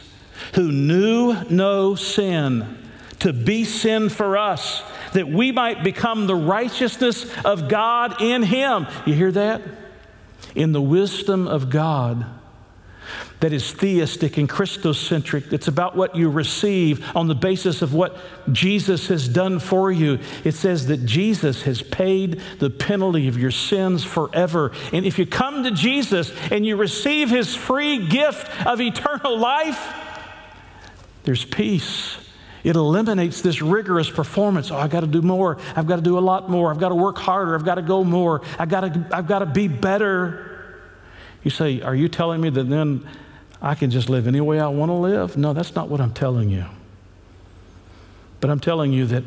who 0.53 0.71
knew 0.71 1.35
no 1.49 1.95
sin 1.95 2.77
to 3.19 3.33
be 3.33 3.65
sin 3.65 4.09
for 4.09 4.37
us 4.37 4.83
that 5.13 5.27
we 5.27 5.51
might 5.51 5.83
become 5.83 6.27
the 6.27 6.35
righteousness 6.35 7.25
of 7.43 7.67
God 7.67 8.21
in 8.21 8.43
him 8.43 8.85
you 9.07 9.15
hear 9.15 9.31
that 9.31 9.63
in 10.53 10.73
the 10.73 10.81
wisdom 10.81 11.47
of 11.47 11.71
God 11.71 12.25
that 13.41 13.53
is 13.53 13.71
theistic 13.71 14.37
and 14.37 14.49
Christocentric. 14.49 15.51
It's 15.51 15.67
about 15.67 15.95
what 15.95 16.15
you 16.15 16.29
receive 16.29 17.05
on 17.15 17.27
the 17.27 17.35
basis 17.35 17.81
of 17.81 17.93
what 17.93 18.17
Jesus 18.51 19.07
has 19.07 19.27
done 19.27 19.59
for 19.59 19.91
you. 19.91 20.19
It 20.43 20.53
says 20.53 20.87
that 20.87 21.05
Jesus 21.05 21.63
has 21.63 21.81
paid 21.81 22.41
the 22.59 22.69
penalty 22.69 23.27
of 23.27 23.37
your 23.37 23.51
sins 23.51 24.03
forever. 24.03 24.71
And 24.93 25.05
if 25.05 25.19
you 25.19 25.25
come 25.25 25.63
to 25.63 25.71
Jesus 25.71 26.31
and 26.49 26.65
you 26.65 26.77
receive 26.77 27.29
his 27.29 27.55
free 27.55 28.07
gift 28.07 28.49
of 28.65 28.79
eternal 28.79 29.37
life, 29.37 29.93
there's 31.23 31.43
peace. 31.43 32.17
It 32.63 32.75
eliminates 32.75 33.41
this 33.41 33.61
rigorous 33.61 34.09
performance. 34.09 34.71
Oh, 34.71 34.77
I've 34.77 34.89
got 34.89 35.01
to 35.01 35.07
do 35.07 35.21
more. 35.21 35.59
I've 35.75 35.85
got 35.85 35.97
to 35.97 36.01
do 36.01 36.17
a 36.17 36.19
lot 36.19 36.49
more. 36.49 36.71
I've 36.71 36.79
got 36.79 36.89
to 36.89 36.95
work 36.95 37.17
harder. 37.17 37.53
I've 37.53 37.65
got 37.65 37.75
to 37.75 37.83
go 37.83 38.03
more. 38.03 38.41
I've 38.57 38.69
got 38.69 38.81
to, 38.81 39.07
I've 39.11 39.27
got 39.27 39.39
to 39.39 39.45
be 39.45 39.67
better. 39.67 40.81
You 41.43 41.51
say, 41.51 41.81
Are 41.81 41.93
you 41.93 42.09
telling 42.09 42.41
me 42.41 42.49
that 42.49 42.67
then 42.67 43.07
I 43.65 43.73
can 43.73 43.89
just 43.89 44.09
live 44.09 44.27
any 44.27 44.39
way 44.41 44.59
I 44.59 44.67
want 44.67 44.89
to 44.89 44.93
live? 44.93 45.37
No, 45.37 45.51
that's 45.51 45.73
not 45.73 45.89
what 45.89 45.99
I'm 45.99 46.13
telling 46.13 46.51
you. 46.51 46.65
But 48.39 48.51
I'm 48.51 48.59
telling 48.59 48.93
you 48.93 49.07
that 49.07 49.23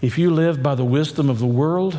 if 0.00 0.16
you 0.16 0.30
live 0.30 0.62
by 0.62 0.74
the 0.74 0.84
wisdom 0.84 1.28
of 1.28 1.38
the 1.38 1.46
world 1.46 1.98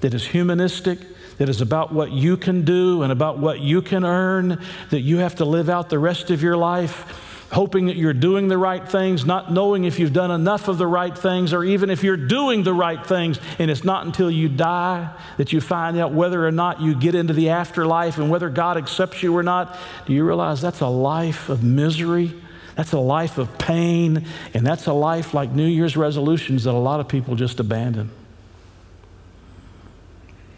that 0.00 0.12
is 0.12 0.26
humanistic, 0.26 0.98
that 1.38 1.48
is 1.48 1.62
about 1.62 1.94
what 1.94 2.12
you 2.12 2.36
can 2.36 2.62
do 2.66 3.02
and 3.02 3.10
about 3.10 3.38
what 3.38 3.60
you 3.60 3.80
can 3.80 4.04
earn, 4.04 4.62
that 4.90 5.00
you 5.00 5.16
have 5.16 5.36
to 5.36 5.46
live 5.46 5.70
out 5.70 5.88
the 5.88 5.98
rest 5.98 6.30
of 6.30 6.42
your 6.42 6.58
life 6.58 7.23
hoping 7.52 7.86
that 7.86 7.96
you're 7.96 8.12
doing 8.12 8.48
the 8.48 8.58
right 8.58 8.88
things, 8.88 9.24
not 9.24 9.52
knowing 9.52 9.84
if 9.84 9.98
you've 9.98 10.12
done 10.12 10.30
enough 10.30 10.68
of 10.68 10.78
the 10.78 10.86
right 10.86 11.16
things, 11.16 11.52
or 11.52 11.62
even 11.64 11.90
if 11.90 12.02
you're 12.02 12.16
doing 12.16 12.62
the 12.62 12.72
right 12.72 13.04
things. 13.06 13.38
And 13.58 13.70
it's 13.70 13.84
not 13.84 14.06
until 14.06 14.30
you 14.30 14.48
die 14.48 15.10
that 15.36 15.52
you 15.52 15.60
find 15.60 15.98
out 15.98 16.12
whether 16.12 16.46
or 16.46 16.50
not 16.50 16.80
you 16.80 16.94
get 16.94 17.14
into 17.14 17.32
the 17.32 17.50
afterlife 17.50 18.18
and 18.18 18.30
whether 18.30 18.48
God 18.48 18.76
accepts 18.76 19.22
you 19.22 19.36
or 19.36 19.42
not. 19.42 19.76
Do 20.06 20.12
you 20.12 20.24
realize 20.24 20.60
that's 20.60 20.80
a 20.80 20.88
life 20.88 21.48
of 21.48 21.62
misery? 21.62 22.32
That's 22.76 22.92
a 22.92 22.98
life 22.98 23.38
of 23.38 23.56
pain, 23.56 24.26
and 24.52 24.66
that's 24.66 24.86
a 24.86 24.92
life 24.92 25.32
like 25.32 25.52
New 25.52 25.66
Year's 25.66 25.96
resolutions 25.96 26.64
that 26.64 26.72
a 26.72 26.78
lot 26.78 26.98
of 26.98 27.06
people 27.06 27.36
just 27.36 27.60
abandon. 27.60 28.10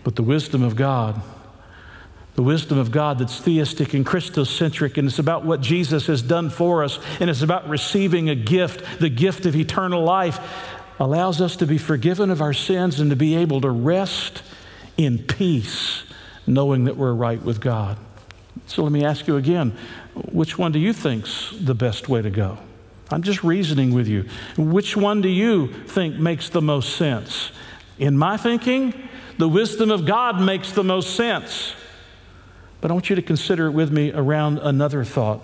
But 0.03 0.17
the 0.17 0.23
wisdom 0.23 0.63
of 0.63 0.77
God 0.77 1.21
the 2.37 2.43
wisdom 2.43 2.79
of 2.79 2.91
God 2.91 3.19
that's 3.19 3.41
theistic 3.41 3.95
and 3.95 4.07
Christocentric, 4.07 4.99
and 4.99 5.09
it's 5.09 5.19
about 5.19 5.45
what 5.45 5.61
Jesus 5.63 6.07
has 6.07 6.23
done 6.23 6.51
for 6.51 6.85
us, 6.85 6.99
and 7.19 7.29
it's 7.29 7.43
about 7.43 7.69
receiving 7.69 8.29
a 8.29 8.35
gift, 8.35 9.01
the 9.01 9.09
gift 9.09 9.47
of 9.47 9.57
eternal 9.57 10.05
life, 10.05 10.39
allows 11.01 11.41
us 11.41 11.57
to 11.57 11.67
be 11.67 11.79
forgiven 11.79 12.31
of 12.31 12.41
our 12.41 12.53
sins 12.53 13.01
and 13.01 13.11
to 13.11 13.17
be 13.17 13.35
able 13.37 13.61
to 13.63 13.71
rest 13.71 14.43
in 14.97 15.19
peace, 15.19 16.05
knowing 16.47 16.85
that 16.85 16.97
we're 16.97 17.13
right 17.13 17.43
with 17.43 17.61
God. 17.61 17.99
So 18.67 18.83
let 18.83 18.93
me 18.93 19.05
ask 19.05 19.27
you 19.27 19.37
again 19.37 19.77
which 20.15 20.57
one 20.57 20.73
do 20.73 20.79
you 20.79 20.93
think's 20.93 21.55
the 21.59 21.75
best 21.75 22.09
way 22.09 22.23
to 22.23 22.31
go? 22.31 22.59
I'm 23.11 23.23
just 23.23 23.45
reasoning 23.45 23.95
with 23.95 24.09
you. 24.09 24.25
Which 24.57 24.97
one 24.97 25.21
do 25.21 25.29
you 25.29 25.69
think 25.69 26.17
makes 26.17 26.49
the 26.49 26.63
most 26.63 26.97
sense? 26.97 27.51
In 27.99 28.19
my 28.19 28.37
thinking, 28.37 29.09
the 29.39 29.49
wisdom 29.49 29.91
of 29.91 30.07
God 30.07 30.41
makes 30.41 30.73
the 30.73 30.83
most 30.83 31.15
sense. 31.15 31.75
But 32.81 32.91
I 32.91 32.95
want 32.95 33.11
you 33.11 33.17
to 33.17 33.23
consider 33.23 33.67
it 33.67 33.73
with 33.73 33.91
me 33.91 34.13
around 34.13 34.59
another 34.59 35.05
thought. 35.05 35.41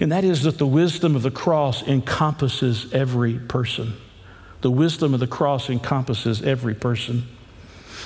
And 0.00 0.10
that 0.10 0.24
is 0.24 0.42
that 0.42 0.58
the 0.58 0.66
wisdom 0.66 1.14
of 1.14 1.22
the 1.22 1.30
cross 1.30 1.82
encompasses 1.82 2.92
every 2.92 3.38
person. 3.38 3.94
The 4.60 4.70
wisdom 4.70 5.14
of 5.14 5.20
the 5.20 5.26
cross 5.26 5.70
encompasses 5.70 6.42
every 6.42 6.74
person. 6.74 7.24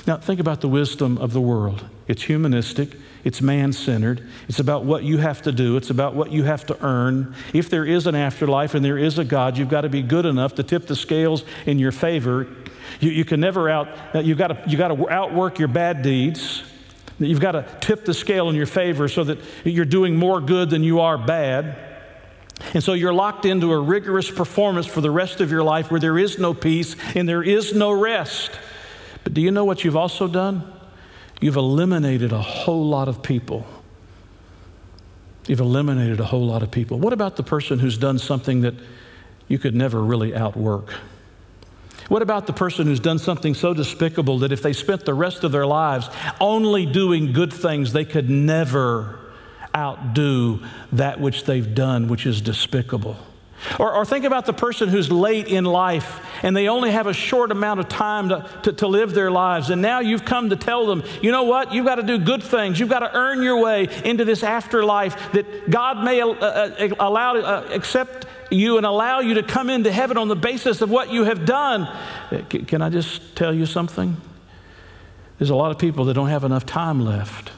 Now, 0.07 0.16
think 0.16 0.41
about 0.41 0.61
the 0.61 0.68
wisdom 0.68 1.18
of 1.18 1.32
the 1.32 1.41
world. 1.41 1.84
It's 2.07 2.22
humanistic, 2.22 2.97
it's 3.24 3.43
man 3.43 3.72
centered, 3.72 4.26
it's 4.49 4.59
about 4.59 4.84
what 4.84 5.03
you 5.03 5.18
have 5.18 5.43
to 5.43 5.53
do, 5.53 5.76
it's 5.76 5.91
about 5.91 6.14
what 6.14 6.30
you 6.32 6.45
have 6.45 6.64
to 6.66 6.84
earn. 6.84 7.34
If 7.53 7.68
there 7.68 7.84
is 7.84 8.07
an 8.07 8.14
afterlife 8.14 8.74
and 8.74 8.84
there 8.84 8.97
is 8.97 9.18
a 9.18 9.24
God, 9.24 9.59
you've 9.59 9.68
got 9.68 9.82
to 9.82 9.89
be 9.89 10.03
good 10.03 10.24
enough 10.24 10.55
to 10.57 10.62
tip 10.62 10.86
the 10.86 10.97
scales 10.97 11.45
in 11.66 11.78
your 11.78 11.93
favor. 11.93 12.47
You, 13.01 13.11
you 13.11 13.24
can 13.24 13.41
never 13.41 13.68
out, 13.68 13.89
you've 14.14 14.39
got, 14.39 14.49
to, 14.49 14.62
you've 14.66 14.78
got 14.78 14.89
to 14.89 15.11
outwork 15.11 15.59
your 15.59 15.68
bad 15.68 16.03
deeds. 16.03 16.62
You've 17.18 17.40
got 17.40 17.52
to 17.52 17.66
tip 17.80 18.04
the 18.04 18.14
scale 18.14 18.48
in 18.48 18.54
your 18.54 18.66
favor 18.66 19.08
so 19.08 19.24
that 19.24 19.38
you're 19.64 19.84
doing 19.84 20.16
more 20.16 20.40
good 20.40 20.70
than 20.70 20.84
you 20.84 21.00
are 21.00 21.18
bad. 21.18 21.76
And 22.74 22.82
so 22.82 22.92
you're 22.92 23.12
locked 23.12 23.44
into 23.44 23.72
a 23.72 23.78
rigorous 23.78 24.30
performance 24.30 24.86
for 24.86 25.00
the 25.00 25.10
rest 25.10 25.40
of 25.40 25.50
your 25.50 25.62
life 25.62 25.90
where 25.90 26.00
there 26.00 26.18
is 26.18 26.38
no 26.38 26.54
peace 26.54 26.96
and 27.14 27.28
there 27.28 27.42
is 27.42 27.74
no 27.74 27.90
rest. 27.90 28.50
But 29.24 29.34
do 29.34 29.40
you 29.40 29.50
know 29.50 29.64
what 29.64 29.84
you've 29.84 29.96
also 29.96 30.28
done? 30.28 30.72
You've 31.40 31.56
eliminated 31.56 32.32
a 32.32 32.42
whole 32.42 32.86
lot 32.86 33.08
of 33.08 33.22
people. 33.22 33.66
You've 35.46 35.60
eliminated 35.60 36.20
a 36.20 36.24
whole 36.24 36.46
lot 36.46 36.62
of 36.62 36.70
people. 36.70 36.98
What 36.98 37.12
about 37.12 37.36
the 37.36 37.42
person 37.42 37.78
who's 37.78 37.96
done 37.96 38.18
something 38.18 38.60
that 38.62 38.74
you 39.46 39.58
could 39.58 39.74
never 39.74 40.02
really 40.02 40.34
outwork? 40.34 40.94
What 42.09 42.22
about 42.22 42.46
the 42.46 42.54
person 42.54 42.86
who's 42.86 43.00
done 43.00 43.18
something 43.18 43.54
so 43.54 43.74
despicable 43.74 44.38
that 44.38 44.52
if 44.52 44.62
they 44.62 44.72
spent 44.72 45.04
the 45.04 45.14
rest 45.14 45.44
of 45.44 45.52
their 45.52 45.66
lives 45.66 46.09
only 46.40 46.86
doing 46.86 47.32
good 47.32 47.52
things, 47.52 47.92
they 47.92 48.06
could 48.06 48.30
never 48.30 49.18
outdo 49.76 50.62
that 50.92 51.20
which 51.20 51.44
they've 51.44 51.74
done, 51.74 52.09
which 52.09 52.24
is 52.24 52.40
despicable? 52.40 53.16
Or, 53.78 53.92
or, 53.92 54.04
think 54.04 54.24
about 54.24 54.46
the 54.46 54.52
person 54.52 54.88
who's 54.88 55.11
late 55.11 55.48
in 55.48 55.64
life 55.64 56.20
and 56.44 56.56
they 56.56 56.68
only 56.68 56.92
have 56.92 57.09
a 57.09 57.12
short 57.12 57.50
amount 57.50 57.80
of 57.80 57.88
time 57.88 58.28
to, 58.28 58.48
to, 58.62 58.72
to, 58.74 58.86
live 58.86 59.14
their 59.14 59.32
lives. 59.32 59.70
And 59.70 59.82
now 59.82 59.98
you've 59.98 60.24
come 60.24 60.50
to 60.50 60.56
tell 60.56 60.86
them, 60.86 61.02
you 61.22 61.32
know 61.32 61.42
what? 61.42 61.74
You've 61.74 61.84
got 61.84 61.96
to 61.96 62.04
do 62.04 62.18
good 62.18 62.40
things. 62.40 62.78
You've 62.78 62.88
got 62.88 63.00
to 63.00 63.12
earn 63.12 63.42
your 63.42 63.61
way 63.61 63.88
into 64.04 64.24
this 64.24 64.44
afterlife 64.44 65.32
that 65.32 65.70
God 65.70 66.04
may 66.04 66.20
uh, 66.20 66.28
uh, 66.28 66.88
allow, 67.00 67.36
uh, 67.36 67.68
accept 67.72 68.26
you 68.51 68.76
and 68.76 68.86
allow 68.86 69.20
you 69.20 69.34
to 69.34 69.42
come 69.42 69.70
into 69.70 69.90
heaven 69.90 70.16
on 70.16 70.28
the 70.28 70.36
basis 70.36 70.80
of 70.80 70.90
what 70.90 71.11
you 71.11 71.24
have 71.24 71.44
done. 71.44 71.82
Uh, 71.82 72.42
can 72.49 72.82
I 72.82 72.88
just 72.88 73.36
tell 73.36 73.55
you 73.55 73.66
something? 73.66 74.16
There's 75.38 75.51
a 75.51 75.57
lot 75.57 75.70
of 75.70 75.78
people 75.78 76.07
that 76.07 76.14
don't 76.14 76.28
have 76.28 76.44
enough 76.44 76.66
time 76.66 77.01
left 77.01 77.53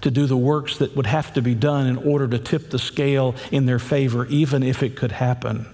to 0.00 0.10
do 0.10 0.26
the 0.26 0.36
works 0.36 0.78
that 0.78 0.96
would 0.96 1.06
have 1.06 1.32
to 1.34 1.42
be 1.42 1.54
done 1.54 1.86
in 1.86 1.96
order 1.96 2.26
to 2.26 2.38
tip 2.38 2.70
the 2.70 2.78
scale 2.78 3.34
in 3.50 3.66
their 3.66 3.78
favor, 3.78 4.26
even 4.26 4.62
if 4.62 4.82
it 4.82 4.96
could 4.96 5.12
happen. 5.12 5.66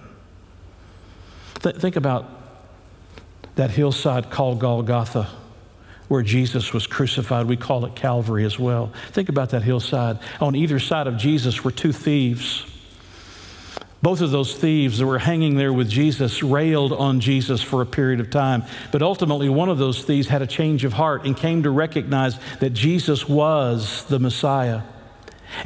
Th- 1.61 1.75
think 1.75 1.95
about 1.95 2.29
that 3.55 3.71
hillside 3.71 4.29
called 4.29 4.59
Golgotha 4.59 5.27
where 6.09 6.23
Jesus 6.23 6.73
was 6.73 6.87
crucified. 6.87 7.45
We 7.45 7.55
call 7.55 7.85
it 7.85 7.95
Calvary 7.95 8.43
as 8.43 8.59
well. 8.59 8.91
Think 9.11 9.29
about 9.29 9.51
that 9.51 9.61
hillside. 9.61 10.19
On 10.41 10.55
either 10.55 10.79
side 10.79 11.07
of 11.07 11.17
Jesus 11.17 11.63
were 11.63 11.71
two 11.71 11.93
thieves. 11.93 12.65
Both 14.01 14.21
of 14.21 14.31
those 14.31 14.55
thieves 14.55 14.99
that 14.99 15.05
were 15.05 15.19
hanging 15.19 15.55
there 15.55 15.73
with 15.73 15.89
Jesus 15.89 16.41
railed 16.41 16.93
on 16.93 17.19
Jesus 17.19 17.61
for 17.61 17.81
a 17.81 17.85
period 17.85 18.21
of 18.21 18.29
time. 18.29 18.63
But 18.91 19.01
ultimately, 19.01 19.49
one 19.49 19.67
of 19.67 19.77
those 19.77 20.03
thieves 20.03 20.29
had 20.29 20.41
a 20.41 20.47
change 20.47 20.85
of 20.85 20.93
heart 20.93 21.25
and 21.25 21.35
came 21.35 21.63
to 21.63 21.69
recognize 21.69 22.39
that 22.59 22.69
Jesus 22.69 23.27
was 23.27 24.05
the 24.05 24.19
Messiah. 24.19 24.83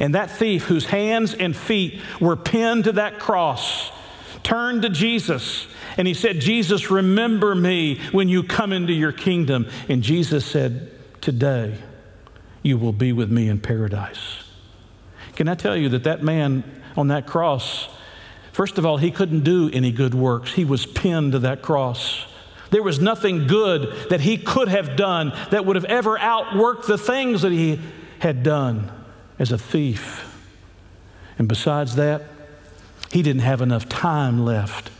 And 0.00 0.14
that 0.14 0.30
thief, 0.30 0.64
whose 0.64 0.86
hands 0.86 1.34
and 1.34 1.54
feet 1.54 2.00
were 2.20 2.36
pinned 2.36 2.84
to 2.84 2.92
that 2.92 3.20
cross, 3.20 3.92
turned 4.42 4.82
to 4.82 4.88
Jesus 4.88 5.68
and 5.96 6.08
he 6.08 6.14
said, 6.14 6.40
Jesus, 6.40 6.90
remember 6.90 7.54
me 7.54 8.00
when 8.12 8.28
you 8.28 8.42
come 8.42 8.72
into 8.72 8.92
your 8.92 9.12
kingdom. 9.12 9.68
And 9.88 10.02
Jesus 10.02 10.44
said, 10.44 10.90
Today 11.20 11.78
you 12.62 12.78
will 12.78 12.92
be 12.92 13.12
with 13.12 13.30
me 13.30 13.48
in 13.48 13.60
paradise. 13.60 14.42
Can 15.36 15.48
I 15.48 15.54
tell 15.54 15.76
you 15.76 15.88
that 15.90 16.04
that 16.04 16.22
man 16.22 16.64
on 16.96 17.08
that 17.08 17.26
cross 17.26 17.88
First 18.54 18.78
of 18.78 18.86
all, 18.86 18.98
he 18.98 19.10
couldn't 19.10 19.42
do 19.42 19.68
any 19.72 19.90
good 19.90 20.14
works, 20.14 20.52
he 20.52 20.64
was 20.64 20.86
pinned 20.86 21.32
to 21.32 21.40
that 21.40 21.60
cross. 21.60 22.24
There 22.70 22.84
was 22.84 23.00
nothing 23.00 23.48
good 23.48 24.10
that 24.10 24.20
he 24.20 24.36
could 24.36 24.68
have 24.68 24.94
done 24.94 25.32
that 25.50 25.66
would 25.66 25.74
have 25.74 25.84
ever 25.86 26.16
outworked 26.16 26.86
the 26.86 26.96
things 26.96 27.42
that 27.42 27.50
he 27.50 27.80
had 28.20 28.44
done 28.44 28.92
as 29.40 29.50
a 29.50 29.58
thief. 29.58 30.32
And 31.36 31.48
besides 31.48 31.96
that, 31.96 32.22
he 33.10 33.22
didn't 33.22 33.42
have 33.42 33.60
enough 33.60 33.88
time 33.88 34.44
left 34.44 34.92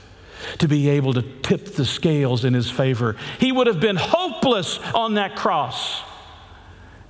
to 0.58 0.66
be 0.66 0.88
able 0.88 1.12
to 1.12 1.22
tip 1.22 1.76
the 1.76 1.84
scales 1.84 2.44
in 2.44 2.54
his 2.54 2.68
favor. 2.68 3.14
He 3.38 3.52
would 3.52 3.68
have 3.68 3.78
been 3.78 3.96
hopeless 3.96 4.80
on 4.96 5.14
that 5.14 5.36
cross. 5.36 6.02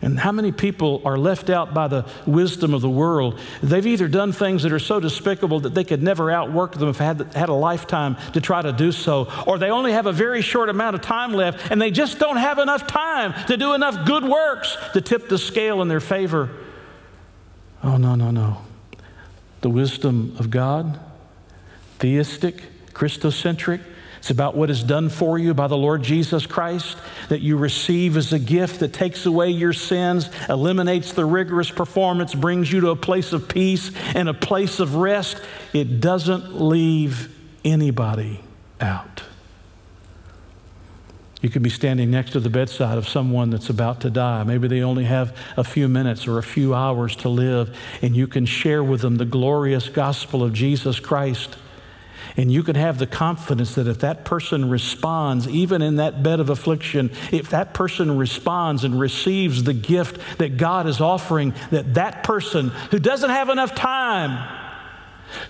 And 0.05 0.19
how 0.19 0.33
many 0.33 0.53
people 0.53 1.01
are 1.07 1.17
left 1.17 1.49
out 1.49 1.73
by 1.73 1.89
the 1.89 2.05
wisdom 2.27 2.75
of 2.75 2.83
the 2.83 2.91
world? 2.91 3.41
They've 3.63 3.87
either 3.87 4.07
done 4.07 4.33
things 4.33 4.63
that 4.63 4.73
are 4.73 4.79
so 4.79 5.01
despicable 5.01 5.61
that 5.61 5.75
they 5.75 5.83
could 5.83 6.03
never 6.03 6.31
outwork 6.31 6.75
them 6.75 6.91
if 6.91 6.99
they 6.99 7.07
had, 7.07 7.33
had 7.33 7.49
a 7.49 7.55
lifetime 7.55 8.19
to 8.35 8.41
try 8.43 8.61
to 8.61 8.71
do 8.71 8.93
so, 8.93 9.33
or 9.47 9.57
they 9.57 9.71
only 9.71 9.93
have 9.93 10.05
a 10.05 10.13
very 10.13 10.43
short 10.43 10.69
amount 10.69 10.95
of 10.95 11.01
time 11.01 11.33
left 11.33 11.71
and 11.71 11.81
they 11.81 11.91
just 11.91 12.19
don't 12.19 12.37
have 12.37 12.59
enough 12.59 12.87
time 12.87 13.33
to 13.47 13.57
do 13.57 13.73
enough 13.73 14.07
good 14.07 14.25
works 14.25 14.77
to 14.93 15.01
tip 15.01 15.31
the 15.31 15.39
scale 15.39 15.81
in 15.81 15.89
their 15.89 16.01
favor. 16.01 16.51
Oh, 17.83 17.97
no, 17.97 18.15
no, 18.15 18.31
no. 18.31 18.59
The 19.63 19.71
wisdom 19.71 20.37
of 20.39 20.51
God, 20.51 21.01
theistic, 21.99 22.61
Christocentric, 22.93 23.81
it's 24.25 24.31
about 24.31 24.57
what 24.57 24.71
is 24.71 24.83
done 24.83 25.11
for 25.11 25.39
you 25.39 25.53
by 25.53 25.67
the 25.67 25.77
Lord 25.77 26.03
Jesus 26.03 26.47
Christ 26.47 26.97
that 27.29 27.43
you 27.43 27.59
receive 27.59 28.17
as 28.17 28.33
a 28.33 28.39
gift 28.39 28.81
that 28.81 28.95
takes 28.95 29.27
away 29.27 29.51
your 29.51 29.75
sins, 29.75 30.31
eliminates 30.49 31.13
the 31.13 31.27
rigorous 31.27 31.71
performance, 31.71 32.35
brings 32.35 32.73
you 32.73 32.81
to 32.81 32.89
a 32.89 32.97
place 32.97 33.35
of 33.35 33.51
peace 33.51 33.91
and 34.15 34.27
a 34.27 34.33
place 34.33 34.81
of 34.81 34.95
rest. 34.95 35.43
It 35.75 36.01
doesn't 36.01 36.59
leave 36.59 37.39
anybody 37.67 38.41
out. 38.81 39.25
You 41.43 41.51
could 41.51 41.63
be 41.63 41.69
standing 41.69 42.11
next 42.11 42.31
to 42.31 42.41
the 42.41 42.49
bedside 42.49 42.97
of 42.97 43.07
someone 43.07 43.51
that's 43.51 43.69
about 43.69 44.01
to 44.01 44.11
die. 44.11 44.43
Maybe 44.45 44.69
they 44.69 44.81
only 44.81 45.05
have 45.05 45.37
a 45.59 45.65
few 45.65 45.87
minutes 45.87 46.27
or 46.27 46.39
a 46.39 46.43
few 46.43 46.75
hours 46.75 47.15
to 47.17 47.29
live, 47.29 47.77
and 48.01 48.17
you 48.17 48.27
can 48.27 48.47
share 48.47 48.83
with 48.83 49.03
them 49.03 49.17
the 49.19 49.27
glorious 49.27 49.91
gospel 49.91 50.43
of 50.43 50.55
Jesus 50.55 50.99
Christ. 50.99 51.59
And 52.37 52.51
you 52.51 52.65
can 52.65 52.75
have 52.75 52.99
the 52.99 53.07
confidence 53.07 53.77
that 53.77 53.87
if 53.87 54.01
that 54.01 54.25
person 54.25 54.69
responds, 54.69 55.47
even 55.47 55.83
in 55.83 55.97
that 55.97 56.23
bed 56.23 56.41
of 56.41 56.51
affliction, 56.51 57.13
if 57.31 57.51
that 57.51 57.75
person 57.75 58.17
responds 58.17 58.83
and 58.83 58.99
receives 58.99 59.63
the 59.63 59.73
gift 59.73 60.39
that 60.39 60.57
God 60.57 60.89
is 60.89 61.01
offering, 61.01 61.55
that 61.71 61.95
that 61.95 62.25
person 62.25 62.71
who 62.91 62.99
doesn't 62.99 63.31
have 63.31 63.51
enough 63.51 63.75
time, 63.77 64.61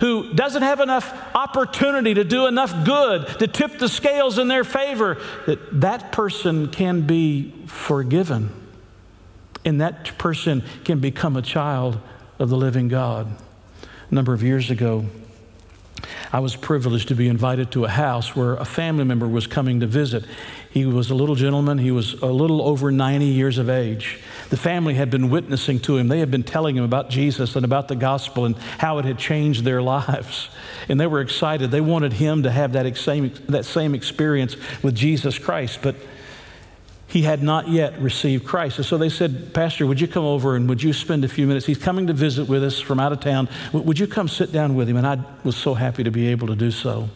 who 0.00 0.34
doesn't 0.34 0.62
have 0.62 0.80
enough 0.80 1.34
opportunity 1.34 2.14
to 2.14 2.24
do 2.24 2.46
enough 2.46 2.84
good 2.84 3.26
to 3.38 3.46
tip 3.46 3.78
the 3.78 3.88
scales 3.88 4.38
in 4.38 4.48
their 4.48 4.64
favor, 4.64 5.16
that 5.46 5.80
that 5.80 6.12
person 6.12 6.68
can 6.68 7.02
be 7.02 7.50
forgiven. 7.66 8.50
And 9.64 9.80
that 9.80 10.18
person 10.18 10.62
can 10.84 11.00
become 11.00 11.36
a 11.36 11.42
child 11.42 11.98
of 12.38 12.50
the 12.50 12.56
living 12.56 12.88
God. 12.88 13.28
A 14.10 14.14
number 14.14 14.34
of 14.34 14.42
years 14.42 14.70
ago, 14.70 15.06
I 16.32 16.40
was 16.40 16.56
privileged 16.56 17.08
to 17.08 17.14
be 17.14 17.28
invited 17.28 17.70
to 17.72 17.84
a 17.84 17.88
house 17.88 18.34
where 18.34 18.54
a 18.54 18.64
family 18.64 19.04
member 19.04 19.28
was 19.28 19.46
coming 19.46 19.80
to 19.80 19.86
visit. 19.86 20.24
He 20.70 20.84
was 20.86 21.10
a 21.10 21.14
little 21.14 21.36
gentleman, 21.36 21.78
he 21.78 21.90
was 21.90 22.14
a 22.14 22.26
little 22.26 22.60
over 22.62 22.90
90 22.90 23.26
years 23.26 23.58
of 23.58 23.70
age. 23.70 24.20
The 24.50 24.56
family 24.56 24.94
had 24.94 25.10
been 25.10 25.30
witnessing 25.30 25.80
to 25.80 25.96
him, 25.96 26.08
they 26.08 26.18
had 26.18 26.30
been 26.30 26.42
telling 26.42 26.76
him 26.76 26.84
about 26.84 27.10
Jesus 27.10 27.54
and 27.54 27.64
about 27.64 27.88
the 27.88 27.96
gospel 27.96 28.44
and 28.44 28.56
how 28.78 28.98
it 28.98 29.04
had 29.04 29.18
changed 29.18 29.64
their 29.64 29.82
lives. 29.94 30.48
And 30.88 30.98
they 31.00 31.06
were 31.06 31.20
excited. 31.20 31.70
They 31.70 31.80
wanted 31.80 32.14
him 32.14 32.42
to 32.42 32.50
have 32.50 32.72
that 32.72 32.96
same, 32.96 33.32
that 33.48 33.64
same 33.64 33.94
experience 33.94 34.56
with 34.82 34.94
Jesus 34.94 35.38
Christ. 35.38 35.78
But 35.82 35.96
he 37.14 37.22
had 37.22 37.44
not 37.44 37.68
yet 37.68 37.96
received 38.00 38.44
Christ. 38.44 38.78
And 38.78 38.84
so 38.84 38.98
they 38.98 39.08
said, 39.08 39.54
Pastor, 39.54 39.86
would 39.86 40.00
you 40.00 40.08
come 40.08 40.24
over 40.24 40.56
and 40.56 40.68
would 40.68 40.82
you 40.82 40.92
spend 40.92 41.24
a 41.24 41.28
few 41.28 41.46
minutes? 41.46 41.64
He's 41.64 41.78
coming 41.78 42.08
to 42.08 42.12
visit 42.12 42.48
with 42.48 42.64
us 42.64 42.80
from 42.80 42.98
out 42.98 43.12
of 43.12 43.20
town. 43.20 43.48
Would 43.72 44.00
you 44.00 44.08
come 44.08 44.26
sit 44.26 44.50
down 44.50 44.74
with 44.74 44.88
him? 44.88 44.96
And 44.96 45.06
I 45.06 45.20
was 45.44 45.56
so 45.56 45.74
happy 45.74 46.02
to 46.02 46.10
be 46.10 46.26
able 46.26 46.48
to 46.48 46.56
do 46.56 46.72
so. 46.72 47.08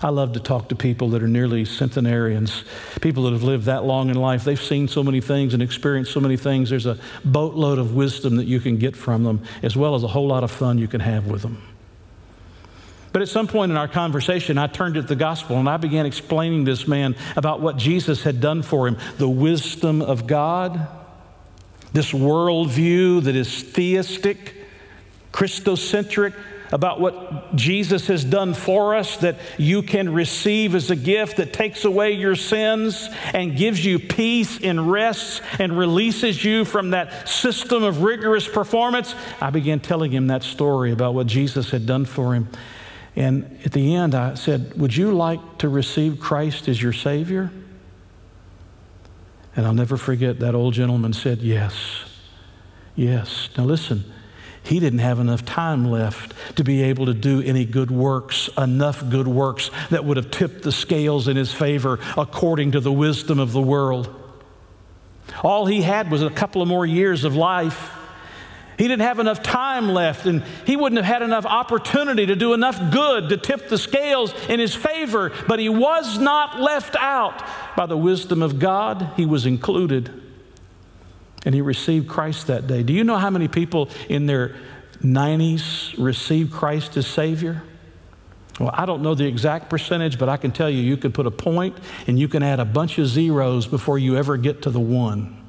I 0.00 0.10
love 0.10 0.34
to 0.34 0.40
talk 0.40 0.68
to 0.68 0.76
people 0.76 1.08
that 1.10 1.22
are 1.24 1.26
nearly 1.26 1.64
centenarians, 1.64 2.62
people 3.00 3.24
that 3.24 3.32
have 3.32 3.42
lived 3.42 3.64
that 3.64 3.84
long 3.84 4.08
in 4.08 4.14
life. 4.14 4.44
They've 4.44 4.56
seen 4.56 4.86
so 4.86 5.02
many 5.02 5.20
things 5.20 5.52
and 5.52 5.60
experienced 5.64 6.12
so 6.12 6.20
many 6.20 6.36
things. 6.36 6.70
There's 6.70 6.86
a 6.86 6.96
boatload 7.24 7.80
of 7.80 7.96
wisdom 7.96 8.36
that 8.36 8.46
you 8.46 8.60
can 8.60 8.76
get 8.76 8.94
from 8.94 9.24
them, 9.24 9.42
as 9.64 9.76
well 9.76 9.96
as 9.96 10.04
a 10.04 10.08
whole 10.08 10.28
lot 10.28 10.44
of 10.44 10.52
fun 10.52 10.78
you 10.78 10.86
can 10.86 11.00
have 11.00 11.26
with 11.26 11.42
them. 11.42 11.73
But 13.14 13.22
at 13.22 13.28
some 13.28 13.46
point 13.46 13.70
in 13.70 13.78
our 13.78 13.86
conversation, 13.86 14.58
I 14.58 14.66
turned 14.66 14.96
to 14.96 15.02
the 15.02 15.14
gospel 15.14 15.56
and 15.56 15.68
I 15.68 15.76
began 15.76 16.04
explaining 16.04 16.64
this 16.64 16.88
man 16.88 17.14
about 17.36 17.60
what 17.60 17.76
Jesus 17.76 18.24
had 18.24 18.40
done 18.40 18.60
for 18.60 18.88
him 18.88 18.98
the 19.18 19.28
wisdom 19.28 20.02
of 20.02 20.26
God, 20.26 20.88
this 21.92 22.10
worldview 22.10 23.22
that 23.22 23.36
is 23.36 23.62
theistic, 23.62 24.56
Christocentric, 25.32 26.34
about 26.72 26.98
what 26.98 27.54
Jesus 27.54 28.08
has 28.08 28.24
done 28.24 28.52
for 28.52 28.96
us 28.96 29.18
that 29.18 29.36
you 29.58 29.82
can 29.82 30.12
receive 30.12 30.74
as 30.74 30.90
a 30.90 30.96
gift 30.96 31.36
that 31.36 31.52
takes 31.52 31.84
away 31.84 32.10
your 32.10 32.34
sins 32.34 33.08
and 33.32 33.56
gives 33.56 33.84
you 33.84 34.00
peace 34.00 34.60
and 34.60 34.90
rests 34.90 35.40
and 35.60 35.78
releases 35.78 36.44
you 36.44 36.64
from 36.64 36.90
that 36.90 37.28
system 37.28 37.84
of 37.84 38.02
rigorous 38.02 38.48
performance. 38.48 39.14
I 39.40 39.50
began 39.50 39.78
telling 39.78 40.10
him 40.10 40.26
that 40.26 40.42
story 40.42 40.90
about 40.90 41.14
what 41.14 41.28
Jesus 41.28 41.70
had 41.70 41.86
done 41.86 42.06
for 42.06 42.34
him. 42.34 42.48
And 43.16 43.58
at 43.64 43.72
the 43.72 43.94
end, 43.94 44.14
I 44.14 44.34
said, 44.34 44.78
Would 44.78 44.96
you 44.96 45.12
like 45.12 45.58
to 45.58 45.68
receive 45.68 46.18
Christ 46.20 46.68
as 46.68 46.82
your 46.82 46.92
Savior? 46.92 47.50
And 49.56 49.66
I'll 49.66 49.74
never 49.74 49.96
forget 49.96 50.40
that 50.40 50.54
old 50.54 50.74
gentleman 50.74 51.12
said, 51.12 51.38
Yes. 51.38 52.04
Yes. 52.96 53.48
Now 53.56 53.64
listen, 53.64 54.04
he 54.64 54.80
didn't 54.80 55.00
have 55.00 55.18
enough 55.18 55.44
time 55.44 55.84
left 55.90 56.34
to 56.56 56.64
be 56.64 56.82
able 56.82 57.06
to 57.06 57.14
do 57.14 57.42
any 57.42 57.64
good 57.64 57.90
works, 57.90 58.48
enough 58.56 59.08
good 59.10 59.28
works 59.28 59.70
that 59.90 60.04
would 60.04 60.16
have 60.16 60.30
tipped 60.30 60.62
the 60.62 60.72
scales 60.72 61.28
in 61.28 61.36
his 61.36 61.52
favor 61.52 61.98
according 62.16 62.72
to 62.72 62.80
the 62.80 62.92
wisdom 62.92 63.38
of 63.38 63.52
the 63.52 63.60
world. 63.60 64.12
All 65.42 65.66
he 65.66 65.82
had 65.82 66.10
was 66.10 66.22
a 66.22 66.30
couple 66.30 66.62
of 66.62 66.68
more 66.68 66.86
years 66.86 67.24
of 67.24 67.36
life. 67.36 67.93
He 68.78 68.88
didn't 68.88 69.02
have 69.02 69.18
enough 69.18 69.42
time 69.42 69.88
left, 69.88 70.26
and 70.26 70.42
he 70.66 70.76
wouldn't 70.76 70.96
have 70.96 71.12
had 71.12 71.22
enough 71.22 71.46
opportunity 71.46 72.26
to 72.26 72.36
do 72.36 72.54
enough 72.54 72.92
good 72.92 73.28
to 73.28 73.36
tip 73.36 73.68
the 73.68 73.78
scales 73.78 74.34
in 74.48 74.58
his 74.58 74.74
favor, 74.74 75.32
but 75.46 75.58
he 75.58 75.68
was 75.68 76.18
not 76.18 76.60
left 76.60 76.96
out. 76.96 77.42
By 77.76 77.86
the 77.86 77.96
wisdom 77.96 78.42
of 78.42 78.58
God, 78.58 79.10
he 79.16 79.26
was 79.26 79.46
included. 79.46 80.22
And 81.44 81.54
he 81.54 81.60
received 81.60 82.08
Christ 82.08 82.48
that 82.48 82.66
day. 82.66 82.82
Do 82.82 82.92
you 82.92 83.04
know 83.04 83.16
how 83.16 83.30
many 83.30 83.48
people 83.48 83.90
in 84.08 84.26
their 84.26 84.56
90s 85.02 85.94
received 86.02 86.52
Christ 86.52 86.96
as 86.96 87.06
Savior? 87.06 87.62
Well, 88.58 88.70
I 88.72 88.86
don't 88.86 89.02
know 89.02 89.14
the 89.14 89.26
exact 89.26 89.68
percentage, 89.68 90.18
but 90.18 90.28
I 90.28 90.36
can 90.36 90.52
tell 90.52 90.70
you, 90.70 90.80
you 90.80 90.96
can 90.96 91.12
put 91.12 91.26
a 91.26 91.30
point 91.30 91.76
and 92.06 92.18
you 92.18 92.28
can 92.28 92.42
add 92.42 92.60
a 92.60 92.64
bunch 92.64 92.98
of 92.98 93.06
zeros 93.08 93.66
before 93.66 93.98
you 93.98 94.16
ever 94.16 94.36
get 94.36 94.62
to 94.62 94.70
the 94.70 94.80
one 94.80 95.43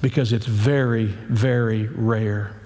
because 0.00 0.32
it's 0.32 0.46
very, 0.46 1.06
very 1.06 1.86
rare. 1.86 2.56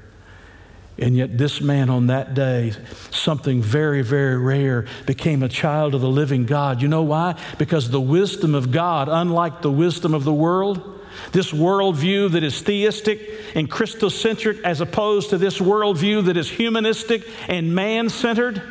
And 0.96 1.16
yet, 1.16 1.36
this 1.36 1.60
man 1.60 1.90
on 1.90 2.06
that 2.06 2.34
day, 2.34 2.72
something 3.10 3.60
very, 3.60 4.02
very 4.02 4.38
rare, 4.38 4.86
became 5.06 5.42
a 5.42 5.48
child 5.48 5.94
of 5.94 6.00
the 6.00 6.08
living 6.08 6.46
God. 6.46 6.80
You 6.80 6.86
know 6.86 7.02
why? 7.02 7.36
Because 7.58 7.90
the 7.90 8.00
wisdom 8.00 8.54
of 8.54 8.70
God, 8.70 9.08
unlike 9.08 9.60
the 9.60 9.72
wisdom 9.72 10.14
of 10.14 10.22
the 10.22 10.32
world, 10.32 11.00
this 11.32 11.50
worldview 11.50 12.30
that 12.32 12.44
is 12.44 12.62
theistic 12.62 13.20
and 13.56 13.68
Christocentric, 13.68 14.62
as 14.62 14.80
opposed 14.80 15.30
to 15.30 15.38
this 15.38 15.58
worldview 15.58 16.26
that 16.26 16.36
is 16.36 16.48
humanistic 16.48 17.26
and 17.48 17.74
man 17.74 18.08
centered, 18.08 18.62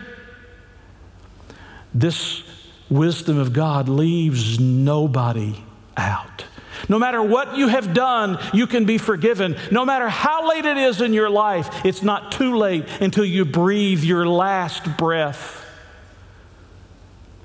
this 1.94 2.44
wisdom 2.90 3.38
of 3.38 3.52
God 3.52 3.90
leaves 3.90 4.60
nobody 4.60 5.62
out. 5.98 6.46
No 6.90 7.00
matter 7.00 7.22
what 7.22 7.56
you 7.56 7.70
have 7.70 7.94
done, 7.94 8.40
you 8.54 8.68
can 8.68 8.86
be 8.86 8.98
forgiven. 8.98 9.56
No 9.72 9.86
matter 9.86 10.10
how 10.10 10.50
late 10.50 10.66
it 10.66 10.78
is 10.78 11.02
in 11.02 11.14
your 11.14 11.30
life, 11.30 11.86
it's 11.86 12.04
not 12.04 12.32
too 12.32 12.58
late 12.58 12.86
until 13.00 13.26
you 13.26 13.46
breathe 13.46 14.04
your 14.04 14.28
last 14.28 14.98
breath. 14.98 15.66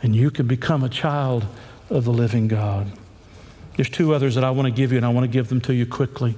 And 0.02 0.14
you 0.14 0.30
can 0.30 0.46
become 0.46 0.82
a 0.82 0.88
child 0.88 1.46
of 1.90 2.04
the 2.04 2.12
living 2.12 2.48
God. 2.48 2.90
There's 3.76 3.90
two 3.90 4.12
others 4.12 4.34
that 4.34 4.44
I 4.44 4.50
want 4.50 4.66
to 4.66 4.72
give 4.72 4.90
you, 4.90 4.98
and 4.98 5.06
I 5.06 5.10
want 5.10 5.24
to 5.24 5.28
give 5.28 5.48
them 5.48 5.60
to 5.62 5.74
you 5.74 5.86
quickly. 5.86 6.36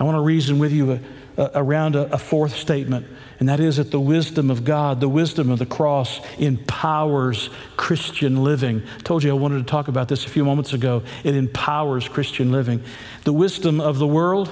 I 0.00 0.04
want 0.04 0.16
to 0.16 0.20
reason 0.20 0.58
with 0.58 0.72
you 0.72 1.00
around 1.38 1.96
a, 1.96 2.12
a 2.12 2.18
fourth 2.18 2.56
statement, 2.56 3.06
and 3.38 3.48
that 3.48 3.60
is 3.60 3.76
that 3.76 3.90
the 3.90 4.00
wisdom 4.00 4.50
of 4.50 4.64
God, 4.64 5.00
the 5.00 5.08
wisdom 5.08 5.50
of 5.50 5.58
the 5.58 5.66
cross, 5.66 6.20
empowers 6.38 7.50
Christian 7.76 8.42
living. 8.42 8.82
I 8.96 9.00
told 9.00 9.22
you 9.22 9.30
I 9.30 9.34
wanted 9.34 9.58
to 9.58 9.70
talk 9.70 9.88
about 9.88 10.08
this 10.08 10.26
a 10.26 10.28
few 10.28 10.44
moments 10.44 10.72
ago. 10.72 11.02
It 11.22 11.34
empowers 11.34 12.08
Christian 12.08 12.50
living. 12.50 12.82
The 13.24 13.32
wisdom 13.32 13.80
of 13.80 13.98
the 13.98 14.06
world, 14.06 14.50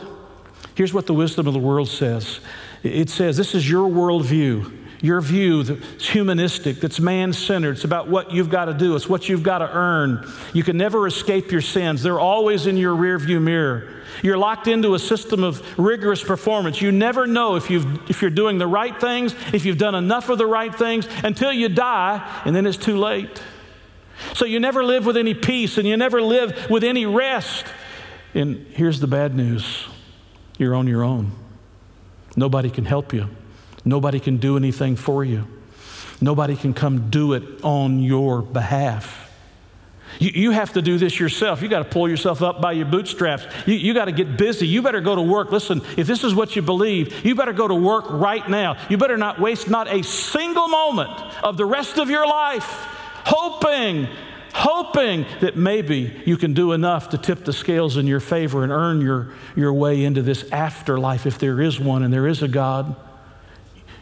here's 0.74 0.94
what 0.94 1.06
the 1.06 1.14
wisdom 1.14 1.46
of 1.46 1.52
the 1.52 1.60
world 1.60 1.88
says 1.88 2.40
it 2.82 3.10
says, 3.10 3.36
This 3.36 3.54
is 3.54 3.68
your 3.68 3.88
worldview 3.88 4.84
your 5.02 5.20
view 5.20 5.62
that's 5.62 6.08
humanistic, 6.08 6.80
that's 6.80 6.98
man 6.98 7.32
centered. 7.32 7.72
It's 7.72 7.84
about 7.84 8.08
what 8.08 8.32
you've 8.32 8.50
got 8.50 8.66
to 8.66 8.74
do, 8.74 8.96
it's 8.96 9.08
what 9.08 9.28
you've 9.28 9.42
got 9.42 9.58
to 9.58 9.70
earn. 9.70 10.26
You 10.52 10.62
can 10.62 10.76
never 10.76 11.06
escape 11.06 11.50
your 11.50 11.60
sins, 11.60 12.02
they're 12.02 12.20
always 12.20 12.66
in 12.66 12.76
your 12.76 12.96
rearview 12.96 13.40
mirror. 13.40 13.95
You're 14.22 14.38
locked 14.38 14.66
into 14.66 14.94
a 14.94 14.98
system 14.98 15.44
of 15.44 15.78
rigorous 15.78 16.22
performance. 16.22 16.80
You 16.80 16.92
never 16.92 17.26
know 17.26 17.56
if, 17.56 17.70
you've, 17.70 18.10
if 18.10 18.22
you're 18.22 18.30
doing 18.30 18.58
the 18.58 18.66
right 18.66 18.98
things, 19.00 19.34
if 19.52 19.64
you've 19.64 19.78
done 19.78 19.94
enough 19.94 20.28
of 20.28 20.38
the 20.38 20.46
right 20.46 20.74
things 20.74 21.06
until 21.22 21.52
you 21.52 21.68
die, 21.68 22.42
and 22.44 22.54
then 22.54 22.66
it's 22.66 22.76
too 22.76 22.96
late. 22.96 23.42
So 24.34 24.44
you 24.44 24.60
never 24.60 24.82
live 24.84 25.06
with 25.06 25.16
any 25.16 25.34
peace 25.34 25.78
and 25.78 25.86
you 25.86 25.96
never 25.96 26.22
live 26.22 26.70
with 26.70 26.84
any 26.84 27.06
rest. 27.06 27.66
And 28.34 28.66
here's 28.72 29.00
the 29.00 29.06
bad 29.06 29.34
news 29.34 29.86
you're 30.58 30.74
on 30.74 30.86
your 30.86 31.04
own. 31.04 31.32
Nobody 32.34 32.70
can 32.70 32.84
help 32.84 33.12
you, 33.12 33.28
nobody 33.84 34.20
can 34.20 34.36
do 34.38 34.56
anything 34.56 34.96
for 34.96 35.24
you, 35.24 35.46
nobody 36.20 36.56
can 36.56 36.74
come 36.74 37.10
do 37.10 37.32
it 37.32 37.42
on 37.62 38.00
your 38.00 38.42
behalf. 38.42 39.25
You, 40.18 40.30
you 40.34 40.50
have 40.50 40.72
to 40.74 40.82
do 40.82 40.98
this 40.98 41.18
yourself. 41.18 41.62
You 41.62 41.68
got 41.68 41.80
to 41.80 41.84
pull 41.84 42.08
yourself 42.08 42.42
up 42.42 42.60
by 42.60 42.72
your 42.72 42.86
bootstraps. 42.86 43.46
You, 43.66 43.74
you 43.74 43.94
got 43.94 44.06
to 44.06 44.12
get 44.12 44.36
busy. 44.36 44.66
You 44.66 44.82
better 44.82 45.00
go 45.00 45.14
to 45.14 45.22
work. 45.22 45.52
Listen, 45.52 45.82
if 45.96 46.06
this 46.06 46.24
is 46.24 46.34
what 46.34 46.56
you 46.56 46.62
believe, 46.62 47.24
you 47.24 47.34
better 47.34 47.52
go 47.52 47.68
to 47.68 47.74
work 47.74 48.06
right 48.10 48.48
now. 48.48 48.76
You 48.88 48.98
better 48.98 49.16
not 49.16 49.40
waste 49.40 49.68
not 49.68 49.92
a 49.92 50.02
single 50.02 50.68
moment 50.68 51.10
of 51.42 51.56
the 51.56 51.66
rest 51.66 51.98
of 51.98 52.10
your 52.10 52.26
life 52.26 52.86
hoping 53.26 54.08
hoping 54.56 55.26
that 55.40 55.54
maybe 55.54 56.18
you 56.24 56.34
can 56.38 56.54
do 56.54 56.72
enough 56.72 57.10
to 57.10 57.18
tip 57.18 57.44
the 57.44 57.52
scales 57.52 57.98
in 57.98 58.06
your 58.06 58.20
favor 58.20 58.62
and 58.62 58.72
earn 58.72 59.02
your, 59.02 59.30
your 59.54 59.70
way 59.70 60.02
into 60.02 60.22
this 60.22 60.50
afterlife 60.50 61.26
if 61.26 61.38
there 61.38 61.60
is 61.60 61.78
one 61.78 62.02
and 62.02 62.10
there 62.10 62.26
is 62.26 62.42
a 62.42 62.48
God. 62.48 62.96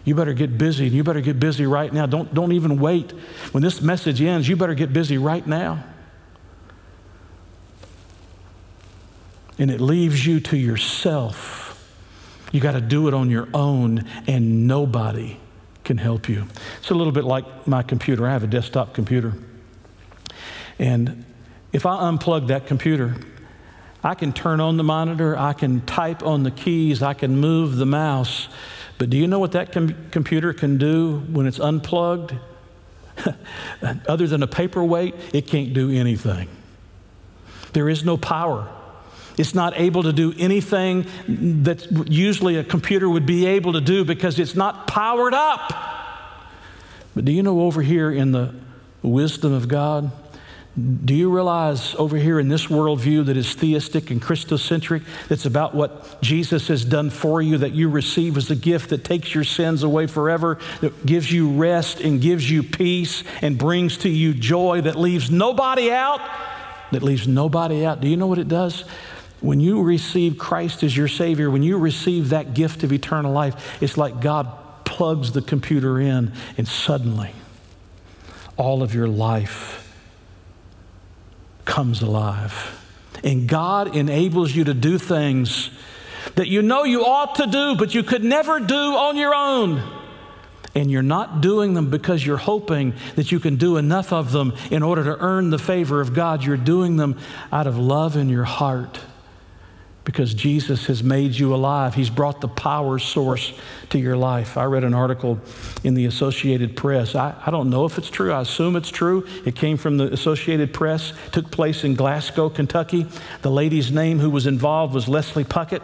You 0.04 0.14
better 0.14 0.32
get 0.32 0.56
busy, 0.56 0.88
you 0.88 1.02
better 1.02 1.22
get 1.22 1.40
busy 1.40 1.66
right 1.66 1.92
now. 1.92 2.06
Don't, 2.06 2.32
don't 2.32 2.52
even 2.52 2.78
wait. 2.78 3.10
When 3.50 3.64
this 3.64 3.80
message 3.80 4.22
ends, 4.22 4.48
you 4.48 4.54
better 4.54 4.74
get 4.74 4.92
busy 4.92 5.18
right 5.18 5.44
now. 5.44 5.82
And 9.58 9.70
it 9.70 9.80
leaves 9.80 10.26
you 10.26 10.40
to 10.40 10.56
yourself. 10.56 11.70
You 12.52 12.60
got 12.60 12.72
to 12.72 12.80
do 12.80 13.08
it 13.08 13.14
on 13.14 13.30
your 13.30 13.48
own, 13.54 14.04
and 14.26 14.66
nobody 14.66 15.38
can 15.84 15.98
help 15.98 16.28
you. 16.28 16.46
It's 16.78 16.90
a 16.90 16.94
little 16.94 17.12
bit 17.12 17.24
like 17.24 17.66
my 17.66 17.82
computer. 17.82 18.26
I 18.26 18.32
have 18.32 18.42
a 18.42 18.48
desktop 18.48 18.94
computer. 18.94 19.34
And 20.78 21.24
if 21.72 21.86
I 21.86 21.96
unplug 22.10 22.48
that 22.48 22.66
computer, 22.66 23.16
I 24.02 24.14
can 24.14 24.32
turn 24.32 24.60
on 24.60 24.76
the 24.76 24.84
monitor, 24.84 25.36
I 25.36 25.52
can 25.52 25.80
type 25.82 26.22
on 26.22 26.42
the 26.42 26.50
keys, 26.50 27.02
I 27.02 27.14
can 27.14 27.38
move 27.38 27.76
the 27.76 27.86
mouse. 27.86 28.48
But 28.98 29.10
do 29.10 29.16
you 29.16 29.26
know 29.26 29.38
what 29.38 29.52
that 29.52 29.72
com- 29.72 30.10
computer 30.10 30.52
can 30.52 30.78
do 30.78 31.18
when 31.30 31.46
it's 31.46 31.58
unplugged? 31.58 32.34
Other 34.08 34.26
than 34.26 34.42
a 34.42 34.46
paperweight, 34.46 35.14
it 35.32 35.46
can't 35.46 35.72
do 35.72 35.90
anything. 35.90 36.48
There 37.72 37.88
is 37.88 38.04
no 38.04 38.16
power. 38.16 38.68
It's 39.36 39.54
not 39.54 39.78
able 39.78 40.04
to 40.04 40.12
do 40.12 40.32
anything 40.38 41.06
that 41.64 41.86
usually 42.08 42.56
a 42.56 42.64
computer 42.64 43.08
would 43.08 43.26
be 43.26 43.46
able 43.46 43.72
to 43.72 43.80
do 43.80 44.04
because 44.04 44.38
it's 44.38 44.54
not 44.54 44.86
powered 44.86 45.34
up. 45.34 45.72
But 47.14 47.24
do 47.24 47.32
you 47.32 47.42
know 47.42 47.62
over 47.62 47.82
here 47.82 48.10
in 48.10 48.32
the 48.32 48.54
wisdom 49.02 49.52
of 49.52 49.68
God, 49.68 50.10
do 50.76 51.14
you 51.14 51.32
realize 51.32 51.94
over 51.94 52.16
here 52.16 52.40
in 52.40 52.48
this 52.48 52.66
worldview 52.66 53.26
that 53.26 53.36
is 53.36 53.54
theistic 53.54 54.10
and 54.10 54.20
Christocentric, 54.20 55.04
that's 55.28 55.46
about 55.46 55.72
what 55.72 56.20
Jesus 56.20 56.66
has 56.66 56.84
done 56.84 57.10
for 57.10 57.40
you, 57.40 57.58
that 57.58 57.72
you 57.72 57.88
receive 57.88 58.36
as 58.36 58.50
a 58.50 58.56
gift 58.56 58.90
that 58.90 59.04
takes 59.04 59.32
your 59.34 59.44
sins 59.44 59.84
away 59.84 60.08
forever, 60.08 60.58
that 60.80 61.06
gives 61.06 61.30
you 61.30 61.52
rest 61.52 62.00
and 62.00 62.20
gives 62.20 62.50
you 62.50 62.64
peace 62.64 63.22
and 63.40 63.56
brings 63.56 63.98
to 63.98 64.08
you 64.08 64.34
joy, 64.34 64.80
that 64.80 64.96
leaves 64.96 65.30
nobody 65.30 65.92
out? 65.92 66.20
That 66.90 67.04
leaves 67.04 67.28
nobody 67.28 67.86
out. 67.86 68.00
Do 68.00 68.08
you 68.08 68.16
know 68.16 68.26
what 68.26 68.38
it 68.38 68.48
does? 68.48 68.84
When 69.44 69.60
you 69.60 69.82
receive 69.82 70.38
Christ 70.38 70.82
as 70.82 70.96
your 70.96 71.06
Savior, 71.06 71.50
when 71.50 71.62
you 71.62 71.76
receive 71.76 72.30
that 72.30 72.54
gift 72.54 72.82
of 72.82 72.94
eternal 72.94 73.30
life, 73.30 73.76
it's 73.82 73.98
like 73.98 74.22
God 74.22 74.48
plugs 74.86 75.32
the 75.32 75.42
computer 75.42 76.00
in, 76.00 76.32
and 76.56 76.66
suddenly 76.66 77.32
all 78.56 78.82
of 78.82 78.94
your 78.94 79.06
life 79.06 79.94
comes 81.66 82.00
alive. 82.00 82.80
And 83.22 83.46
God 83.46 83.94
enables 83.94 84.56
you 84.56 84.64
to 84.64 84.72
do 84.72 84.96
things 84.96 85.68
that 86.36 86.48
you 86.48 86.62
know 86.62 86.84
you 86.84 87.04
ought 87.04 87.34
to 87.34 87.46
do, 87.46 87.76
but 87.76 87.94
you 87.94 88.02
could 88.02 88.24
never 88.24 88.60
do 88.60 88.74
on 88.74 89.18
your 89.18 89.34
own. 89.34 89.82
And 90.74 90.90
you're 90.90 91.02
not 91.02 91.42
doing 91.42 91.74
them 91.74 91.90
because 91.90 92.24
you're 92.24 92.38
hoping 92.38 92.94
that 93.16 93.30
you 93.30 93.38
can 93.40 93.56
do 93.56 93.76
enough 93.76 94.10
of 94.10 94.32
them 94.32 94.54
in 94.70 94.82
order 94.82 95.04
to 95.04 95.18
earn 95.18 95.50
the 95.50 95.58
favor 95.58 96.00
of 96.00 96.14
God. 96.14 96.42
You're 96.42 96.56
doing 96.56 96.96
them 96.96 97.18
out 97.52 97.66
of 97.66 97.76
love 97.76 98.16
in 98.16 98.30
your 98.30 98.44
heart 98.44 99.00
because 100.04 100.34
Jesus 100.34 100.86
has 100.86 101.02
made 101.02 101.34
you 101.34 101.54
alive. 101.54 101.94
He's 101.94 102.10
brought 102.10 102.40
the 102.40 102.48
power 102.48 102.98
source 102.98 103.52
to 103.90 103.98
your 103.98 104.16
life. 104.16 104.56
I 104.56 104.64
read 104.64 104.84
an 104.84 104.94
article 104.94 105.38
in 105.82 105.94
the 105.94 106.04
Associated 106.04 106.76
Press. 106.76 107.14
I, 107.14 107.34
I, 107.44 107.50
don't 107.50 107.70
know 107.70 107.86
if 107.86 107.96
it's 107.96 108.10
true. 108.10 108.32
I 108.32 108.42
assume 108.42 108.76
it's 108.76 108.90
true. 108.90 109.26
It 109.46 109.56
came 109.56 109.76
from 109.76 109.96
the 109.96 110.12
Associated 110.12 110.74
Press, 110.74 111.12
took 111.32 111.50
place 111.50 111.84
in 111.84 111.94
Glasgow, 111.94 112.50
Kentucky. 112.50 113.06
The 113.42 113.50
lady's 113.50 113.90
name 113.90 114.18
who 114.18 114.30
was 114.30 114.46
involved 114.46 114.94
was 114.94 115.08
Leslie 115.08 115.44
Puckett. 115.44 115.82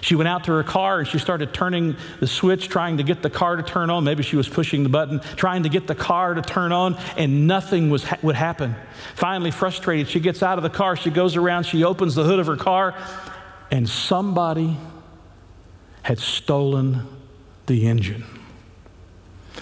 She 0.00 0.14
went 0.14 0.28
out 0.28 0.44
to 0.44 0.52
her 0.52 0.62
car 0.62 1.00
and 1.00 1.08
she 1.08 1.18
started 1.18 1.52
turning 1.52 1.96
the 2.20 2.26
switch, 2.26 2.68
trying 2.68 2.98
to 2.98 3.02
get 3.02 3.22
the 3.22 3.30
car 3.30 3.56
to 3.56 3.62
turn 3.62 3.90
on. 3.90 4.04
Maybe 4.04 4.22
she 4.22 4.36
was 4.36 4.48
pushing 4.48 4.82
the 4.82 4.88
button, 4.88 5.20
trying 5.36 5.64
to 5.64 5.68
get 5.68 5.86
the 5.86 5.94
car 5.94 6.34
to 6.34 6.42
turn 6.42 6.72
on, 6.72 6.96
and 7.16 7.46
nothing 7.46 7.90
was, 7.90 8.06
would 8.22 8.36
happen. 8.36 8.74
Finally, 9.14 9.50
frustrated, 9.50 10.08
she 10.08 10.20
gets 10.20 10.42
out 10.42 10.58
of 10.58 10.62
the 10.62 10.70
car. 10.70 10.96
She 10.96 11.10
goes 11.10 11.36
around, 11.36 11.64
she 11.64 11.84
opens 11.84 12.14
the 12.14 12.24
hood 12.24 12.38
of 12.38 12.46
her 12.46 12.56
car, 12.56 12.94
and 13.70 13.88
somebody 13.88 14.76
had 16.02 16.18
stolen 16.18 17.06
the 17.66 17.86
engine. 17.86 18.24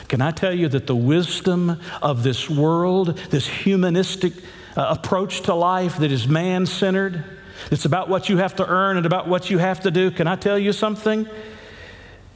Can 0.09 0.21
I 0.21 0.31
tell 0.31 0.53
you 0.53 0.69
that 0.69 0.87
the 0.87 0.95
wisdom 0.95 1.81
of 2.01 2.23
this 2.23 2.49
world, 2.49 3.19
this 3.31 3.49
humanistic 3.49 4.35
uh, 4.77 4.95
approach 4.97 5.41
to 5.43 5.55
life 5.55 5.97
that 5.99 6.13
is 6.13 6.29
man 6.29 6.67
centered, 6.67 7.25
it's 7.71 7.85
about 7.85 8.09
what 8.09 8.29
you 8.29 8.39
have 8.39 8.57
to 8.57 8.67
earn 8.67 8.97
and 8.97 9.07
about 9.07 9.29
what 9.29 9.51
you 9.51 9.59
have 9.59 9.81
to 9.81 9.91
do. 9.91 10.11
Can 10.11 10.27
I 10.27 10.37
tell 10.37 10.59
you 10.59 10.73
something? 10.73 11.29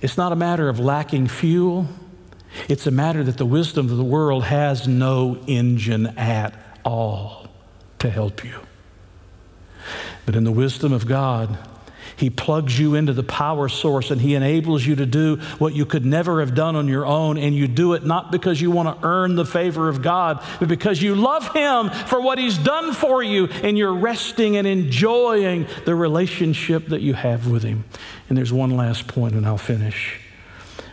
It's 0.00 0.16
not 0.16 0.32
a 0.32 0.36
matter 0.36 0.68
of 0.68 0.78
lacking 0.78 1.28
fuel. 1.28 1.86
It's 2.68 2.86
a 2.86 2.90
matter 2.90 3.22
that 3.22 3.36
the 3.36 3.46
wisdom 3.46 3.90
of 3.90 3.96
the 3.96 4.04
world 4.04 4.44
has 4.44 4.88
no 4.88 5.42
engine 5.46 6.06
at 6.18 6.54
all 6.84 7.48
to 7.98 8.10
help 8.10 8.44
you. 8.44 8.60
But 10.26 10.36
in 10.36 10.44
the 10.44 10.52
wisdom 10.52 10.92
of 10.92 11.06
God, 11.06 11.58
he 12.20 12.28
plugs 12.28 12.78
you 12.78 12.96
into 12.96 13.14
the 13.14 13.22
power 13.22 13.66
source 13.66 14.10
and 14.10 14.20
He 14.20 14.34
enables 14.34 14.84
you 14.84 14.94
to 14.96 15.06
do 15.06 15.36
what 15.58 15.74
you 15.74 15.86
could 15.86 16.04
never 16.04 16.40
have 16.40 16.54
done 16.54 16.76
on 16.76 16.86
your 16.86 17.06
own. 17.06 17.38
And 17.38 17.56
you 17.56 17.66
do 17.66 17.94
it 17.94 18.04
not 18.04 18.30
because 18.30 18.60
you 18.60 18.70
want 18.70 19.00
to 19.00 19.08
earn 19.08 19.36
the 19.36 19.46
favor 19.46 19.88
of 19.88 20.02
God, 20.02 20.44
but 20.58 20.68
because 20.68 21.00
you 21.00 21.14
love 21.14 21.50
Him 21.54 21.88
for 21.88 22.20
what 22.20 22.38
He's 22.38 22.58
done 22.58 22.92
for 22.92 23.22
you 23.22 23.46
and 23.46 23.78
you're 23.78 23.94
resting 23.94 24.58
and 24.58 24.66
enjoying 24.66 25.66
the 25.86 25.94
relationship 25.94 26.88
that 26.88 27.00
you 27.00 27.14
have 27.14 27.46
with 27.46 27.62
Him. 27.62 27.86
And 28.28 28.36
there's 28.36 28.52
one 28.52 28.76
last 28.76 29.08
point, 29.08 29.34
and 29.34 29.46
I'll 29.46 29.56
finish. 29.56 30.20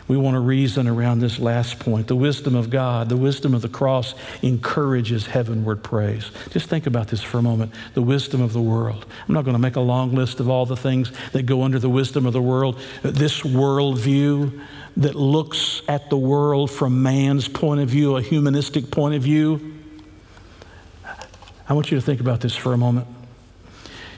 We 0.08 0.16
want 0.16 0.36
to 0.36 0.40
reason 0.40 0.88
around 0.88 1.20
this 1.20 1.38
last 1.38 1.78
point. 1.78 2.06
The 2.06 2.16
wisdom 2.16 2.54
of 2.54 2.70
God, 2.70 3.10
the 3.10 3.16
wisdom 3.16 3.52
of 3.52 3.60
the 3.60 3.68
cross 3.68 4.14
encourages 4.40 5.26
heavenward 5.26 5.84
praise. 5.84 6.30
Just 6.48 6.70
think 6.70 6.86
about 6.86 7.08
this 7.08 7.22
for 7.22 7.38
a 7.38 7.42
moment. 7.42 7.72
The 7.92 8.00
wisdom 8.00 8.40
of 8.40 8.54
the 8.54 8.62
world. 8.62 9.04
I'm 9.28 9.34
not 9.34 9.44
going 9.44 9.54
to 9.54 9.60
make 9.60 9.76
a 9.76 9.80
long 9.80 10.14
list 10.14 10.40
of 10.40 10.48
all 10.48 10.64
the 10.64 10.78
things 10.78 11.12
that 11.32 11.44
go 11.44 11.62
under 11.62 11.78
the 11.78 11.90
wisdom 11.90 12.24
of 12.24 12.32
the 12.32 12.40
world. 12.40 12.80
This 13.02 13.42
worldview 13.42 14.58
that 14.96 15.14
looks 15.14 15.82
at 15.86 16.08
the 16.08 16.16
world 16.16 16.70
from 16.70 17.02
man's 17.02 17.46
point 17.46 17.80
of 17.80 17.90
view, 17.90 18.16
a 18.16 18.22
humanistic 18.22 18.90
point 18.90 19.14
of 19.14 19.22
view. 19.22 19.74
I 21.68 21.74
want 21.74 21.90
you 21.90 21.98
to 21.98 22.02
think 22.04 22.20
about 22.20 22.40
this 22.40 22.56
for 22.56 22.72
a 22.72 22.78
moment. 22.78 23.06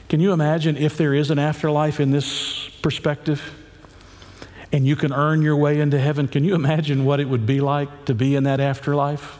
Can 0.08 0.20
you 0.20 0.32
imagine 0.32 0.76
if 0.76 0.96
there 0.96 1.14
is 1.14 1.32
an 1.32 1.40
afterlife 1.40 1.98
in 1.98 2.12
this 2.12 2.68
perspective? 2.80 3.56
And 4.72 4.86
you 4.86 4.96
can 4.96 5.12
earn 5.12 5.42
your 5.42 5.56
way 5.56 5.80
into 5.80 5.98
heaven. 5.98 6.28
Can 6.28 6.44
you 6.44 6.54
imagine 6.54 7.04
what 7.04 7.20
it 7.20 7.28
would 7.28 7.46
be 7.46 7.60
like 7.60 8.04
to 8.06 8.14
be 8.14 8.36
in 8.36 8.44
that 8.44 8.60
afterlife? 8.60 9.38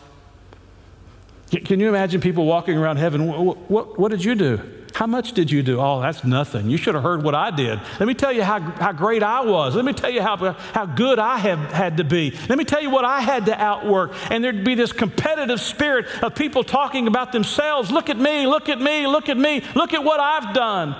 Can 1.50 1.80
you 1.80 1.88
imagine 1.88 2.20
people 2.20 2.46
walking 2.46 2.78
around 2.78 2.98
heaven? 2.98 3.26
What, 3.26 3.56
what, 3.70 3.98
what, 3.98 4.10
did 4.10 4.22
you 4.22 4.36
do? 4.36 4.60
How 4.94 5.06
much 5.06 5.32
did 5.32 5.50
you 5.50 5.62
do? 5.62 5.80
Oh, 5.80 6.00
that's 6.00 6.22
nothing. 6.22 6.70
You 6.70 6.76
should 6.76 6.94
have 6.94 7.02
heard 7.02 7.24
what 7.24 7.34
I 7.34 7.50
did. 7.50 7.80
Let 7.98 8.06
me 8.06 8.14
tell 8.14 8.32
you 8.32 8.42
how, 8.42 8.60
how 8.60 8.92
great 8.92 9.22
I 9.22 9.40
was. 9.40 9.74
Let 9.74 9.84
me 9.84 9.92
tell 9.92 10.10
you 10.10 10.22
how, 10.22 10.36
how 10.36 10.86
good 10.86 11.18
I 11.18 11.38
have 11.38 11.72
had 11.72 11.96
to 11.96 12.04
be. 12.04 12.36
Let 12.48 12.56
me 12.56 12.64
tell 12.64 12.80
you 12.80 12.90
what 12.90 13.04
I 13.04 13.20
had 13.20 13.46
to 13.46 13.60
outwork. 13.60 14.12
And 14.30 14.44
there'd 14.44 14.64
be 14.64 14.76
this 14.76 14.92
competitive 14.92 15.60
spirit 15.60 16.06
of 16.22 16.36
people 16.36 16.62
talking 16.62 17.08
about 17.08 17.32
themselves. 17.32 17.90
Look 17.90 18.10
at 18.10 18.18
me, 18.18 18.46
look 18.46 18.68
at 18.68 18.80
me, 18.80 19.06
look 19.08 19.28
at 19.28 19.36
me, 19.36 19.62
look 19.74 19.92
at 19.92 20.04
what 20.04 20.20
I've 20.20 20.54
done. 20.54 20.94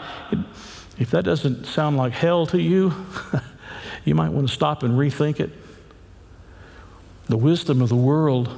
If 0.99 1.11
that 1.13 1.25
doesn't 1.25 1.67
sound 1.67 1.97
like 1.97 2.13
hell 2.13 2.47
to 2.47 2.61
you, 2.61 2.93
you 4.05 4.15
might 4.15 4.31
want 4.31 4.49
to 4.49 4.53
stop 4.53 4.83
and 4.83 4.95
rethink 4.95 5.41
it. 5.41 5.51
The 7.29 7.37
wisdom 7.37 7.81
of 7.81 7.89
the 7.89 7.97
world, 7.97 8.49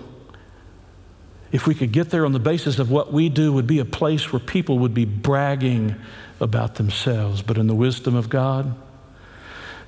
if 1.50 1.66
we 1.66 1.74
could 1.74 1.92
get 1.92 2.10
there 2.10 2.24
on 2.24 2.32
the 2.32 2.38
basis 2.38 2.78
of 2.78 2.90
what 2.90 3.12
we 3.12 3.28
do, 3.28 3.52
would 3.52 3.66
be 3.66 3.78
a 3.78 3.84
place 3.84 4.32
where 4.32 4.40
people 4.40 4.78
would 4.78 4.94
be 4.94 5.04
bragging 5.04 5.96
about 6.40 6.76
themselves. 6.76 7.42
But 7.42 7.58
in 7.58 7.66
the 7.66 7.74
wisdom 7.74 8.14
of 8.14 8.28
God, 8.28 8.74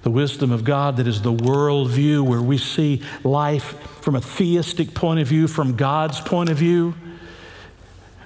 the 0.03 0.11
wisdom 0.11 0.53
of 0.53 0.65
God 0.65 0.99
that 0.99 1.07
is 1.07 1.23
the 1.23 1.33
worldview 1.33 2.23
where 2.27 2.43
we 2.43 2.59
see 2.59 3.03
life 3.23 3.81
from 4.03 4.15
a 4.15 4.21
theistic 4.21 4.93
point 4.93 5.19
of 5.19 5.27
view, 5.27 5.49
from 5.49 5.77
God's 5.77 6.21
point 6.21 6.51
of 6.51 6.59
view, 6.59 6.95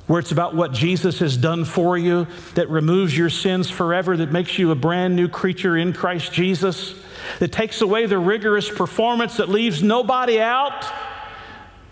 where 0.09 0.18
it's 0.18 0.33
about 0.33 0.57
what 0.57 0.72
Jesus 0.72 1.20
has 1.20 1.37
done 1.37 1.64
for 1.64 1.97
you, 1.97 2.26
that 2.55 2.68
removes 2.68 3.16
your 3.16 3.31
sins 3.31 3.70
forever, 3.70 4.16
that 4.16 4.33
makes 4.33 4.59
you 4.59 4.72
a 4.72 4.74
brand 4.74 5.14
new 5.14 5.29
creature 5.29 5.76
in 5.76 5.93
Christ 5.93 6.33
Jesus, 6.33 6.95
that 7.38 7.52
takes 7.52 7.80
away 7.80 8.06
the 8.06 8.18
rigorous 8.18 8.68
performance 8.68 9.36
that 9.36 9.48
leaves 9.48 9.82
nobody 9.82 10.40
out. 10.40 10.84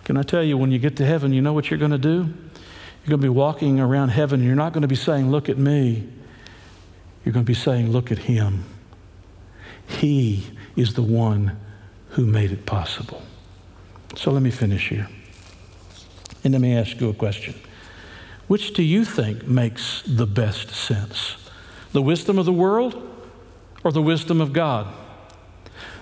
Can 0.05 0.17
I 0.17 0.23
tell 0.23 0.43
you, 0.43 0.57
when 0.57 0.71
you 0.71 0.79
get 0.79 0.97
to 0.97 1.07
heaven, 1.07 1.33
you 1.33 1.43
know 1.43 1.53
what 1.53 1.71
you're 1.71 1.79
going 1.79 1.91
to 1.91 1.99
do? 1.99 2.19
You're 2.19 3.11
going 3.11 3.21
to 3.21 3.27
be 3.27 3.29
walking 3.29 3.81
around 3.81 4.11
heaven, 4.11 4.41
and 4.41 4.47
you're 4.47 4.57
not 4.57 4.73
going 4.73 4.83
to 4.83 4.89
be 4.89 4.97
saying, 4.97 5.31
Look 5.31 5.49
at 5.49 5.59
me. 5.59 6.09
You're 7.25 7.33
going 7.33 7.45
to 7.45 7.51
be 7.51 7.55
saying, 7.55 7.91
Look 7.91 8.11
at 8.13 8.19
him. 8.19 8.65
He 9.87 10.47
is 10.75 10.95
the 10.95 11.03
one 11.03 11.57
who 12.11 12.27
made 12.27 12.51
it 12.51 12.67
possible. 12.67 13.23
So 14.17 14.31
let 14.31 14.43
me 14.43 14.51
finish 14.51 14.89
here. 14.89 15.09
And 16.43 16.53
let 16.53 16.61
me 16.61 16.77
ask 16.77 17.01
you 17.01 17.09
a 17.09 17.15
question. 17.15 17.55
Which 18.47 18.73
do 18.75 18.83
you 18.83 19.05
think 19.05 19.47
makes 19.47 20.03
the 20.03 20.27
best 20.27 20.71
sense? 20.71 21.37
The 21.93 22.03
wisdom 22.03 22.39
of 22.39 22.47
the 22.47 22.53
world 22.53 23.03
or 23.83 23.93
the 23.93 24.03
wisdom 24.03 24.41
of 24.41 24.53
God? 24.53 24.87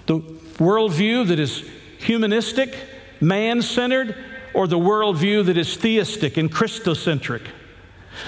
The 0.07 0.21
worldview 0.21 1.29
that 1.29 1.39
is 1.39 1.69
humanistic, 1.99 2.77
man 3.21 3.63
centered, 3.63 4.17
or 4.53 4.67
the 4.67 4.79
worldview 4.79 5.47
that 5.47 5.57
is 5.57 5.77
theistic 5.77 6.37
and 6.37 6.51
Christocentric? 6.51 7.43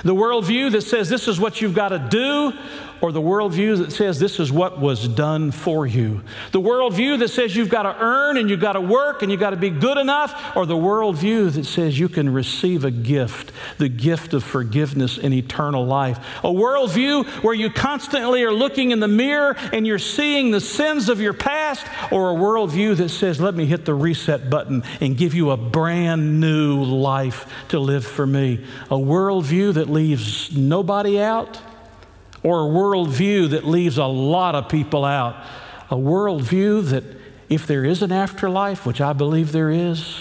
The 0.03 0.14
worldview 0.14 0.72
that 0.72 0.83
says 0.83 1.09
this 1.09 1.29
is 1.29 1.39
what 1.39 1.61
you've 1.61 1.74
got 1.74 1.91
to 1.91 1.99
do, 1.99 2.53
or 3.01 3.12
the 3.12 3.20
worldview 3.20 3.78
that 3.78 3.92
says 3.92 4.18
this 4.18 4.40
is 4.40 4.51
what 4.51 4.80
was 4.80 5.07
done 5.09 5.51
for 5.51 5.86
you. 5.86 6.22
The 6.53 6.61
worldview 6.61 7.18
that 7.18 7.28
says 7.28 7.55
you've 7.55 7.68
got 7.68 7.82
to 7.82 7.97
earn 7.99 8.36
and 8.36 8.49
you've 8.49 8.61
got 8.61 8.72
to 8.72 8.80
work 8.80 9.22
and 9.22 9.30
you've 9.30 9.40
got 9.40 9.51
to 9.51 9.57
be 9.57 9.70
good 9.70 9.99
enough, 9.99 10.57
or 10.57 10.66
the 10.66 10.74
worldview 10.74 11.53
that 11.53 11.64
says 11.64 11.99
you 11.99 12.09
can 12.09 12.32
receive 12.32 12.84
a 12.84 12.90
gift, 12.90 13.53
the 13.78 13.88
gift 13.88 14.34
of 14.34 14.42
forgiveness 14.42 15.18
and 15.18 15.34
eternal 15.34 15.84
life. 15.84 16.18
A 16.42 16.49
worldview 16.49 17.26
where 17.42 17.55
you 17.55 17.70
constantly 17.70 18.42
are 18.44 18.53
looking 18.53 18.90
in 18.90 19.01
the 19.01 19.09
mirror 19.09 19.57
and 19.72 19.86
you're 19.86 19.99
seeing 19.99 20.51
the 20.51 20.61
sins 20.61 21.09
of 21.09 21.20
your 21.20 21.34
past, 21.34 21.86
or 22.11 22.30
a 22.30 22.34
worldview 22.34 22.97
that 22.97 23.11
says, 23.11 23.40
let 23.40 23.55
me 23.55 23.66
hit 23.66 23.84
the 23.84 23.94
reset 23.94 24.49
button 24.51 24.82
and 25.01 25.16
give 25.16 25.34
you 25.34 25.51
a 25.51 25.57
brand 25.57 26.40
new 26.40 26.82
life 26.82 27.47
to 27.68 27.78
live 27.78 28.05
for 28.05 28.26
me. 28.26 28.64
A 28.90 28.97
worldview 28.97 29.74
that 29.74 29.90
leaves 29.90 30.57
nobody 30.57 31.20
out 31.20 31.61
or 32.43 32.66
a 32.66 32.70
worldview 32.70 33.51
that 33.51 33.64
leaves 33.64 33.99
a 33.99 34.05
lot 34.05 34.55
of 34.55 34.68
people 34.68 35.05
out. 35.05 35.37
A 35.91 35.97
worldview 35.97 36.89
that 36.91 37.05
if 37.49 37.66
there 37.66 37.84
is 37.84 38.03
an 38.03 38.12
afterlife, 38.12 38.87
which 38.87 39.01
I 39.01 39.12
believe 39.12 39.53
there 39.53 39.70
is, 39.70 40.18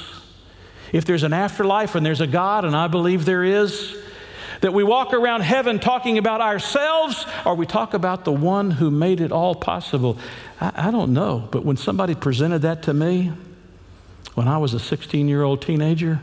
if 0.91 1.05
there's 1.05 1.24
an 1.24 1.34
afterlife 1.34 1.95
and 1.95 2.05
there's 2.05 2.22
a 2.22 2.28
God, 2.28 2.66
and 2.66 2.76
I 2.76 2.88
believe 2.88 3.26
there 3.26 3.43
is, 3.43 3.95
that 4.61 4.74
we 4.74 4.84
walk 4.84 5.13
around 5.13 5.41
heaven 5.41 5.80
talking 5.80 6.18
about 6.18 6.41
ourselves 6.41 7.26
or 7.45 7.55
we 7.55 7.66
talk 7.66 7.93
about 7.93 8.26
the 8.26 8.32
one 8.32 8.72
who 8.72 8.89
made 8.89 9.22
it 9.22 9.32
all 9.32 9.53
possible. 9.53 10.18
I, 10.61 10.88
I 10.88 10.91
don't 10.91 11.13
know, 11.13 11.47
but 11.51 11.66
when 11.66 11.78
somebody 11.78 12.16
presented 12.16 12.61
that 12.63 12.84
to 12.84 12.93
me 12.93 13.34
when 14.36 14.47
I 14.47 14.57
was 14.57 14.74
a 14.74 14.80
16 14.80 15.28
year 15.28 15.43
old 15.43 15.61
teenager, 15.61 16.20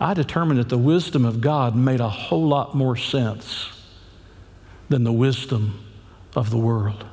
I 0.00 0.14
determined 0.14 0.58
that 0.60 0.68
the 0.68 0.78
wisdom 0.78 1.24
of 1.24 1.40
God 1.40 1.76
made 1.76 2.00
a 2.00 2.08
whole 2.08 2.46
lot 2.46 2.74
more 2.74 2.96
sense 2.96 3.79
than 4.90 5.04
the 5.04 5.12
wisdom 5.12 5.80
of 6.36 6.50
the 6.50 6.58
world. 6.58 7.06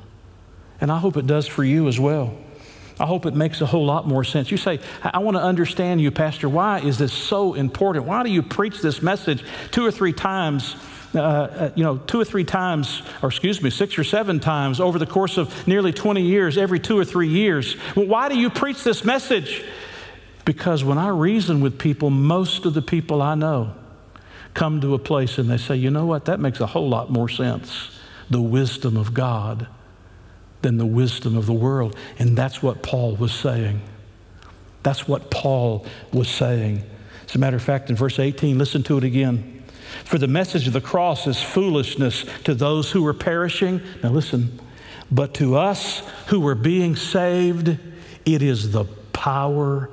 And 0.80 0.92
I 0.92 0.98
hope 0.98 1.16
it 1.16 1.26
does 1.26 1.46
for 1.46 1.64
you 1.64 1.88
as 1.88 1.98
well. 1.98 2.36
I 3.00 3.06
hope 3.06 3.26
it 3.26 3.34
makes 3.34 3.60
a 3.60 3.66
whole 3.66 3.86
lot 3.86 4.06
more 4.06 4.24
sense. 4.24 4.50
You 4.50 4.56
say, 4.56 4.80
I 5.02 5.18
want 5.18 5.36
to 5.36 5.42
understand 5.42 6.00
you, 6.00 6.10
Pastor. 6.10 6.48
Why 6.48 6.80
is 6.80 6.98
this 6.98 7.12
so 7.12 7.54
important? 7.54 8.06
Why 8.06 8.24
do 8.24 8.30
you 8.30 8.42
preach 8.42 8.80
this 8.80 9.00
message 9.00 9.44
two 9.70 9.86
or 9.86 9.92
three 9.92 10.12
times? 10.12 10.76
Uh, 11.14 11.20
uh, 11.20 11.70
you 11.74 11.84
know, 11.84 11.96
two 11.96 12.20
or 12.20 12.24
three 12.24 12.44
times, 12.44 13.00
or 13.22 13.30
excuse 13.30 13.62
me, 13.62 13.70
six 13.70 13.96
or 13.96 14.04
seven 14.04 14.40
times 14.40 14.78
over 14.78 14.98
the 14.98 15.06
course 15.06 15.38
of 15.38 15.66
nearly 15.66 15.90
20 15.90 16.20
years, 16.20 16.58
every 16.58 16.78
two 16.78 16.98
or 16.98 17.04
three 17.04 17.28
years. 17.28 17.76
Well, 17.96 18.06
why 18.06 18.28
do 18.28 18.38
you 18.38 18.50
preach 18.50 18.84
this 18.84 19.04
message? 19.04 19.64
Because 20.44 20.84
when 20.84 20.98
I 20.98 21.08
reason 21.08 21.60
with 21.60 21.78
people, 21.78 22.10
most 22.10 22.66
of 22.66 22.74
the 22.74 22.82
people 22.82 23.22
I 23.22 23.36
know 23.36 23.74
come 24.58 24.80
to 24.80 24.92
a 24.92 24.98
place 24.98 25.38
and 25.38 25.48
they 25.48 25.56
say, 25.56 25.76
you 25.76 25.88
know 25.88 26.04
what, 26.04 26.24
that 26.24 26.40
makes 26.40 26.58
a 26.58 26.66
whole 26.66 26.88
lot 26.88 27.08
more 27.10 27.28
sense. 27.28 27.96
The 28.28 28.42
wisdom 28.42 28.96
of 28.96 29.14
God 29.14 29.68
than 30.62 30.78
the 30.78 30.84
wisdom 30.84 31.36
of 31.36 31.46
the 31.46 31.52
world. 31.52 31.96
And 32.18 32.36
that's 32.36 32.60
what 32.60 32.82
Paul 32.82 33.14
was 33.14 33.32
saying. 33.32 33.80
That's 34.82 35.06
what 35.06 35.30
Paul 35.30 35.86
was 36.12 36.28
saying. 36.28 36.82
As 37.28 37.36
a 37.36 37.38
matter 37.38 37.56
of 37.56 37.62
fact, 37.62 37.88
in 37.88 37.94
verse 37.94 38.18
18, 38.18 38.58
listen 38.58 38.82
to 38.82 38.98
it 38.98 39.04
again. 39.04 39.62
For 40.02 40.18
the 40.18 40.26
message 40.26 40.66
of 40.66 40.72
the 40.72 40.80
cross 40.80 41.28
is 41.28 41.40
foolishness 41.40 42.24
to 42.42 42.52
those 42.52 42.90
who 42.90 43.06
are 43.06 43.14
perishing. 43.14 43.80
Now 44.02 44.10
listen, 44.10 44.58
but 45.08 45.34
to 45.34 45.54
us 45.54 46.02
who 46.26 46.44
are 46.48 46.56
being 46.56 46.96
saved, 46.96 47.78
it 48.26 48.42
is 48.42 48.72
the 48.72 48.86
power 49.12 49.88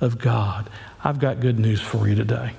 of 0.00 0.18
God. 0.18 0.70
I've 1.02 1.18
got 1.18 1.40
good 1.40 1.58
news 1.58 1.80
for 1.80 2.06
you 2.06 2.14
today. 2.14 2.52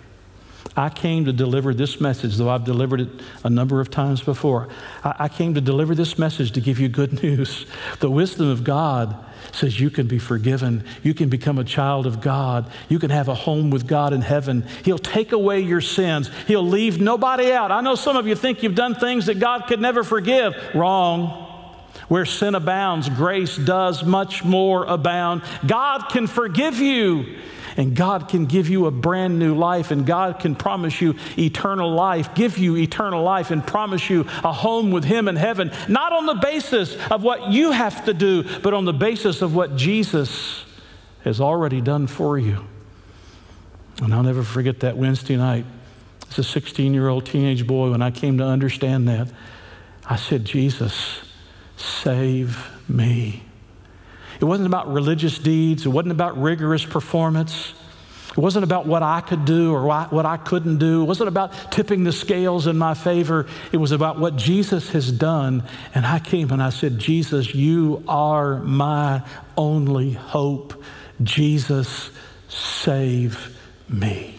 I 0.78 0.90
came 0.90 1.26
to 1.26 1.34
deliver 1.34 1.74
this 1.74 2.00
message, 2.00 2.38
though 2.38 2.50
I've 2.50 2.64
delivered 2.64 3.02
it 3.02 3.10
a 3.44 3.50
number 3.50 3.82
of 3.82 3.90
times 3.90 4.22
before. 4.22 4.70
I, 5.04 5.16
I 5.22 5.28
came 5.28 5.56
to 5.56 5.62
deliver 5.62 5.96
this 5.96 6.20
message 6.20 6.52
to 6.52 6.62
give 6.62 6.80
you 6.80 6.88
good 6.88 7.24
news. 7.24 7.66
The 8.00 8.12
wisdom 8.12 8.48
of 8.48 8.64
God 8.64 9.26
says 9.52 9.80
you 9.80 9.90
can 9.90 10.06
be 10.06 10.20
forgiven. 10.20 10.84
You 11.02 11.16
can 11.16 11.30
become 11.30 11.58
a 11.58 11.64
child 11.64 12.06
of 12.06 12.22
God. 12.22 12.70
You 12.90 13.00
can 13.00 13.10
have 13.10 13.28
a 13.28 13.34
home 13.34 13.72
with 13.72 13.88
God 13.88 14.14
in 14.14 14.22
heaven. 14.22 14.66
He'll 14.86 15.00
take 15.00 15.32
away 15.32 15.62
your 15.62 15.82
sins. 15.82 16.30
He'll 16.46 16.68
leave 16.68 17.02
nobody 17.02 17.52
out. 17.52 17.72
I 17.72 17.82
know 17.82 17.96
some 17.96 18.16
of 18.16 18.28
you 18.28 18.36
think 18.36 18.62
you've 18.62 18.76
done 18.76 18.94
things 18.94 19.26
that 19.26 19.40
God 19.40 19.66
could 19.68 19.82
never 19.82 20.04
forgive. 20.04 20.56
Wrong. 20.76 21.46
Where 22.08 22.26
sin 22.26 22.54
abounds, 22.54 23.10
grace 23.10 23.58
does 23.58 24.04
much 24.04 24.46
more 24.46 24.86
abound. 24.86 25.42
God 25.66 26.04
can 26.10 26.28
forgive 26.28 26.80
you 26.80 27.40
and 27.78 27.96
God 27.96 28.28
can 28.28 28.48
give 28.48 28.68
you 28.68 28.88
a 28.88 28.92
brand 28.92 29.38
new 29.38 29.56
life, 29.56 29.92
and 29.92 30.06
God 30.06 30.40
can 30.40 30.56
promise 30.56 31.00
you 31.00 31.16
eternal 31.38 31.92
life, 31.94 32.34
give 32.34 32.58
you 32.58 32.76
eternal 32.76 33.24
life, 33.24 33.52
and 33.52 33.66
promise 33.66 34.10
you 34.10 34.22
a 34.44 34.52
home 34.52 34.92
with 34.92 35.06
Him 35.06 35.28
in 35.28 35.36
heaven, 35.36 35.72
not 35.88 36.12
on 36.12 36.26
the 36.26 36.34
basis 36.34 36.98
of 37.12 37.24
what 37.24 37.52
you 37.52 37.72
have 37.72 38.04
to 38.06 38.14
do, 38.14 38.44
but 38.62 38.74
on 38.74 38.86
the 38.86 38.94
basis 38.94 39.44
of 39.44 39.56
what 39.56 39.76
Jesus 39.76 40.66
has 41.24 41.40
already 41.40 41.80
done 41.80 42.08
for 42.08 42.40
you. 42.40 42.66
And 44.02 44.14
I'll 44.14 44.24
never 44.24 44.44
forget 44.44 44.80
that 44.82 44.98
Wednesday 44.98 45.38
night. 45.38 45.66
As 46.30 46.40
a 46.40 46.44
16 46.44 46.94
year 46.94 47.08
old 47.08 47.26
teenage 47.26 47.66
boy, 47.66 47.92
when 47.92 48.02
I 48.02 48.12
came 48.12 48.38
to 48.40 48.44
understand 48.44 49.08
that, 49.08 49.30
I 50.06 50.16
said, 50.16 50.46
Jesus, 50.46 51.22
save 51.76 52.70
me. 52.90 53.47
It 54.40 54.46
wasn't 54.46 54.68
about 54.68 54.92
religious 54.92 55.38
deeds, 55.38 55.86
it 55.86 55.90
wasn't 55.90 56.12
about 56.12 56.42
rigorous 56.42 56.86
performance. 56.86 57.74
It 58.32 58.42
wasn't 58.42 58.66
about 58.66 58.86
what 58.86 59.02
I 59.02 59.22
could 59.22 59.46
do 59.46 59.74
or 59.74 59.84
what 59.84 60.28
I 60.28 60.38
couldn't 60.38 60.78
do. 60.78 61.02
It 61.02 61.06
wasn't 61.06 61.30
about 61.30 61.72
tipping 61.72 62.04
the 62.04 62.12
scales 62.12 62.68
in 62.68 62.78
my 62.78 62.94
favor. 62.94 63.48
It 63.72 63.78
was 63.78 63.92
about 63.92 64.20
what 64.20 64.36
Jesus 64.36 64.92
has 64.92 65.12
done. 65.12 65.64
And 65.96 66.06
I 66.06 66.20
came 66.20 66.52
and 66.52 66.62
I 66.62 66.70
said, 66.70 67.00
Jesus, 67.00 67.56
you 67.56 68.04
are 68.08 68.60
my 68.60 69.24
only 69.58 70.12
hope. 70.12 70.84
Jesus, 71.24 72.12
save 72.48 73.58
me. 73.90 74.37